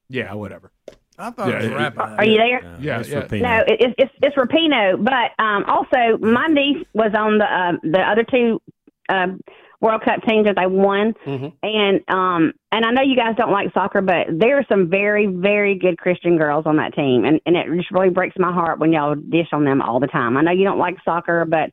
[0.08, 0.70] Yeah, whatever.
[1.18, 2.00] I thought Yeah, it was it- rapping.
[2.00, 2.76] Are you there?
[2.80, 3.26] Yeah, yeah.
[3.32, 5.04] No, it, it's it's it's Rapinoe.
[5.04, 8.60] But um, also, my niece was on the uh, the other two
[9.08, 9.40] um,
[9.80, 11.14] World Cup teams that they won,
[11.62, 15.26] and um, and I know you guys don't like soccer, but there are some very
[15.26, 18.78] very good Christian girls on that team, and and it just really breaks my heart
[18.78, 20.36] when y'all dish on them all the time.
[20.36, 21.70] I know you don't like soccer, but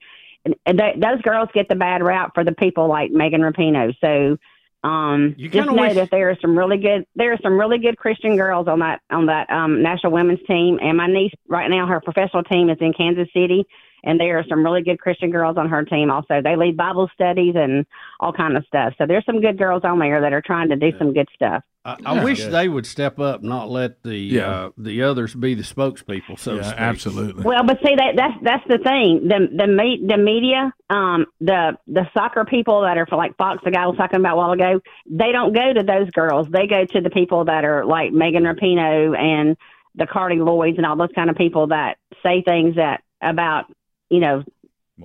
[0.65, 3.93] and they, those girls get the bad rap for the people like Megan Rapinoe.
[4.01, 4.37] So.
[4.85, 7.79] Um, You just know wish- that there are some really good there are some really
[7.79, 10.79] good Christian girls on that on that um, national women's team.
[10.81, 13.65] And my niece right now, her professional team is in Kansas City,
[14.05, 16.09] and there are some really good Christian girls on her team.
[16.11, 17.85] Also, they lead Bible studies and
[18.19, 18.93] all kind of stuff.
[18.97, 21.63] So there's some good girls on there that are trying to do some good stuff.
[21.83, 24.49] I, I wish they would step up, and not let the Yeah.
[24.49, 26.39] uh, the others be the spokespeople.
[26.39, 26.79] So to Yeah, speak.
[26.79, 27.43] absolutely.
[27.43, 29.27] Well, but see that that's that's the thing.
[29.27, 33.61] The the me, the media, um, the the soccer people that are for like Fox,
[33.63, 36.47] the guy I was talking about a while ago, they don't go to those girls.
[36.49, 39.55] They go to the people that are like Megan Rapinoe and
[39.93, 43.65] the Carli Lloyds and all those kind of people that say things that about
[44.09, 44.43] you know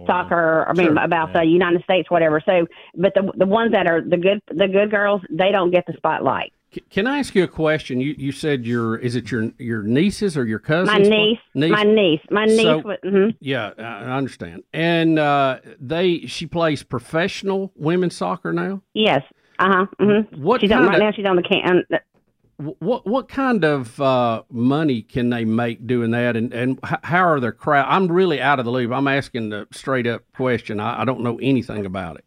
[0.07, 0.67] soccer.
[0.69, 1.05] I mean Sure.
[1.05, 2.41] about the United States, whatever.
[2.45, 2.67] So,
[2.97, 5.95] but the the ones that are the good the good girls, they don't get the
[5.97, 6.53] spotlight.
[6.73, 8.01] C- Can I ask you a question?
[8.01, 10.91] You you said your is it your your nieces or your cousins?
[10.97, 12.61] My niece, my niece, my niece.
[12.63, 13.35] So- was, mhm.
[13.41, 14.63] Yeah, I I understand.
[14.73, 18.83] And uh, they she plays professional women's soccer now.
[18.95, 19.23] Yes.
[19.59, 19.87] Uh huh.
[20.01, 20.43] Mm-hmm.
[20.43, 21.13] What she's on, right kinda- now?
[21.13, 21.83] She's on the can.
[22.61, 27.25] Wh- What what kind of uh, money can they make doing that, and and how
[27.27, 27.87] are their crowd?
[27.89, 28.93] I'm really out of the loop.
[28.93, 30.81] I'm asking the straight up question.
[30.81, 32.25] I, I don't know anything about it.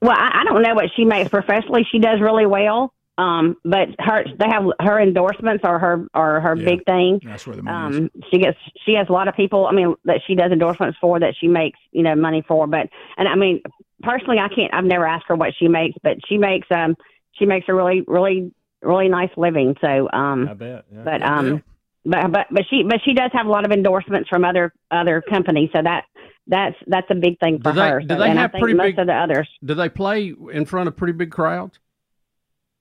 [0.00, 1.86] well, I, I don't know what she makes professionally.
[1.90, 2.92] She does really well.
[3.18, 7.18] Um, but her they have her endorsements are her are her big thing.
[7.24, 9.66] That's where the money Um, she gets she has a lot of people.
[9.66, 12.66] I mean, that she does endorsements for that she makes you know money for.
[12.66, 13.62] But and I mean,
[14.02, 14.74] personally, I can't.
[14.74, 16.94] I've never asked her what she makes, but she makes um
[17.32, 18.52] she makes a really really
[18.86, 19.76] really nice living.
[19.80, 20.84] So um, I bet.
[20.92, 21.02] Yeah.
[21.04, 21.62] but um,
[22.04, 25.22] but but but she but she does have a lot of endorsements from other other
[25.28, 25.70] companies.
[25.74, 26.04] So that
[26.46, 28.00] that's that's a big thing for Do they, her.
[28.00, 28.98] do So- they and I have think pretty most big?
[29.00, 29.48] of the others.
[29.64, 31.78] Do they play in front of pretty big crowds?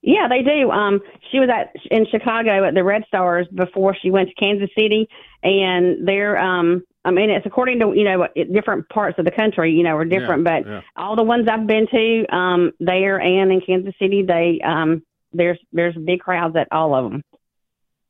[0.02, 0.69] Yeah, they do.
[0.69, 1.02] Um,
[1.32, 5.10] she was at in Chicago at the Red Stars before she went to Kansas City,
[5.41, 6.38] and they're.
[6.38, 9.95] Um, I mean, it's according to you know different parts of the country, you know,
[9.98, 10.45] are different.
[10.45, 10.82] Yeah, but yeah.
[10.95, 15.02] all the ones I've been to, um, there and in Kansas City, they um,
[15.36, 17.22] there's there's big crowds at all of them.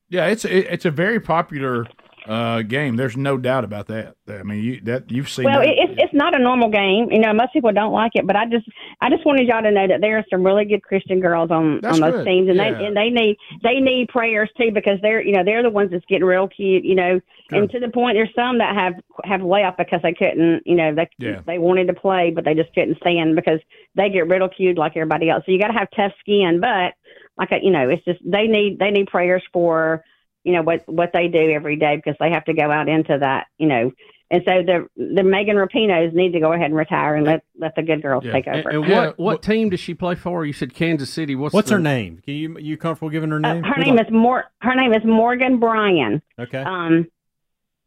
[0.10, 1.88] Yeah, it's it, it's a very popular
[2.28, 2.96] uh, game.
[2.96, 4.16] There's no doubt about that.
[4.28, 5.46] I mean, you that you've seen.
[5.46, 5.68] Well, that.
[5.68, 7.12] it's it's not a normal game.
[7.12, 8.68] You know, most people don't like it, but I just
[9.02, 11.80] I just wanted y'all to know that there are some really good Christian girls on
[11.82, 12.26] That's on those good.
[12.26, 12.72] teams, and Yeah.
[12.78, 15.90] they and they need they need prayers too because they're you know they're the ones
[15.92, 16.86] that's getting real cute.
[16.86, 17.20] You know,
[17.50, 18.94] and to the point there's some that have
[19.24, 20.62] have left because they couldn't.
[20.68, 21.42] You know, they Yeah.
[21.48, 23.60] they wanted to play, but they just couldn't stand because
[23.96, 25.44] they get ridiculed like everybody else.
[25.48, 26.94] So you got to have tough skin, but
[27.38, 30.03] like I- you know, it's just they need they need prayers for
[30.44, 33.18] you know what what they do every day because they have to go out into
[33.20, 33.91] that you know
[34.32, 37.76] and so the the Megan Rapinoes need to go ahead and retire and let let
[37.76, 38.70] the good girls take over.
[38.70, 40.44] and what what team does she play for?
[40.45, 41.36] You said Kansas City.
[41.36, 42.22] What's What's the- her name?
[42.26, 43.64] Can you you comfortable giving her Uh, name?
[43.64, 46.22] her name is Mor her name is Morgan Brian.
[46.40, 46.57] Okay.
[46.57, 47.07] Um,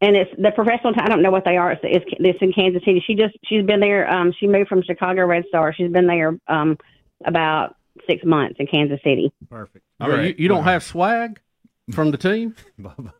[0.01, 0.93] and it's the professional.
[0.93, 1.73] T- I don't know what they are.
[1.73, 3.03] It's, it's it's in Kansas City.
[3.05, 4.09] She just she's been there.
[4.09, 5.73] Um, she moved from Chicago Red Star.
[5.73, 6.77] She's been there um
[7.25, 7.75] about
[8.07, 9.31] six months in Kansas City.
[9.49, 9.85] Perfect.
[9.99, 11.39] I mean, you, you don't have swag
[11.91, 12.55] from the team.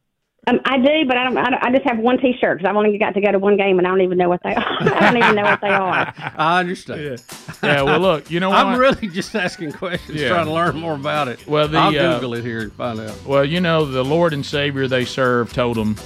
[0.48, 1.38] Um, I do, but I don't.
[1.38, 3.56] I, don't, I just have one T-shirt because I've only got to go to one
[3.56, 4.78] game, and I don't even know what they are.
[4.80, 6.14] I don't even know what they are.
[6.38, 7.22] I understand.
[7.62, 8.80] Yeah, well, look, you know I'm what?
[8.80, 10.30] really just asking questions, Yeah.
[10.30, 11.46] trying to learn more about it.
[11.46, 13.16] Well, the, I'll uh, Google it here and find out.
[13.26, 15.98] Well, you know, the Lord and Savior they serve told them,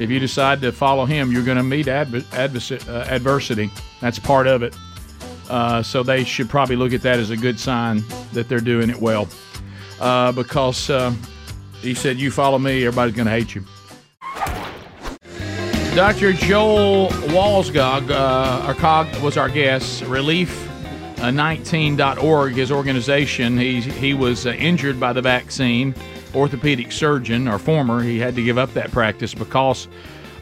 [0.00, 3.70] if you decide to follow Him, you're going to meet adver- advers- uh, adversity.
[4.00, 4.74] That's part of it.
[5.48, 8.02] Uh, so they should probably look at that as a good sign
[8.32, 9.28] that they're doing it well,
[10.00, 11.14] uh, because uh,
[11.82, 13.64] He said, "You follow me, everybody's going to hate you."
[15.94, 16.32] Dr.
[16.32, 18.74] Joel Wallskog, uh, our
[19.22, 20.02] was our guest.
[20.02, 23.58] Relief19.org, his organization.
[23.58, 25.94] He he was uh, injured by the vaccine.
[26.34, 29.86] Orthopedic surgeon, or former, he had to give up that practice because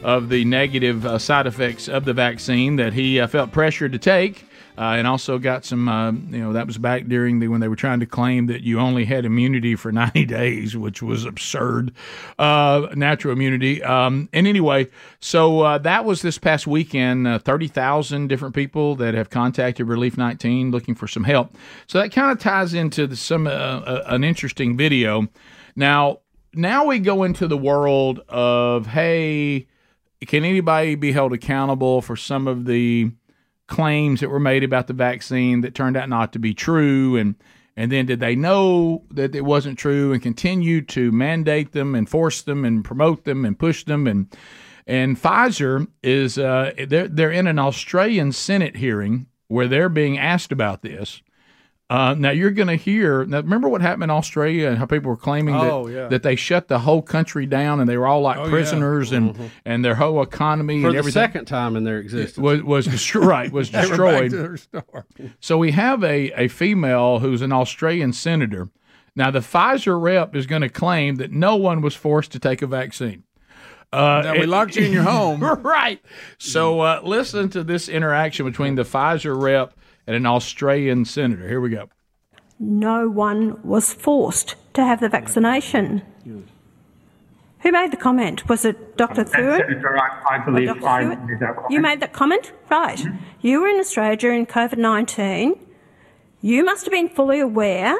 [0.01, 3.99] of the negative uh, side effects of the vaccine that he uh, felt pressured to
[3.99, 4.47] take.
[4.77, 7.67] Uh, and also got some, uh, you know, that was back during the when they
[7.67, 11.93] were trying to claim that you only had immunity for 90 days, which was absurd,
[12.39, 13.83] uh, natural immunity.
[13.83, 14.87] Um, and anyway,
[15.19, 17.27] so uh, that was this past weekend.
[17.27, 21.55] Uh, 30,000 different people that have contacted Relief 19 looking for some help.
[21.87, 25.27] So that kind of ties into the, some uh, an interesting video.
[25.75, 26.19] Now,
[26.53, 29.67] now we go into the world of hey,
[30.27, 33.11] can anybody be held accountable for some of the
[33.73, 37.33] claims that were made about the vaccine that turned out not to be true and
[37.75, 42.07] and then did they know that it wasn't true and continue to mandate them and
[42.07, 44.27] force them and promote them and push them and
[44.85, 50.51] and Pfizer is uh, they're they're in an Australian Senate hearing where they're being asked
[50.51, 51.23] about this.
[51.93, 53.23] Uh, now you're going to hear.
[53.25, 56.07] Now remember what happened in Australia and how people were claiming Oh, that yeah.
[56.07, 58.49] that they shut the whole country down and they were all like Oh, yeah.
[58.49, 62.37] prisoners and and their whole economy For and the everything second time in their existence.
[62.43, 63.27] was was destroyed.
[63.27, 64.31] Right, was They were back destroyed.
[64.31, 65.05] to their start.
[65.39, 68.69] So we have a a female who's an Australian senator.
[69.15, 72.63] Now the Pfizer rep is going to claim that no one was forced to take
[72.63, 73.23] a vaccine.
[73.91, 75.39] Uh, Now, we locked you in your home.
[75.43, 76.01] right.
[76.39, 79.75] So uh, listen to this interaction between the Pfizer rep
[80.07, 81.47] and an Australian senator.
[81.47, 81.89] Here we go.
[82.59, 86.01] no one was forced to have the vaccination.
[87.59, 88.49] Who made the comment?
[88.49, 89.23] Was it Dr.
[89.23, 89.59] Thurn?
[89.59, 90.85] Senator, I, I believe Dr.
[90.85, 91.71] I made that comment.
[91.71, 92.51] You made that comment?
[92.69, 92.97] Right.
[92.97, 93.17] Mm-hmm.
[93.41, 95.59] You were in Australia during COVID 19.
[96.41, 97.97] You must have been fully aware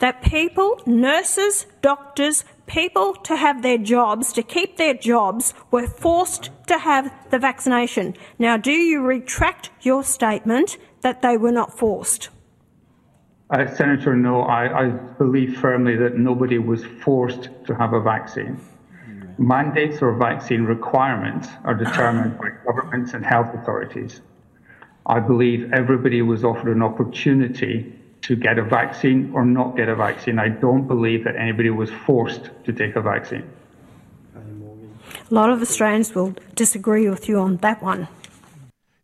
[0.00, 6.50] that people, nurses, doctors, people to have their jobs, to keep their jobs, were forced
[6.66, 8.14] to have the vaccination.
[8.38, 12.30] Now, do you retract your statement that they were not forced?
[13.50, 18.58] Uh, Senator, no, I, I believe firmly that nobody was forced to have a vaccine.
[19.36, 24.22] Mandates or vaccine requirements are determined by governments and health authorities.
[25.06, 29.94] I believe everybody was offered an opportunity to get a vaccine or not get a
[29.94, 30.38] vaccine.
[30.38, 33.46] I don't believe that anybody was forced to take a vaccine.
[35.30, 38.08] A lot of Australians will disagree with you on that one.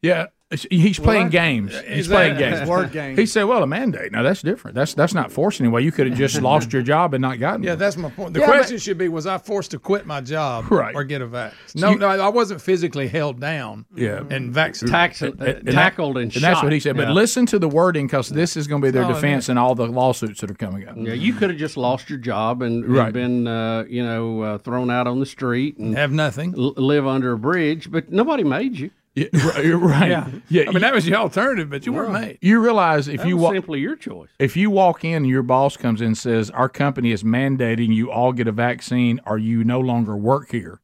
[0.01, 0.27] Yeah.
[0.69, 1.81] He's playing Well, games.
[1.87, 2.69] He's that- playing games.
[2.69, 3.17] Word games.
[3.17, 4.11] He said, "Well, a mandate.
[4.11, 4.75] Now that's different.
[4.75, 5.85] That's that's not forcing anyway.
[5.85, 7.79] You could have just lost your job and not gotten Yeah, one.
[7.79, 8.35] that's my point.
[8.35, 10.93] The Yeah, question but- should be: Was I forced to quit my job Right.
[10.95, 11.53] or get a vax?
[11.67, 13.85] So No, you- no, I wasn't physically held down.
[13.95, 14.23] Yeah.
[14.29, 14.93] and vaccinated.
[14.93, 16.97] Tax- And- and that- tackled and that's what he said.
[16.97, 17.13] But Yeah.
[17.13, 19.75] listen to the wording because this is going to be their Oh, defense in all
[19.77, 20.97] the lawsuits that are coming up.
[20.99, 23.13] Yeah, you could have just lost your job and, and Right.
[23.13, 27.33] been, uh, you know, uh, thrown out on the street and have nothing, live under
[27.33, 27.91] a bridge.
[27.93, 28.91] But nobody made you.
[29.15, 29.65] Yeah, right.
[29.65, 30.09] you're right.
[30.11, 30.29] Yeah.
[30.49, 30.63] yeah.
[30.69, 32.39] I mean, that was the alternative, but you weren't made.
[32.41, 34.29] You realize if That you was wa- simply your choice.
[34.39, 37.93] if you walk in and your boss comes in and says our company is mandating
[37.95, 40.81] you all get a vaccine or you no longer work here,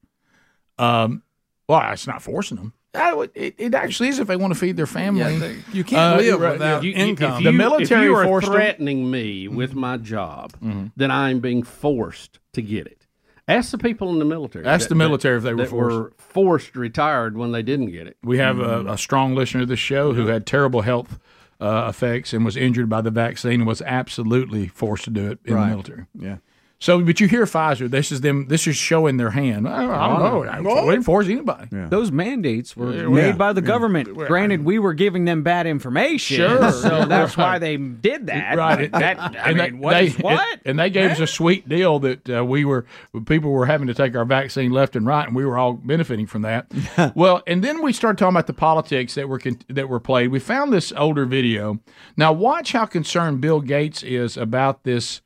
[0.78, 1.22] um,
[1.68, 2.72] well, it's not forcing them.
[2.92, 5.20] That would- It, it actually is if they want to feed their family.
[5.34, 6.96] Yeah, they- you can't live right, without yeah.
[6.96, 7.38] income.
[7.38, 10.86] If the military if you are forced them- threatening me with my job, Mm-hmm.
[10.96, 13.05] then I'm being forced to get it.
[13.48, 14.64] Ask the people in the military.
[14.66, 18.06] Ask that- the military if they were that were forced retired when they didn't get
[18.06, 18.16] it.
[18.22, 18.88] We have Mm-hmm.
[18.88, 21.18] a, a strong listener to this show who had terrible health
[21.60, 25.38] uh, effects and was injured by the vaccine and was absolutely forced to do it
[25.44, 25.64] in Right.
[25.64, 26.06] the military.
[26.18, 26.36] Yeah.
[26.78, 27.90] So, but you hear Pfizer.
[27.90, 28.48] This is them.
[28.48, 29.66] This is showing their hand.
[29.66, 30.44] I don't, I don't know.
[30.44, 31.68] I Well- wouldn't force anybody.
[31.70, 33.66] Those mandates were Yeah, made by the yeah.
[33.66, 34.10] government.
[34.14, 34.26] Yeah.
[34.26, 36.70] Granted, we were giving them bad information, Sure.
[36.72, 37.52] so that's Right.
[37.54, 38.58] why they did that.
[38.58, 38.92] Right.
[38.92, 40.60] That, I And mean, they- what they- is what?
[40.66, 42.84] And they gave us a sweet deal that uh, we were
[43.24, 46.26] people were having to take our vaccine left and right, and we were all benefiting
[46.26, 46.66] from that.
[47.16, 50.28] well, and then we started talking about the politics that were con- that were played.
[50.30, 51.78] We found this older video.
[52.18, 55.22] Now, watch how concerned Bill Gates is about this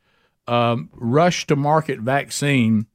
[0.51, 2.87] um, rush to market vaccine.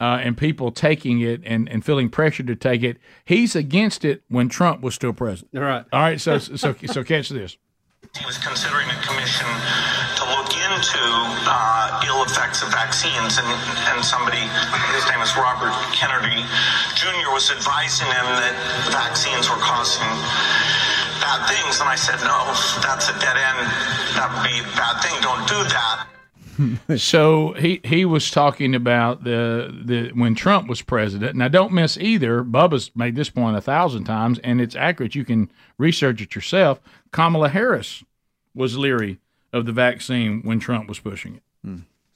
[0.00, 2.98] Uh, and people taking it and, and feeling pressure to take it.
[3.24, 5.58] He's against it when Trump was still president.
[5.58, 5.84] All right.
[5.92, 6.20] All right.
[6.20, 7.58] So so so catch this.
[8.14, 9.50] He was considering a commission
[10.16, 13.50] to look into uh, ill effects of vaccines, and,
[13.90, 14.38] and somebody,
[14.94, 16.46] his name is Robert Kennedy
[16.94, 18.54] Jr., was advising him that
[18.94, 20.06] vaccines were causing
[21.18, 21.82] bad things.
[21.82, 22.54] And I said, no,
[22.86, 23.66] that's a dead end.
[24.14, 25.18] That would be a bad thing.
[25.20, 26.17] Don't do that.
[26.96, 31.36] so he he was talking about the the when Trump was president.
[31.36, 32.42] Now don't miss either.
[32.42, 35.14] Bubba's made this point a thousand times, and it's accurate.
[35.14, 36.80] You can research it yourself.
[37.12, 38.02] Kamala Harris
[38.54, 39.18] was leery
[39.52, 41.42] of the vaccine when Trump was pushing it.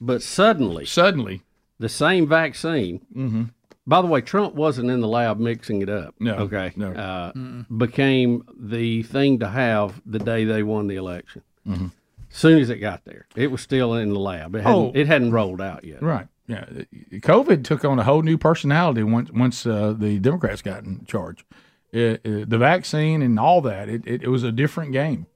[0.01, 1.41] But suddenly, suddenly,
[1.79, 3.01] the same vaccine.
[3.15, 3.51] Mhm.
[3.87, 6.15] By the way, Trump wasn't in the lab mixing it up.
[6.19, 6.91] No, okay, no.
[6.91, 7.31] Uh,
[7.75, 11.41] became the thing to have the day they won the election.
[11.67, 11.91] Mhm.
[12.35, 14.55] Soon as it got there, it was still in the lab.
[14.55, 14.91] It hadn't, Oh.
[14.95, 16.01] it hadn't rolled out yet.
[16.01, 16.27] Right.
[16.47, 16.65] Yeah.
[17.11, 21.45] COVID took on a whole new personality once once uh, the Democrats got in charge.
[21.91, 23.87] It, it- the vaccine and all that.
[23.87, 25.27] It, it, it was a different game.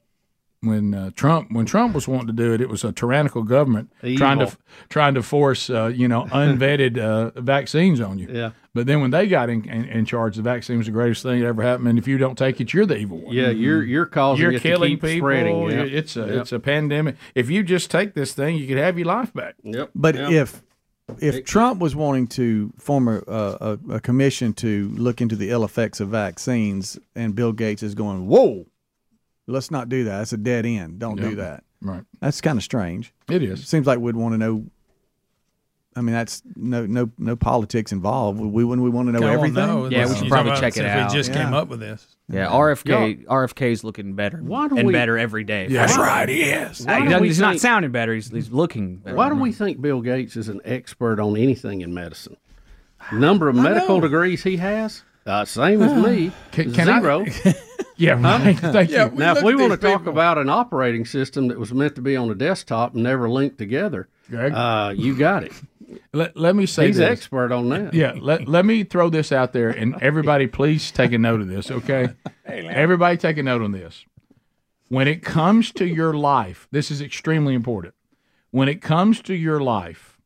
[0.61, 3.91] When uh, Trump when Trump was wanting to do it, it was a tyrannical government
[4.15, 4.57] trying to
[4.89, 8.27] trying to force uh, you know unvetted uh, vaccines on you.
[8.31, 8.51] Yeah.
[8.73, 11.39] But then when they got in, in, in charge, the vaccine was the greatest thing
[11.41, 11.88] that ever happened.
[11.88, 13.35] And if you don't take it, you're the evil one.
[13.35, 15.27] Yeah, you're you're causing You're it killing to keep people.
[15.27, 15.61] spreading.
[15.69, 15.84] Yeah.
[15.84, 16.29] It's a Yep.
[16.41, 17.17] it's a pandemic.
[17.35, 19.55] If you just take this thing, you could have your life back.
[19.63, 19.91] Yep.
[19.93, 20.63] But if
[21.19, 25.63] if Trump was wanting to form a, a, a commission to look into the ill
[25.63, 28.65] effects of vaccines, and Bill Gates is going, "Whoa,
[29.47, 30.19] let's not do that.
[30.19, 30.99] That's a dead end.
[30.99, 32.03] Don't do that." Right.
[32.21, 33.13] That's kind of strange.
[33.29, 33.67] It is.
[33.67, 34.65] Seems like we'd want to know.
[35.95, 38.39] I mean, that's no no no politics involved.
[38.39, 39.55] We wouldn't we want to know Kinda everything?
[39.65, 39.89] know.
[39.89, 41.11] Yeah, we should probably check about it if we out.
[41.11, 42.05] just came up with this.
[42.29, 45.67] Yeah, RFK RFK's looking better Why do and we- better every day.
[45.67, 46.79] That's right, he is.
[46.79, 48.13] He Why do doesn't- he's not sounding better.
[48.13, 49.15] He's, he's looking better.
[49.15, 52.37] Why do we think Bill Gates is an expert on anything in medicine?
[53.11, 57.25] Number of medical degrees he has, uh, same as me, Can- can I- zero.
[57.99, 58.55] Yeah, right.
[58.55, 59.09] Thank you.
[59.15, 62.15] now, if we want to talk about an operating system that was meant to be
[62.15, 64.53] on a desktop and never linked together, Greg?
[64.53, 65.51] uh, you got it.
[66.13, 67.09] Let, let me say He's this.
[67.09, 67.93] expert on that.
[67.93, 71.47] Yeah, let, let me throw this out there, and everybody, please take a note of
[71.47, 72.09] this, okay?
[72.45, 74.03] everybody, take a note on this.
[74.89, 77.93] When it comes to your life, this is extremely important.
[78.51, 80.17] When it comes to your life,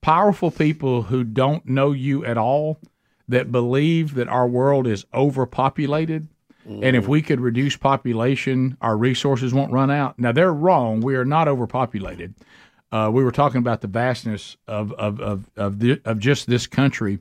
[0.00, 2.80] powerful people who don't know you at all,
[3.28, 6.28] that believe that our world is overpopulated,
[6.66, 10.18] and if we could reduce population, our resources won't run out.
[10.18, 11.00] Now, they're wrong.
[11.00, 12.34] We are not overpopulated.
[12.90, 16.66] Uh, we were talking about the vastness of of of of, the, of just this
[16.66, 17.18] country.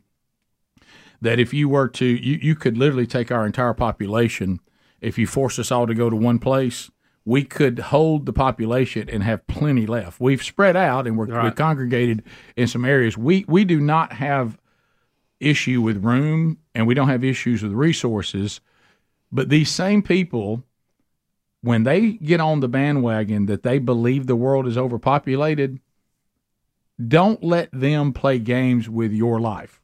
[1.21, 4.59] That if you were to, you, you could literally take our entire population.
[4.99, 6.91] If you force us all to go to one place,
[7.25, 10.19] we could hold the population and have plenty left.
[10.19, 12.23] We've spread out and we're, we're congregated
[12.55, 13.17] in some areas.
[13.17, 14.57] We we do not have
[15.39, 18.61] issue with room and we don't have issues with resources.
[19.34, 20.64] But these same people,
[21.61, 25.80] when they get on the bandwagon that they believe the world is overpopulated,
[27.05, 29.81] don't let them play games with your life.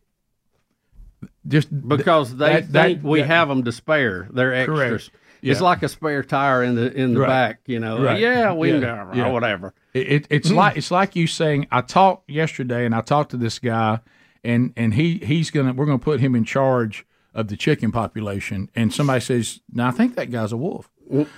[1.48, 4.28] Just Because they that- that- we that- have them to spare.
[4.32, 4.78] They're extras.
[5.10, 5.10] Correct.
[5.42, 7.28] It's like a spare tire in the in the Right.
[7.28, 7.60] back.
[7.66, 8.04] You know.
[8.04, 8.20] Right.
[8.20, 9.10] Yeah, we Yeah.
[9.10, 9.30] or Yeah.
[9.30, 9.74] whatever.
[9.94, 13.38] It, it, it's like it's like you saying I talked yesterday and I talked to
[13.38, 14.02] this guy
[14.44, 18.70] and and he he's gonna we're gonna put him in charge of the chicken population
[18.76, 20.90] and somebody says now I think that guy's a wolf.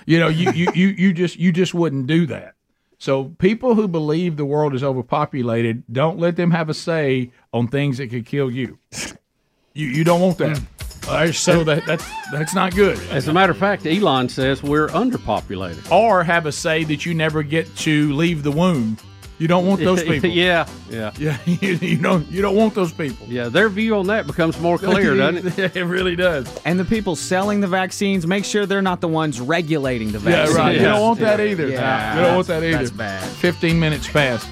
[0.06, 2.54] You know you, you, you, you just you just wouldn't do that.
[2.98, 7.66] So people who believe the world is overpopulated, don't let them have a say on
[7.66, 8.78] things that could kill you.
[9.74, 10.56] You you don't want that.
[10.56, 11.08] Mm.
[11.08, 12.96] All right, so that that's that's not good.
[13.10, 15.90] As a matter of fact, Elon says we're underpopulated.
[15.90, 18.96] Or have a say that you never get to leave the womb.
[19.42, 20.30] You don't want those people.
[20.30, 21.36] yeah, yeah, yeah.
[21.46, 23.26] You, you don't you don't want those people.
[23.28, 25.74] Yeah, their view on that becomes more clear, doesn't it?
[25.76, 26.46] it really does.
[26.64, 30.30] And the people selling the vaccines, make sure they're not the ones regulating the Yeah,
[30.46, 30.56] vaccines.
[30.58, 30.76] right.
[30.76, 31.66] You don't want that either.
[31.68, 32.78] Yeah, you don't want that either.
[32.78, 33.22] That's bad.
[33.24, 34.48] 15 minutes past.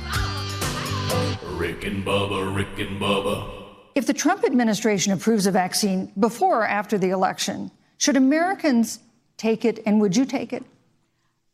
[1.57, 3.49] Rick and Bubba, Rick and Bubba.
[3.95, 8.99] If the Trump administration approves a vaccine before or after the election, should Americans
[9.37, 10.65] take it and would you take it?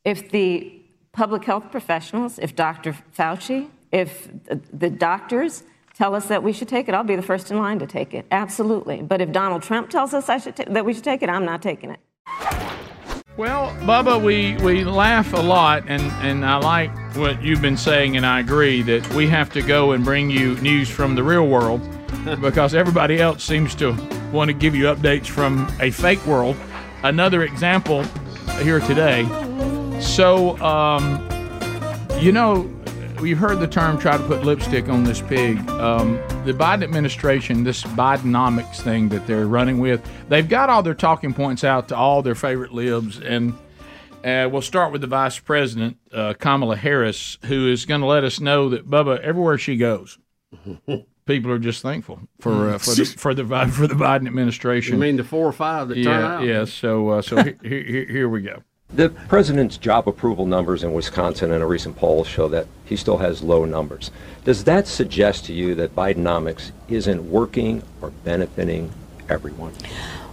[0.05, 0.76] If the
[1.17, 2.95] public health professionals, if Dr.
[3.19, 5.65] Fauci, if the- the doctors
[5.95, 8.13] tell us that we should take it, I'll be the first in line to take
[8.13, 8.27] it.
[8.31, 9.01] Absolutely.
[9.01, 11.47] But if Donald Trump tells us I should ta- that we should take it, I'm
[11.47, 12.01] not taking it.
[13.39, 18.17] Well, Bubba, we, we laugh a lot, and, and I like what you've been saying,
[18.17, 21.47] and I agree that we have to go and bring you news from the real
[21.47, 21.81] world
[22.41, 23.93] because everybody else seems to
[24.33, 26.57] want to give you updates from a fake world.
[27.03, 28.05] Another example
[28.61, 29.27] here today.
[30.01, 31.27] So, um,
[32.21, 32.71] you know,
[33.21, 35.59] we've heard the term try to put lipstick on this pig.
[35.71, 40.95] Um, the Biden administration, this Bidenomics thing that they're running with, they've got all their
[40.95, 43.21] talking points out to all their favorite libs.
[43.21, 43.55] And
[44.25, 48.25] uh, we'll start with the vice president, uh, Kamala Harris, who is going to let
[48.25, 50.19] us know that, Bubba, everywhere she goes,
[51.27, 54.95] people are just thankful for uh, for the for the for the Biden administration.
[54.95, 56.45] You mean the four or five that turn yeah, out?
[56.45, 56.65] yeah.
[56.65, 58.63] So uh, so here, here, here we go.
[58.93, 63.19] The president's job approval numbers in Wisconsin in a recent poll show that he still
[63.19, 64.11] has low numbers.
[64.45, 68.93] Does that suggest to you that Bidenomics isn't working or benefiting
[69.29, 69.73] everyone?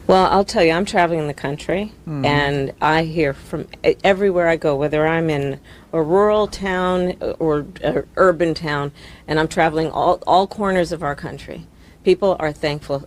[0.05, 2.25] Well, I'll tell you, I'm traveling the country, Mhm.
[2.25, 5.59] and I hear from e- everywhere I go, whether I'm in
[5.91, 8.91] a rural town or an urban town,
[9.27, 11.67] and I'm traveling all, all corners of our country.
[12.03, 13.05] People are thankful.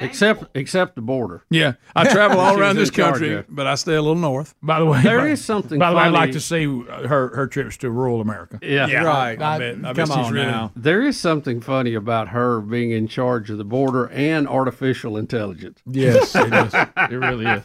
[0.00, 1.44] Except except the border.
[1.50, 3.46] Yeah, I travel all around this country, of.
[3.48, 4.54] but I stay a little north.
[4.62, 7.34] By the way, There by- is something By the way, I'd like to see her
[7.34, 8.58] her trips to rural America.
[8.62, 9.40] Yeah, right.
[9.40, 13.50] I bet- I bet she's really- There is something funny about her being in charge
[13.50, 15.80] of the border and artificial intelligence.
[15.86, 16.74] Yes, it is.
[17.10, 17.62] It really is.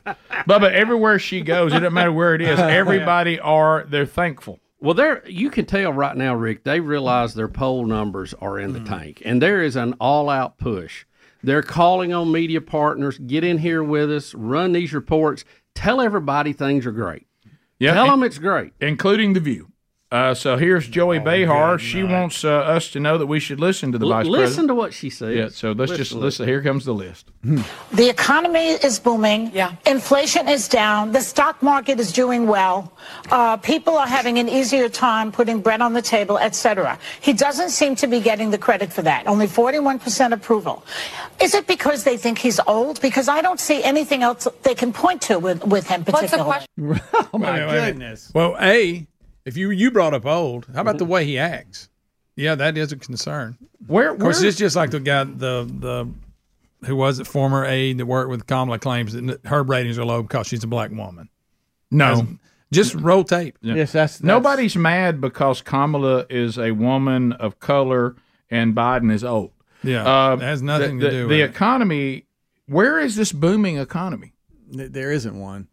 [0.47, 2.59] Bubba, everywhere she goes, it doesn't matter where it is.
[2.83, 4.59] Everybody are they're thankful.
[4.79, 6.63] Well, there you can tell right now, Rick.
[6.65, 8.87] They realize their poll numbers are in the Mm.
[8.89, 11.05] tank, and there is an all-out push.
[11.43, 15.43] They're calling on media partners, get in here with us, run these reports,
[15.75, 17.27] tell everybody things are great.
[17.79, 19.72] Yeah, tell them it's great, including the View.
[20.13, 21.79] Uh, so here's Joy Behar.
[21.79, 24.41] She wants uh, us to know that we should listen to the L- vice listen
[24.41, 24.67] president.
[24.67, 25.35] to what she says.
[25.35, 25.49] Yeah.
[25.49, 26.21] So let's just Listen.
[26.21, 26.47] listen.
[26.47, 27.31] Here comes the list.
[27.41, 29.49] The economy is booming.
[29.55, 29.73] Yeah.
[29.87, 31.13] Inflation is down.
[31.13, 32.93] The stock market is doing well.
[33.31, 36.99] Uh, people are having an easier time putting bread on the table, etc.
[37.19, 39.25] He doesn't seem to be getting the credit for that.
[39.25, 40.85] Only 41% approval.
[41.41, 43.01] Is it because they think he's old?
[43.01, 46.67] Because I don't see anything else they can point to with, with him particularly.
[47.33, 48.31] oh my goodness.
[48.35, 49.07] Well, a
[49.45, 51.89] if you you brought up old, how about the way he acts?
[52.35, 53.57] Yeah, that is a concern.
[53.87, 56.09] Where, of course, it's just like the guy the the
[56.87, 60.21] who was it former aide that worked with Kamala claims that her ratings are low
[60.23, 61.29] because she's a black woman.
[61.91, 62.15] No.
[62.15, 62.35] That's-
[62.71, 63.55] just roll tape.
[63.61, 68.15] Yes, that's nobody's mad because Kamala is a woman of color
[68.49, 69.51] and Biden is old.
[69.83, 71.49] Yeah, Uh, that has nothing the, to do the, with the it.
[71.51, 72.25] economy.
[72.65, 74.33] Where is this booming economy?
[74.71, 75.67] There isn't one.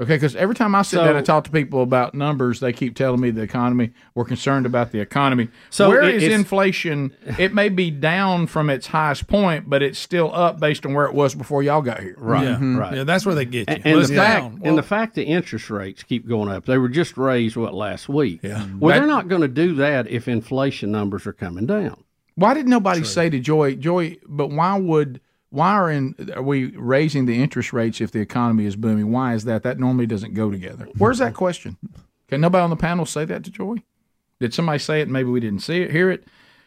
[0.00, 2.72] Okay, because every time I sit So- down and talk to people about numbers, they
[2.72, 3.90] keep telling me the economy.
[4.14, 5.48] We're concerned about the economy.
[5.70, 7.12] So where it- is inflation?
[7.36, 11.06] It may be down from its highest point, but it's still up based on where
[11.06, 12.14] it was before y'all got here.
[12.16, 12.78] Right, Yeah.
[12.78, 12.94] right.
[12.98, 13.74] Yeah, that's where they get you.
[13.74, 14.60] And, and Well, the fact, down.
[14.64, 18.08] and the fact that interest rates keep going up, they were just raised what last
[18.08, 18.40] week.
[18.44, 18.64] Yeah.
[18.78, 22.04] Well, That- they're not going to do that if inflation numbers are coming down.
[22.36, 24.18] Why did nobody say to Joy, Joy?
[24.28, 25.20] But why would
[25.50, 29.10] why are in are we raising the interest rates if the economy is booming?
[29.10, 29.62] Why is that?
[29.62, 30.86] That normally doesn't go together.
[30.98, 31.76] Where's that question?
[32.28, 33.76] Can nobody on the panel say that to Joy?
[34.40, 35.08] Did somebody say it?
[35.08, 36.24] Maybe we didn't see it, hear it.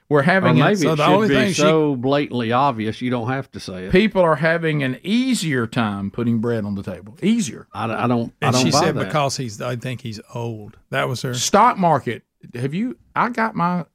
[0.10, 3.62] We're Or having maybe an- it should be so blatantly obvious you don't have to
[3.62, 3.92] say it.
[3.94, 7.16] people are having an easier time putting bread on the table.
[7.22, 7.66] Easier.
[7.74, 8.34] I, I don't.
[8.42, 10.78] And she said because he's, I think he's old.
[10.90, 11.34] That was her.
[11.34, 12.24] stock market.
[12.56, 12.98] Have you?
[13.16, 13.86] I got my.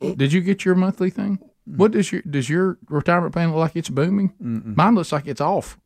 [0.00, 1.38] Did you get your monthly thing?
[1.76, 3.76] What does your does your retirement plan look like?
[3.76, 4.32] It's booming.
[4.40, 5.78] Mine looks like it's off.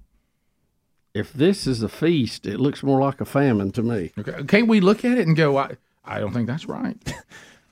[1.14, 4.12] If this is a feast, it looks more like a famine to me.
[4.18, 4.44] Okay.
[4.44, 6.96] Can't we look at it and go, I, I don't think that's right.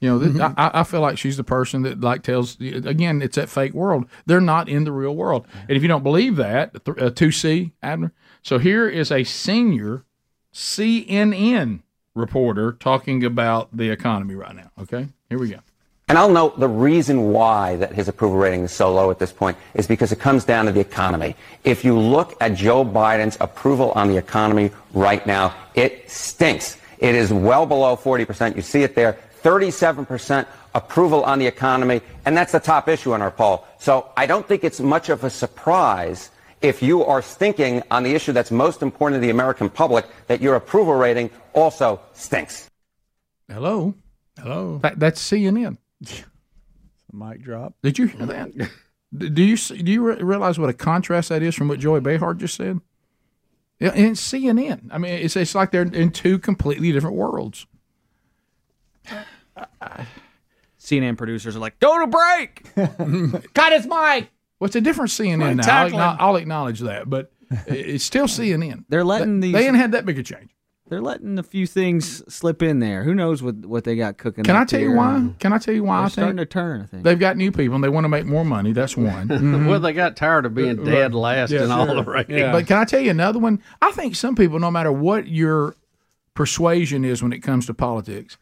[0.02, 0.58] You know, Mm-hmm.
[0.58, 2.58] I, I feel like she's the person that like tells.
[2.58, 4.06] Again, it's that fake world.
[4.24, 5.46] They're not in the real world.
[5.68, 8.10] And if you don't believe that, uh, two C Abner.
[8.42, 10.06] So here is a senior
[10.54, 11.82] CNN
[12.14, 14.70] reporter talking about the economy right now.
[14.80, 15.58] Okay, here we go.
[16.10, 19.32] And I'll note the reason why that his approval rating is so low at this
[19.32, 21.36] point is because it comes down to the economy.
[21.62, 26.78] If you look at Joe Biden's approval on the economy right now, it stinks.
[26.98, 28.56] It is well below 40%.
[28.56, 29.18] You see it there.
[29.44, 33.64] 37% approval on the economy, and that's the top issue in our poll.
[33.78, 38.16] So I don't think it's much of a surprise if you are stinking on the
[38.16, 42.68] issue that's most important to the American public that your approval rating also stinks.
[43.46, 43.94] Hello,
[44.36, 44.78] hello.
[44.78, 45.76] That, that's CNN.
[47.12, 47.74] Mic drop.
[47.82, 48.70] Did you hear that?
[49.16, 52.01] Do you see- do you re- realize what a contrast that is from what Joy
[52.01, 52.81] Behar just said?
[53.81, 54.89] Yeah, and CNN.
[54.93, 57.66] I mean, it's it's like they're in two completely different worlds.
[60.78, 62.74] CNN producers are like, go to break.
[63.55, 64.31] Cut his mic.
[64.59, 65.47] What's a different CNN now?
[65.48, 67.32] I'll, tackle I'll acknowledge that, but
[67.66, 68.85] it's still CNN.
[68.89, 69.55] They're letting they, these.
[69.55, 70.51] They ain't had that big a change.
[70.90, 73.04] They're letting a few things slip in there.
[73.04, 74.42] Who knows what what they got cooking?
[74.44, 74.96] Can I up tell you there.
[74.96, 75.30] why?
[75.38, 75.98] Can I tell you why?
[75.98, 76.80] They're I starting think to turn.
[76.82, 77.04] I think.
[77.04, 78.72] they've got new people and they want to make more money.
[78.72, 79.28] That's one.
[79.28, 79.68] Mhm.
[79.68, 82.52] Well, they got tired of being dead last Yeah, in all the ratings.
[82.52, 83.62] But can I tell you another one?
[83.80, 85.76] I think some people, no matter what your
[86.34, 88.36] persuasion is when it comes to politics,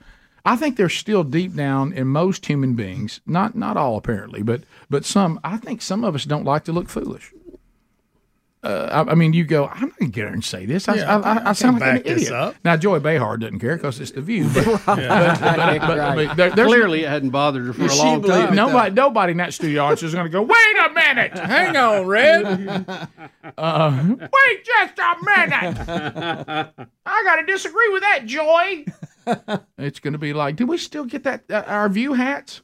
[0.44, 4.62] I think they're still deep down in most human beings, not not all apparently, but
[4.88, 5.38] but some.
[5.44, 7.32] I think some of us don't like to look foolish.
[8.60, 9.66] Uh, I, I mean, you go.
[9.68, 10.88] I'm not going to get her and say this.
[10.88, 12.32] I, Yeah, I, I, I I sound like an idiot.
[12.32, 12.56] up.
[12.64, 14.50] Now, Joy Behar doesn't care because it's the View.
[14.52, 15.38] But, but, Right.
[15.80, 18.54] but- but- I mean, there- Clearly, it hadn't bothered her for a long time.
[18.56, 20.42] Nobody, nobody in that studio audience is going to go.
[20.42, 21.38] Wait a minute.
[21.38, 22.86] Hang on, Red.
[23.56, 25.88] Uh, wait just a minute.
[27.06, 28.84] I got to disagree with that, Joy.
[29.78, 32.60] it's going to be like, do we still get that uh, our view hats?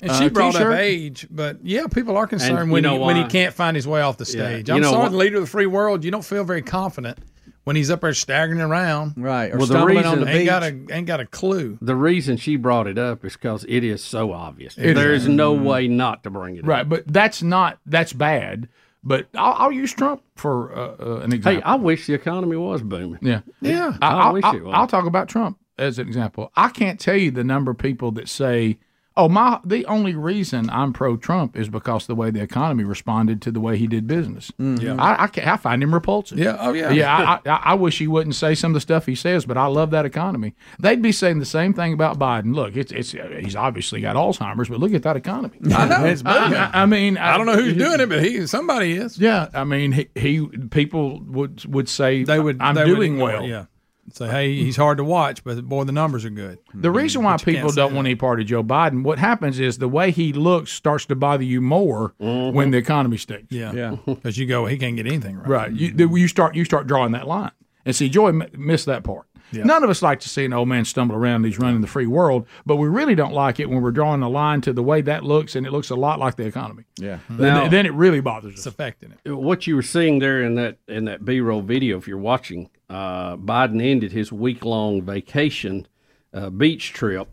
[0.00, 0.72] And Uh, she brought t-shirt?
[0.72, 3.52] up age, but yeah, people are concerned And you when, know he, when he can't
[3.54, 4.30] find his way off the Yeah.
[4.30, 4.68] stage.
[4.68, 5.08] You I'm sorry, why?
[5.08, 6.04] the leader of the free world.
[6.04, 7.18] You don't feel very confident
[7.64, 9.52] when he's up there staggering around, right?
[9.52, 11.78] Or Well, the stumbling on reason- the ain't got a ain't got a clue.
[11.82, 14.78] The reason she brought it up is because it is so obvious.
[14.78, 15.22] It there is.
[15.24, 16.68] is no way not to bring it up.
[16.68, 18.68] Right, but that's not that's bad.
[19.04, 21.52] But I'll, I'll use Trump for uh, uh, an example.
[21.52, 23.18] Hey, I wish the economy was booming.
[23.22, 24.74] Yeah, Yeah, I, I I'll, wish it was.
[24.74, 26.50] I'll talk about Trump as an example.
[26.56, 28.78] I can't tell you the number of people that say,
[29.18, 33.50] "Oh, my." The only reason I'm pro-Trump is because the way the economy responded to
[33.50, 34.50] the way he did business.
[34.58, 34.96] Yeah.
[34.98, 36.38] I, I, I find him repulsive.
[36.38, 36.90] Yeah, oh, yeah.
[36.90, 37.40] yeah.
[37.44, 39.66] I, I, I wish he wouldn't say some of the stuff he says, but I
[39.66, 40.54] love that economy.
[40.78, 42.54] They'd be saying the same thing about Biden.
[42.54, 45.58] Look, it's it's uh, he's obviously got Alzheimer's, but look at that economy.
[45.74, 46.16] I know.
[46.24, 49.18] I, I mean, I don't know who's doing it, but he somebody is.
[49.18, 52.60] Yeah, I mean, he, he people would would say They would.
[52.60, 53.44] I'm they would doing ignore well.
[53.44, 53.64] Yeah.
[54.12, 56.58] Say, hey, he's hard to watch, but boy, the numbers are good.
[56.72, 56.96] The mm-hmm.
[56.96, 59.60] reason why But you can't people don't want any part of Joe Biden, what happens
[59.60, 62.56] is the way he looks starts to bother you more mm-hmm.
[62.56, 63.52] when the economy stinks.
[63.52, 63.96] Yeah, yeah.
[64.06, 65.48] Because you go, he can't get anything right.
[65.48, 65.72] Right.
[65.72, 67.52] You, the- you start you start drawing that line,
[67.84, 69.26] and see, Joy m- missed that part.
[69.50, 69.64] Yeah.
[69.64, 71.44] None of us like to see an old man stumble around.
[71.44, 74.28] He's running the free world, but we really don't like it when we're drawing a
[74.28, 76.84] line to the way that looks, and it looks a lot like the economy.
[76.98, 77.18] Yeah.
[77.30, 78.58] Then, Now- then it really bothers us.
[78.58, 79.30] It's affecting it.
[79.30, 82.68] What you were seeing there in that in that B roll video, if you're watching,
[82.88, 85.86] uh, Biden ended his week long vacation
[86.32, 87.28] uh, beach trip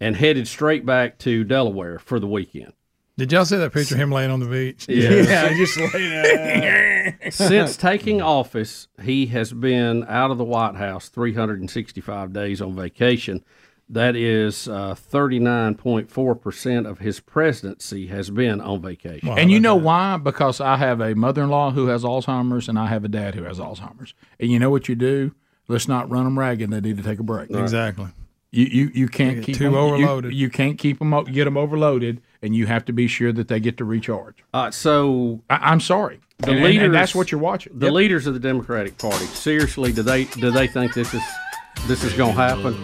[0.00, 2.72] and headed straight back to Delaware for the weekend.
[3.18, 4.86] Did y'all see that picture of him laying on the beach?
[4.88, 5.28] Yes.
[5.28, 7.18] Yeah, just laying there.
[7.30, 13.44] Since taking office, he has been out of the White House 365 days on vacation.
[13.92, 19.28] That is uh, 39.4% of his presidency has been on vacation.
[19.28, 20.16] and you know why?
[20.16, 23.58] Because I have a mother-in-law who has Alzheimer's, and I have a dad who has
[23.58, 24.14] Alzheimer's.
[24.40, 25.34] And you know what you do?
[25.68, 26.70] Let's not run them ragged.
[26.70, 27.50] They need to take a break.
[27.50, 28.06] Exactly.
[28.50, 30.34] You you, you can't get keep too 'em- you- overloaded.
[30.34, 33.60] You, can't keep them get them overloaded, and you have to be sure that they
[33.60, 34.44] get to recharge.
[34.52, 36.20] Uh, so I, I'm sorry.
[36.38, 37.78] the And- and- leaders, and that's what you're watching.
[37.78, 37.94] The Yep.
[37.94, 41.22] leaders of the Democratic Party, seriously, do they do they think this is
[41.86, 42.76] this is going to happen?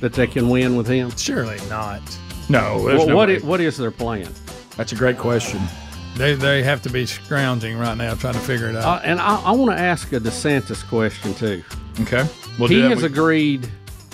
[0.00, 1.10] That they can win with him?
[1.16, 2.00] Surely not.
[2.48, 2.82] No.
[2.84, 4.28] Well, no what i- what is their plan?
[4.76, 5.60] That's a great question.
[6.16, 8.84] They they have to be scrounging right now, trying to figure it out.
[8.84, 11.62] Uh, and I, I want to ask a DeSantis question too.
[12.00, 12.26] Okay.
[12.58, 13.68] We'll he that has with- agreed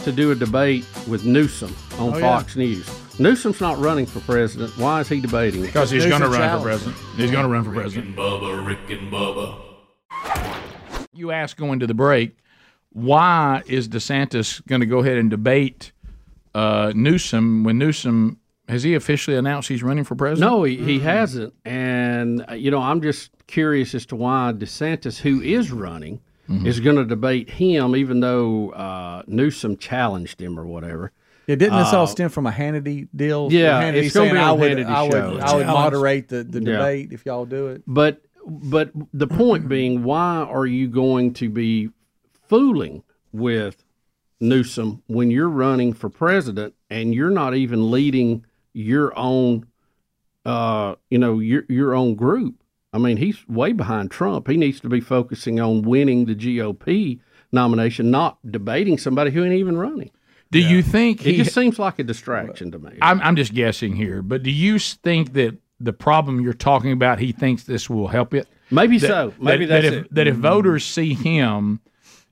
[0.05, 2.21] to do a debate with Newsom on Oh, yeah.
[2.21, 2.89] Fox News.
[3.19, 4.77] Newsom's not running for president.
[4.77, 5.63] Why is he debating?
[5.63, 6.97] Because he's going to run for president.
[7.17, 8.15] He's going to run for president.
[8.15, 9.63] Bubba, Rick and Bubba.
[11.15, 12.37] You asked going to the break,
[12.97, 15.93] why is DeSantis going to go ahead and debate
[16.55, 20.51] uh, Newsom when Newsom has he officially announced he's running for president?
[20.51, 21.53] No, he, he hasn't.
[21.67, 21.87] And
[22.17, 26.65] and uh, you know, I'm just curious as to why DeSantis, who is running, Mhm.
[26.67, 31.11] is going to debate him, even though uh, Newsom challenged him or whatever.
[31.49, 33.49] Yeah, didn't this Uh, all stem from a Hannity deal?
[33.53, 35.19] Yeah, Hannity it's gonna saying be I would, Hannity I would, show.
[35.19, 35.67] I would Challenge.
[35.67, 36.73] moderate the, the Yeah.
[36.79, 37.83] debate if y'all do it.
[37.87, 41.91] But but the point being, why are you going to be
[42.49, 43.03] fooling
[43.33, 43.85] with
[44.41, 49.67] Newsom when you're running for president and you're not even leading your own,
[50.45, 52.63] uh, you know, your your own group?
[52.93, 54.49] I mean, he's way behind Trump.
[54.49, 57.21] He needs to be focusing on winning the GOP
[57.53, 60.11] nomination, not debating somebody who ain't even running.
[60.51, 62.93] Do you think it he- just seems like a distraction to me?
[63.03, 67.19] I'm, I'm just guessing here, but do you think that the problem you're talking about,
[67.19, 68.47] he thinks this will help it?
[68.71, 69.35] Maybe That- so.
[69.41, 70.15] Maybe that, that's that if, it.
[70.15, 71.81] That if voters see him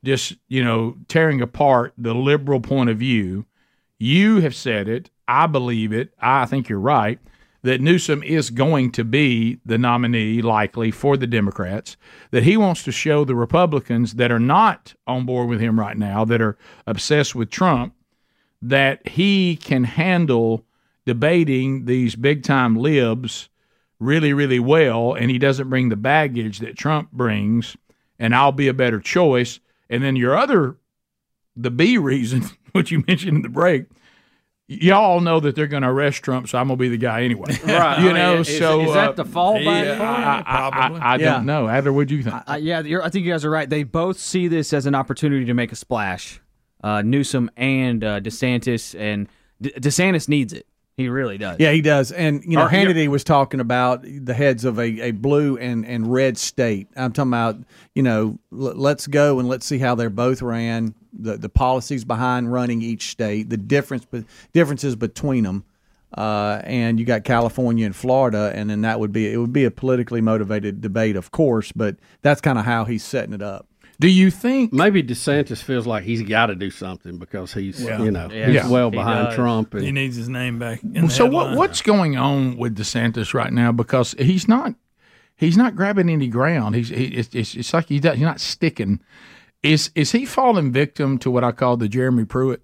[0.05, 3.47] just, you know, tearing apart the liberal point of view,
[3.99, 5.11] you have said it.
[5.27, 6.13] I believe it.
[6.21, 7.19] I think you're right
[7.65, 11.97] that Newsom is going to be the nominee likely for the Democrats,
[12.31, 15.97] that he wants to show the Republicans that are not on board with him right
[15.97, 17.95] now, that are obsessed with Trump,
[18.61, 20.63] that he can handle
[21.07, 23.49] debating these big time libs
[23.99, 27.79] really, really well, and he doesn't bring the baggage that Trump brings,
[28.19, 29.59] and I'll be a better choice.
[29.95, 30.77] And then your other,
[31.57, 32.43] the B reason,
[32.73, 33.87] which you mentioned in the break,
[34.67, 37.23] y'all know that they're going to arrest Trump, so I'm going to be the guy
[37.23, 37.55] anyway.
[37.65, 37.99] Right.
[38.01, 40.01] You I mean, know, is- so is that uh, the fallback yeah, point?
[40.11, 41.35] I, I, I, I Yeah.
[41.35, 41.69] don't know.
[41.69, 42.35] Adler, what do you think?
[42.61, 43.69] Yeah, you're, I think you guys are right.
[43.69, 46.41] They both see this as an opportunity to make a splash.
[46.83, 49.29] Uh, Newsom and uh, DeSantis, and
[49.63, 50.67] De- DeSantis needs it.
[50.97, 51.57] He really does.
[51.59, 52.13] Yeah, he does.
[52.13, 55.85] And you know, you're- Hannity was talking about the heads of a, a blue and,
[55.85, 56.87] and red state.
[56.97, 57.57] I'm talking about,
[57.97, 62.05] you know, l- let's go and let's see how they're both ran, the the policies
[62.05, 64.07] behind running each state, the difference
[64.53, 65.65] differences between them.
[66.17, 69.65] Uh, and you got California and Florida, and then that would be it would be
[69.65, 73.67] a politically motivated debate, of course, but that's kind of how he's setting it up.
[74.01, 78.03] Do you think maybe DeSantis feels like he's got to do something because he's Yeah.
[78.03, 78.47] you know Yeah.
[78.47, 78.69] he's Yeah.
[78.69, 79.35] well behind does.
[79.37, 80.83] Trump and He needs his name back.
[80.83, 83.71] In Well, the so what, what's going on with DeSantis right now?
[83.73, 84.75] Because he's not
[85.37, 86.75] he's not grabbing any ground.
[86.75, 89.01] He's he, it's, it's, it's like he does, he's not sticking.
[89.63, 92.63] Is is he falling victim to what I call the Jeremy Pruitt?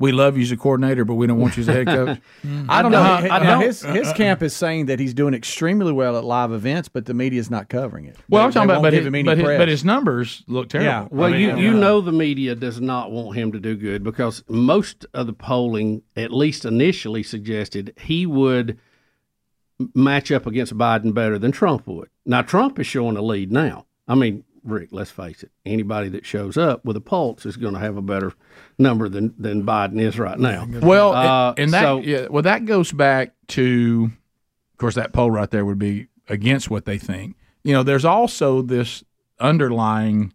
[0.00, 2.18] We love you as a coordinator, but we don't want you as a head coach.
[2.68, 3.00] I don't know.
[3.02, 6.16] Uh, His- I now, don't- His his camp is saying that he's doing extremely well
[6.16, 8.16] at live events, but the media is not covering it.
[8.28, 10.88] Well, They- I'm talking about, but his, but, his, but his numbers look terrible.
[10.88, 11.08] Yeah.
[11.10, 13.74] Well, I mean, you, uh, you know the media does not want him to do
[13.74, 18.78] good because most of the polling, at least initially, suggested he would
[19.94, 22.08] match up against Biden better than Trump would.
[22.24, 23.86] Now Trump is showing a lead now.
[24.06, 25.50] I mean, Rick, let's face it.
[25.66, 28.32] Anybody that shows up with a pulse is going to have a better
[28.78, 30.66] number than than Biden is right now.
[30.82, 34.10] Well, Uh, and that so- yeah, well that goes back to,
[34.72, 37.36] of course, that poll right there would be against what they think.
[37.64, 39.02] You know, there's also this
[39.40, 40.32] underlying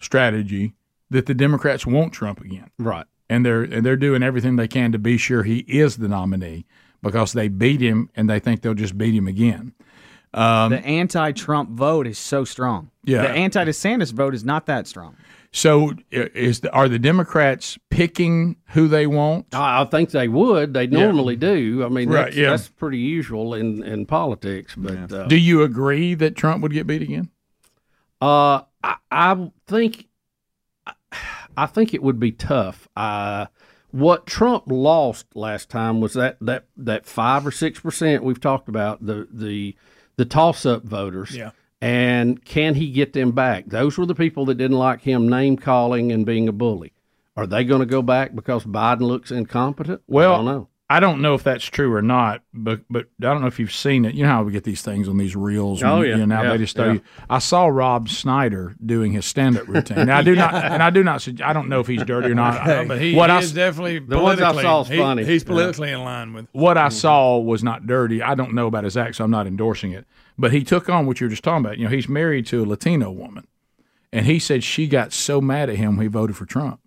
[0.00, 0.72] strategy
[1.10, 3.06] that the Democrats want Trump again, right?
[3.28, 6.64] And they're and they're doing everything they can to be sure he is the nominee
[7.02, 9.72] because they beat him and they think they'll just beat him again.
[10.34, 12.90] Um, the anti-Trump vote is so strong.
[13.04, 13.22] Yeah.
[13.22, 15.16] The anti-DeSantis vote is not that strong.
[15.52, 19.54] so, is the, are the Democrats picking who they want?
[19.54, 20.72] I I think they would.
[20.72, 21.00] They Yeah.
[21.04, 21.84] normally do.
[21.84, 22.50] I mean, Right, that's, yeah.
[22.50, 24.74] that's pretty usual in, in politics.
[24.76, 27.28] But uh, Do you agree that Trump would get beat again?
[28.22, 30.06] Uh, I, I think,
[31.56, 32.88] I think it would be tough.
[32.96, 33.46] Uh,
[33.90, 38.68] what Trump lost last time was that that that five or six percent we've talked
[38.70, 39.76] about the the
[40.16, 41.36] the toss up voters.
[41.36, 41.50] Yeah.
[41.80, 43.66] And can he get them back?
[43.66, 46.92] Those were the people that didn't like him name calling and being a bully.
[47.36, 50.02] Are they going to go back because Biden looks incompetent?
[50.06, 51.08] Well, I don't know.
[51.08, 53.72] I don't know if that's true or not, but but I don't know if you've
[53.72, 54.14] seen it.
[54.14, 55.82] You know how we get these things on these reels.
[55.82, 56.10] Oh, and, yeah.
[56.12, 56.98] You know, now Yeah, they just yeah.
[57.30, 60.06] I saw Rob Schneider doing his stand up routine.
[60.06, 61.26] Now, I do not, and I do not.
[61.42, 62.66] I don't know if he's dirty or not.
[62.72, 64.98] No, but he, what he I is s- definitely The ones I saw is he-
[64.98, 65.24] funny.
[65.24, 65.48] He's Yeah.
[65.48, 66.46] politically in line with.
[66.52, 66.94] what I mm-hmm.
[66.96, 68.22] saw was not dirty.
[68.22, 70.06] I don't know about his act, so I'm not endorsing it.
[70.38, 71.78] But he took on what you were just talking about.
[71.78, 73.46] You know, he's married to a Latino woman,
[74.12, 76.80] and he said she got so mad at him when he voted for Trump.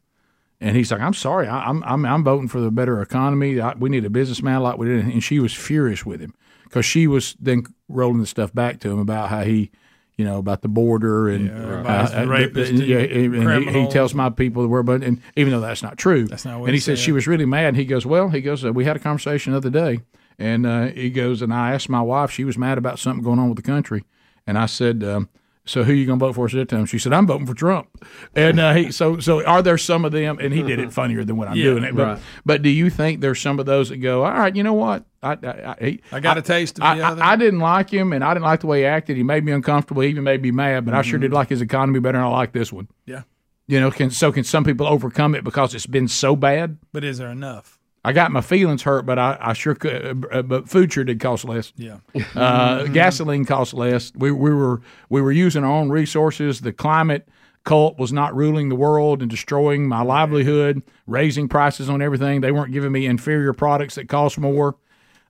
[0.62, 3.60] And he's like, "I'm sorry, I, I'm I'm I'm voting for the better economy.
[3.60, 6.34] I, we need a businessman like we did." And she was furious with him
[6.64, 9.70] because she was then rolling the stuff back to him about how he,
[10.16, 13.88] you know, about the border and everybody's uh, uh, rapist and, yeah, and he, he
[13.90, 16.68] tells my people the word, but and even though that's not true, That's not what
[16.68, 16.98] and he said.
[16.98, 17.68] she was really mad.
[17.70, 20.00] And he goes, "Well, he goes, uh, we had a conversation the other day,
[20.40, 23.40] and uh, he goes, and I asked my wife, she was mad about something going
[23.40, 24.06] on with the country,
[24.48, 25.28] and I said." Um,
[25.66, 26.86] so who you gonna vote for at that time?
[26.86, 27.88] She said, "I'm voting for Trump."
[28.36, 30.38] And uh, he, so, so are there some of them?
[30.40, 31.96] And he did it funnier than when I'm Yeah, doing it.
[31.96, 32.20] But, right.
[32.46, 35.06] but do you think there's some of those that go, "All right, you know what?
[35.24, 37.24] I I, I, I got a taste of I, the I- other.
[37.24, 39.18] I didn't like him, and I didn't like the way he acted.
[39.18, 40.02] He made me uncomfortable.
[40.04, 40.86] He even made me mad.
[40.86, 42.88] But I sure did like his economy better, and I like this one.
[43.06, 43.24] Yeah.
[43.68, 46.78] You know, can so can some people overcome it because it's been so bad?
[46.94, 47.75] But is there enough?
[48.08, 50.26] I got my feelings hurt, but I, I sure could.
[50.32, 51.74] Uh, but food sure did cost less.
[51.76, 51.98] Yeah.
[52.36, 54.12] Uh, gasoline cost less.
[54.16, 56.62] We, we were we were using our own resources.
[56.62, 57.28] The climate
[57.64, 62.42] cult was not ruling the world and destroying my livelihood, raising prices on everything.
[62.42, 64.76] They weren't giving me inferior products that cost more.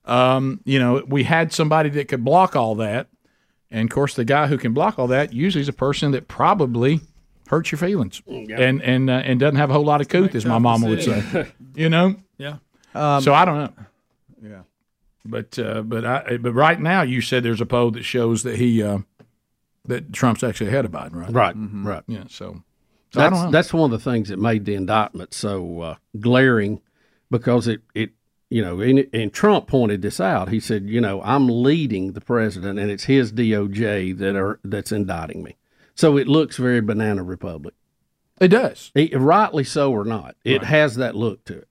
[0.03, 3.07] Um, you know, we had somebody that could block all that,
[3.72, 6.27] and of course, the guy who can block all that usually is a person that
[6.27, 6.99] probably
[7.47, 8.60] hurts your feelings Yeah.
[8.60, 11.02] and and uh, and doesn't have a whole lot of couth, as my mama would
[11.03, 11.47] say.
[11.76, 12.15] you know.
[12.38, 12.57] Yeah.
[12.95, 13.85] Um, so I don't know.
[14.41, 14.61] Yeah.
[15.26, 18.57] But uh, but I but right now you said there's a poll that shows that
[18.57, 18.99] he uh,
[19.85, 21.31] that Trump's actually ahead of Biden, right?
[21.34, 21.84] Right, Mhm.
[21.85, 22.03] right.
[22.07, 22.23] Yeah.
[22.30, 22.61] So,
[23.11, 23.51] so I that's don't know.
[23.51, 26.81] that's one of the things that made the indictment so uh, glaring
[27.31, 28.11] because it it
[28.51, 30.49] you know and, and Trump pointed this out.
[30.49, 34.91] He said, you know, I'm leading the president, and it's his DOJ that are that's
[34.91, 35.55] indicting me.
[35.95, 37.73] So it looks very banana republic.
[38.39, 40.35] It does, rightly so or not.
[40.43, 41.67] It has that look to it.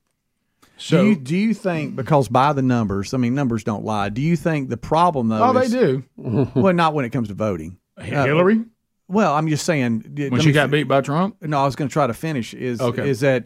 [0.77, 4.09] Do you do you think because by the numbers, I mean numbers don't lie.
[4.09, 5.43] Do you think the problem though?
[5.43, 6.03] Oh, they do.
[6.17, 7.77] well, not when it comes to voting.
[7.97, 8.63] Uh, Hillary?
[9.07, 11.37] well, I'm just saying When she got beat by Trump.
[11.41, 12.53] No, I was going to try to finish.
[12.53, 13.07] Is Okay.
[13.09, 13.45] is that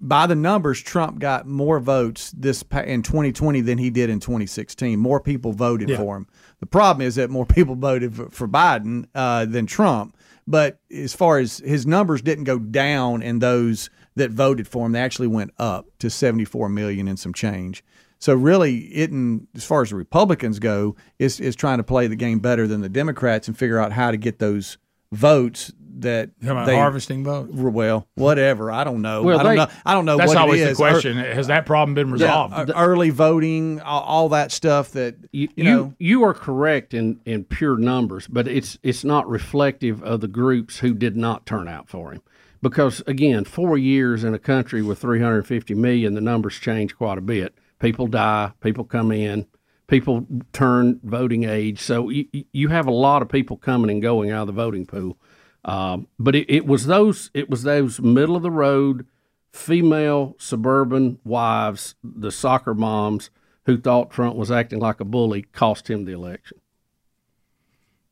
[0.00, 4.98] by the numbers, Trump got more votes this in 2020 than he did in 2016.
[4.98, 5.96] More people voted Yeah.
[5.96, 6.26] for him.
[6.60, 10.16] The problem is that more people voted for, for Biden uh, than Trump.
[10.46, 14.92] But as far as his numbers didn't go down in those that voted for him,
[14.92, 17.82] they actually went up to 74 million and some change.
[18.20, 22.06] So really, it and as far as the Republicans go, is is trying to play
[22.08, 24.76] the game better than the Democrats and figure out how to get those
[25.12, 27.50] votes that You talking about they harvesting votes?
[27.52, 28.70] Well, whatever.
[28.70, 29.22] I don't know.
[29.22, 29.66] Well, I don't they- know.
[29.86, 30.16] I don't know.
[30.16, 31.18] That's what it always the question.
[31.18, 32.54] Or- Has that problem been resolved?
[32.56, 35.94] Yeah, early voting, all, all that stuff that you, you know.
[35.98, 40.78] you are correct in in pure numbers, but it's it's not reflective of the groups
[40.78, 42.22] who did not turn out for him.
[42.60, 47.22] Because again, four years in a country with 350 million, the numbers change quite a
[47.22, 47.54] bit.
[47.78, 49.46] People die, people come in,
[49.86, 51.80] people turn voting age.
[51.80, 54.86] So you, you have a lot of people coming and going out of the voting
[54.86, 55.16] pool.
[55.64, 59.06] Um, but it, it was those it was those middle of the road
[59.52, 63.30] female suburban wives, the soccer moms
[63.66, 66.58] who thought Trump was acting like a bully, cost him the election.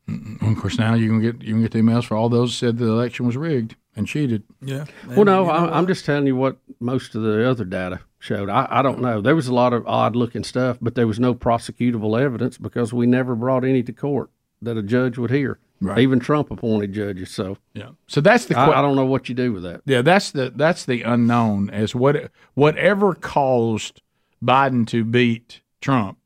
[0.09, 2.78] Of course, now you can get you can get the emails for all those said
[2.78, 4.43] the election was rigged and cheated.
[4.60, 4.85] Yeah.
[5.09, 8.48] Well, no, I, I'm just telling you what most of the other data showed.
[8.48, 9.20] I, I don't know.
[9.20, 12.93] There was a lot of odd looking stuff, but there was no prosecutable evidence because
[12.93, 14.31] we never brought any to court
[14.62, 15.59] that a judge would hear.
[15.81, 15.98] Right.
[15.98, 17.31] Even Trump appointed judges.
[17.31, 17.90] So yeah.
[18.06, 18.59] So that's the.
[18.59, 19.82] I, I don't know what you do with that.
[19.85, 24.01] Yeah, that's the that's the unknown as what whatever caused
[24.43, 26.18] Biden to beat Trump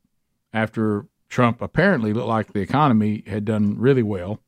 [0.53, 4.39] after Trump apparently looked like the economy had done really well,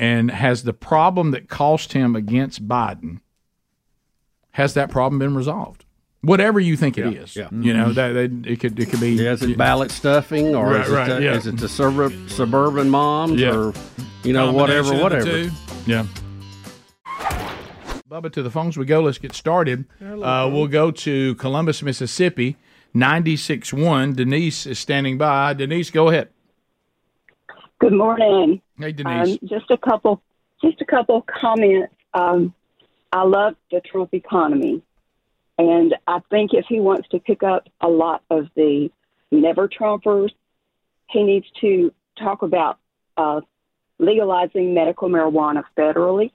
[0.00, 3.20] and has the problem that cost him against Biden
[4.52, 5.84] has that problem been resolved?
[6.22, 7.48] Whatever you think it Yeah, is, yeah.
[7.52, 9.10] you know that, that it could it could be.
[9.12, 11.34] Yeah, is it ballot stuffing or Right, is, it right, the, yeah.
[11.34, 13.54] is it the suburb, suburban moms Yeah.
[13.56, 13.72] or
[14.24, 15.24] you know whatever whatever?
[15.24, 15.52] the
[15.86, 16.06] Yeah.
[18.10, 19.02] Bubba, to the phones we go.
[19.02, 19.84] Let's get started.
[20.02, 22.56] Uh, we'll go to Columbus, Mississippi,
[22.92, 24.16] 96.1.
[24.16, 25.54] Denise is standing by.
[25.54, 26.28] Denise, go ahead.
[27.80, 28.60] Good morning.
[28.78, 29.38] Hey, Denise.
[29.42, 30.20] Um, just a couple,
[30.62, 31.94] just a couple comments.
[32.12, 32.52] Um,
[33.10, 34.82] I love the Trump economy,
[35.56, 38.90] and I think if he wants to pick up a lot of the
[39.30, 40.28] never Trumpers,
[41.08, 42.78] he needs to talk about
[43.16, 43.40] uh,
[43.98, 46.32] legalizing medical marijuana federally.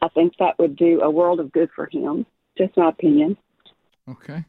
[0.00, 2.24] I think that would do a world of good for him.
[2.56, 3.36] Just my opinion.
[4.08, 4.46] Okay.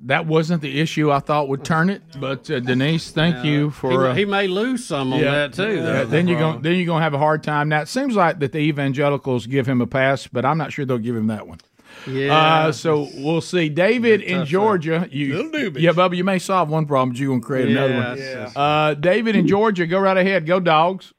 [0.00, 3.90] That wasn't the issue I thought would turn it, but uh, Denise, thank you for.
[3.90, 5.76] he, uh, he may lose some on that too.
[5.76, 6.04] Yeah, though.
[6.06, 7.68] then you're going then you're going to have a hard time.
[7.68, 10.84] Now it seems like that the evangelicals give him a pass, but I'm not sure
[10.84, 11.58] they'll give him that one.
[12.06, 12.36] Yeah.
[12.36, 13.68] Uh, so we'll see.
[13.68, 17.40] David in tough Georgia, you yeah, Bubba, you may solve one problem, but you're going
[17.40, 18.18] to create another one.
[18.18, 18.50] Yeah.
[18.54, 20.46] Uh, David in Georgia, go right ahead.
[20.46, 21.12] Go dogs.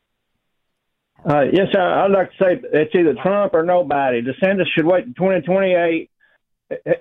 [1.28, 4.22] Uh, yes, I, I'd like to say it's either Trump or nobody.
[4.22, 6.12] DeSantis should wait until 2028.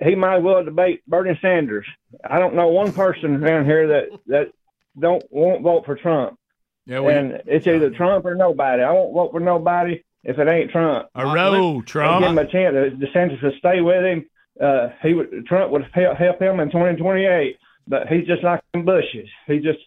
[0.01, 1.85] He might as well debate Bernie Sanders.
[2.23, 4.51] I don't know one person around here that that
[4.99, 6.37] don't won't vote for Trump.
[6.85, 8.83] Yeah, we- and it's either Trump or nobody.
[8.83, 11.07] I won't vote for nobody if it ain't Trump.
[11.15, 12.21] A row, Trump.
[12.21, 12.75] Give him a chance.
[12.75, 14.25] Uh, DeSantis would stay with him.
[14.61, 17.57] Uh, he would Trump would help, help him in 2028.
[17.87, 19.27] But he's just like them bushes.
[19.47, 19.79] He just,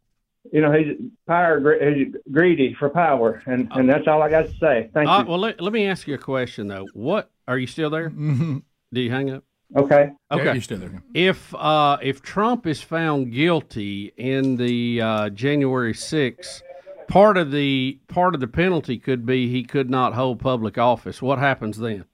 [0.53, 0.97] you know, he's
[1.27, 1.61] power
[1.95, 4.91] he's greedy for power, and and that's all I got to say.
[4.93, 5.31] Thank Uh, you.
[5.31, 6.87] well, let, let me ask you a question though.
[6.95, 8.11] What are you still there?
[8.11, 8.59] Mm-hmm.
[8.93, 9.45] Do you hang up?
[9.77, 10.11] Okay.
[10.31, 10.55] Okay.
[10.55, 11.03] you still there.
[11.13, 16.63] If uh, if Trump is found guilty in the uh, January 6th,
[17.07, 21.21] part of the part of the penalty could be he could not hold public office.
[21.21, 22.07] What happens then?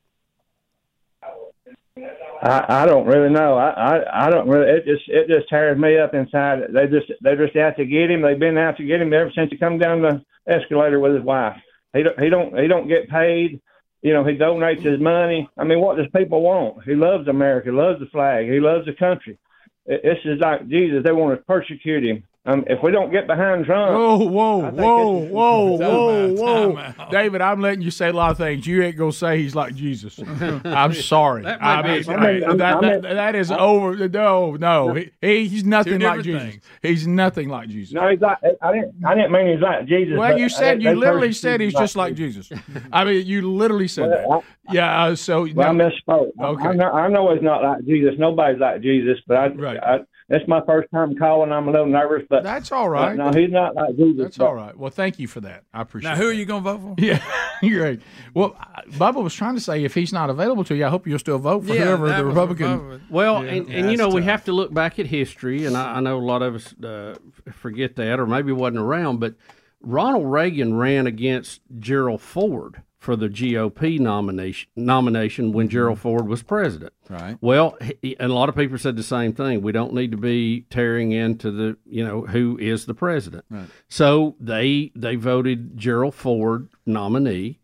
[2.43, 3.57] I, I don't really know.
[3.57, 4.71] I, I I don't really.
[4.71, 6.61] It just it just tears me up inside.
[6.73, 8.23] They just they just out to get him.
[8.23, 11.23] They've been out to get him ever since he come down the escalator with his
[11.23, 11.57] wife.
[11.95, 13.61] He don't he don't he don't get paid.
[14.05, 15.49] You know, he donates his money.
[15.57, 16.85] I mean, what does people want?
[16.85, 17.71] He loves America.
[17.71, 18.45] He loves the flag.
[18.45, 19.39] He loves the country.
[19.87, 21.03] This is like Jesus.
[21.03, 22.23] They want to persecute him.
[22.47, 25.89] Um, if we don't get behind Trump, Whoa, whoa, whoa, whoa, Time
[26.37, 27.09] whoa, out, whoa.
[27.11, 28.67] David, I'm letting you say a lot of things.
[28.67, 30.21] You ain't going to say he's like Jesus.
[30.63, 31.45] I'm sorry.
[31.45, 32.11] That I mean.
[32.11, 34.09] I- that, I'm- that, I'm- that is over.
[34.11, 34.93] No, no.
[34.93, 36.51] He, he- he's nothing like different Jesus.
[36.53, 36.65] things.
[36.83, 37.95] He's nothing like Jesus.
[37.95, 38.37] no, he's like.
[38.61, 38.95] I didn't.
[39.07, 40.19] I didn't mean he's like Jesus.
[40.19, 42.53] Well, you said you literally said him he's just like Jesus.
[42.93, 44.75] I mean, you literally said Well, that.
[44.75, 45.05] Yeah.
[45.05, 46.29] Uh, so Well, I misspoke.
[46.39, 46.69] Okay.
[46.69, 48.17] I know, I know it's not like Jesus.
[48.19, 49.99] Nobody's like Jesus, but I, I
[50.29, 51.53] that's my first time calling.
[51.53, 53.17] I'm a little nervous, but That's all right.
[53.17, 54.23] No, he's not like Jesus.
[54.23, 54.77] That's all right.
[54.77, 55.65] Well, thank you for that.
[55.75, 56.11] I appreciate.
[56.11, 56.95] Now, who are you going to vote for?
[57.05, 57.23] Yeah,
[57.63, 58.01] you're right.
[58.33, 61.07] Well, I- Bubba was trying to say if he's not available to you, I hope
[61.07, 63.03] you'll still vote for Yeah, whoever the was Republican.
[63.11, 63.51] Well, Yeah.
[63.53, 65.97] and, Yeah, and you that's know we have to look back at history, and I,
[65.97, 67.17] I know a lot of us uh,
[67.53, 69.21] forget that, or maybe wasn't around.
[69.21, 69.35] But
[69.83, 75.73] Ronald Reagan ran against Gerald Ford for the GOP nomination nomination when mm-hmm.
[75.73, 76.95] Gerald Ford was president.
[77.11, 77.37] Right.
[77.43, 79.61] Well, he, and a lot of people said the same thing.
[79.61, 83.45] We don't need to be tearing into the you know who is the president.
[83.51, 83.67] Right.
[83.89, 87.61] So they they voted Gerald Ford nominee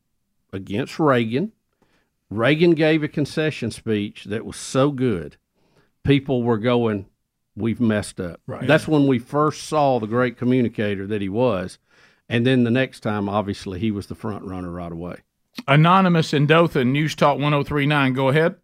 [0.52, 1.52] against Reagan.
[2.28, 5.38] Reagan gave a concession speech that was so good,
[6.04, 7.06] people were going,
[7.56, 8.66] "We've messed up." Right.
[8.66, 11.78] That's when we first saw the great communicator that he was,
[12.28, 15.16] and then the next time, obviously, he was the front runner right away.
[15.66, 18.12] Anonymous in Dothan, News Talk 1039.
[18.14, 18.56] Go ahead.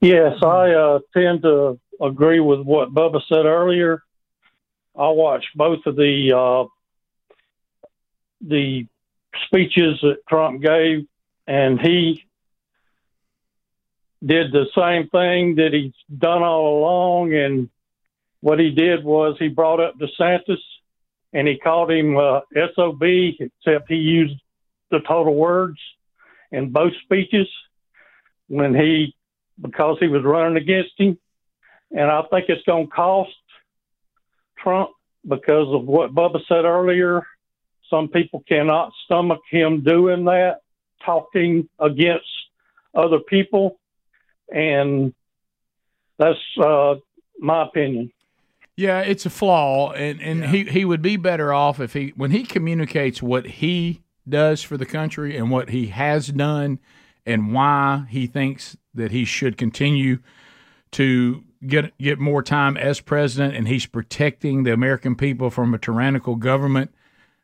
[0.00, 4.02] Yes, I uh, tend to agree with what Bubba said earlier.
[4.96, 6.68] I watched both of the uh,
[8.46, 8.86] the
[9.46, 11.06] speeches that Trump gave,
[11.46, 12.24] and he
[14.24, 17.34] did the same thing that he's done all along.
[17.34, 17.68] And
[18.40, 20.60] what he did was he brought up DeSantis,
[21.32, 22.40] and he called him uh,
[22.74, 24.40] SOB, except he used
[24.94, 25.78] the total words
[26.50, 27.48] in both speeches
[28.48, 29.14] when he
[29.60, 31.18] because he was running against him.
[31.90, 33.30] And I think it's going to cost
[34.58, 34.90] Trump
[35.26, 37.26] because of what Bubba said earlier.
[37.90, 40.60] Some people cannot stomach him doing that,
[41.04, 42.26] talking against
[42.94, 43.78] other people.
[44.52, 45.14] And
[46.18, 46.96] that's uh,
[47.38, 48.12] my opinion.
[48.76, 52.32] Yeah, it's a flaw, and, and he, he would be better off if he when
[52.32, 56.78] he communicates what he does for the country and what he has done
[57.26, 60.18] and why he thinks that he should continue
[60.92, 65.78] to get get more time as president and he's protecting the American people from a
[65.78, 66.94] tyrannical government.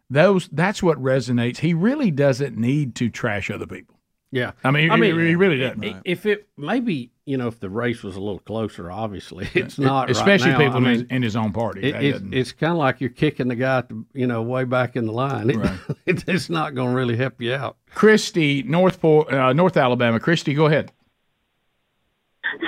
[0.09, 1.59] Those that's what resonates.
[1.59, 3.99] He really doesn't need to trash other people.
[4.32, 5.85] Yeah, I mean, I he- he really doesn't.
[5.85, 9.77] i- If it maybe you know if the race was a little closer, obviously it's
[9.78, 10.02] not.
[10.02, 10.59] right Especially now.
[10.59, 11.82] people I in his- mean, in his own party.
[11.90, 14.94] It, it, it's kind of like you're kicking the guy, to, you know, way back
[14.94, 15.51] in the line.
[15.51, 15.57] It,
[16.07, 17.77] it- it's not going to really help you out.
[17.94, 20.20] Christy, North uh, North Alabama.
[20.20, 20.93] Christy, go ahead.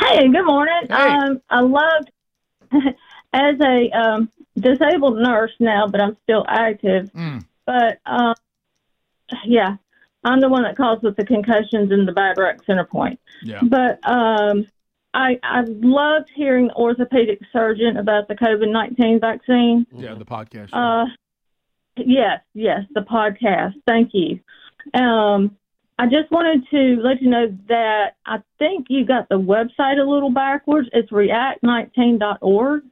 [0.01, 0.91] Hey, good morning.
[0.91, 2.11] Um, I loved
[3.33, 7.11] as a um, disabled nurse now, but I'm still active.
[7.67, 8.35] But um,
[9.45, 9.77] yeah,
[10.25, 13.19] I'm the one that calls with the concussions and the bad rec center point.
[13.43, 13.61] Yeah.
[13.63, 14.67] But um,
[15.15, 19.87] I I loved hearing the orthopedic surgeon about the COVID nineteen vaccine.
[19.95, 20.71] Yeah, the podcast.
[20.73, 21.07] Uh,
[21.97, 23.75] yes, yes, the podcast.
[23.87, 24.41] Thank you.
[24.99, 25.57] Um,
[25.99, 30.09] I just wanted to let you know that I think you got the website a
[30.09, 30.89] little backwards.
[30.93, 32.83] It's react19.org.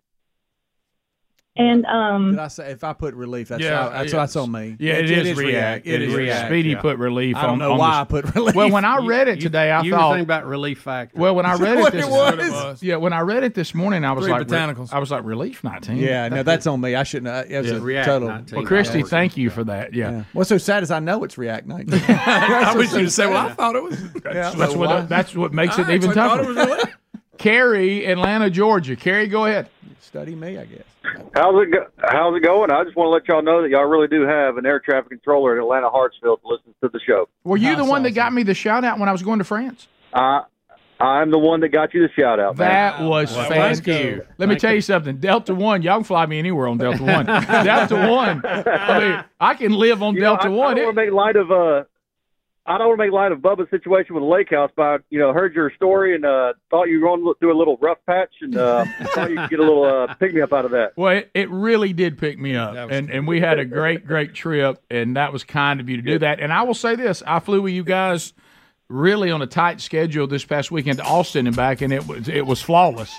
[1.61, 3.49] And um, Did I say if I put relief?
[3.49, 4.19] That's Yeah, how, that's yeah.
[4.20, 4.77] that's on me.
[4.78, 5.87] Yeah, it is React.
[5.87, 6.16] It It is is.
[6.16, 6.47] React.
[6.49, 6.81] Speedy yeah.
[6.81, 8.55] put relief I don't on- know on why the- I put relief.
[8.55, 11.19] Well, when I read it today, I you thought were thinking about relief factor.
[11.19, 12.82] Well, when I read it what this it was?
[12.82, 14.91] yeah, when I read it this morning, I was Three like, botanicals.
[14.93, 15.99] I was like, relief nineteen.
[15.99, 16.95] Yeah, no, that's on me.
[16.95, 17.28] I shouldn't.
[17.28, 18.03] Uh, it was Yeah.
[18.03, 18.28] a total.
[18.53, 19.93] Well, Christy, thank you for that.
[19.93, 20.24] Yeah.
[20.32, 22.01] What's so sad is I know it's React 19.
[22.09, 24.12] I wish you'd say, well, I thought it was.
[24.15, 26.55] That's, Yeah, what that's what makes it even tougher.
[26.57, 26.89] it.
[27.39, 28.97] Carrie, Atlanta, Georgia.
[28.97, 29.69] Carrie, go ahead.
[30.11, 30.82] Study me, I guess.
[31.35, 32.70] How's it go- How's it going?
[32.73, 35.11] I just want to let y'all know that y'all really do have an air traffic
[35.11, 37.28] controller in Atlanta Hartsfield to listen to the show.
[37.45, 39.45] Were you the one that got me the shout out when I was going to
[39.45, 39.87] France?
[40.12, 40.41] Uh,
[40.99, 42.59] I'm the one that got you the shout out.
[42.59, 42.69] man.
[42.69, 43.85] That was fantastic.
[43.87, 44.27] Thank you.
[44.39, 45.19] Let me tell you something.
[45.19, 47.27] Delta One, y'all can fly me anywhere on Delta One.
[47.65, 48.43] Delta One.
[48.45, 50.73] I mean, I can live on You know, Delta I, One.
[50.73, 51.85] I don't want to make light of uh,
[52.70, 54.97] I don't want to make light of Bubba's situation with the lake house, but I,
[55.10, 57.76] you know, heard your story and uh, thought you were going to do a little
[57.78, 60.64] rough patch, and uh, thought you could get a little uh, pick me up out
[60.64, 60.92] of that.
[60.94, 64.34] Well, it, it really did pick me up, and and we had a great great
[64.34, 66.38] trip, and that was kind of you to do that.
[66.38, 68.34] And I will say this: I flew with you guys
[68.88, 72.28] really on a tight schedule this past weekend to Austin and back, and it was
[72.28, 73.18] it was flawless.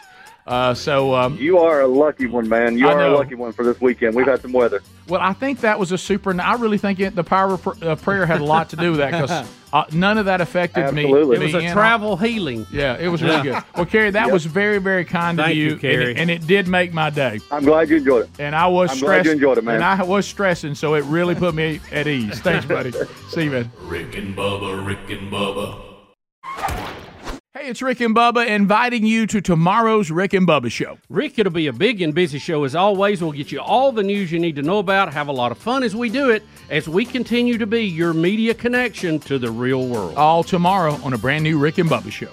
[0.52, 2.78] Uh, so um, You are a lucky one, man.
[2.78, 4.16] You I are a lucky one for this weekend.
[4.16, 4.84] We've had some weather.
[5.08, 6.40] Well, I think that was a super.
[6.42, 8.92] I really think it, the power of pr- uh, prayer had a lot to do
[8.92, 11.06] with that because uh, none of that affected me.
[11.10, 12.68] It was me a in- travel healing.
[12.70, 13.64] Yeah, it was really good.
[13.78, 14.34] Well, Kerry, that Yep.
[14.34, 16.10] was very, very kind Thank of you, you, Carrie.
[16.12, 17.40] And, it, and it did make my day.
[17.50, 18.30] I'm glad you enjoyed it.
[18.38, 19.26] And I was I'm glad stressed.
[19.28, 19.76] you enjoyed it, man.
[19.76, 22.40] And I was stressing, so it really put me at ease.
[22.42, 22.92] Thanks, buddy.
[23.30, 23.72] See you, man.
[23.84, 25.82] Rick and Bubba, Rick and Bubba.
[27.62, 30.98] Hey, it's Rick and Bubba inviting you to tomorrow's Rick and Bubba show.
[31.10, 33.22] Rick, it'll be a big and busy show as always.
[33.22, 35.60] We'll get you all the news you need to know about, have a lot of
[35.60, 39.52] fun as we do it, as we continue to be your media connection to the
[39.52, 40.16] real world.
[40.16, 42.32] All tomorrow on a brand new Rick and Bubba show.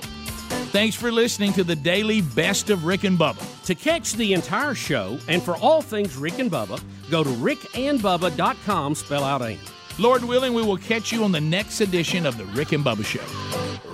[0.73, 3.45] Thanks for listening to the daily best of Rick and Bubba.
[3.67, 8.95] To catch the entire show and for all things Rick and Bubba, go to rickandbubba.com,
[8.95, 9.59] spell out AIM.
[9.99, 13.05] Lord willing, we will catch you on the next edition of the Rick and Bubba
[13.05, 13.88] show.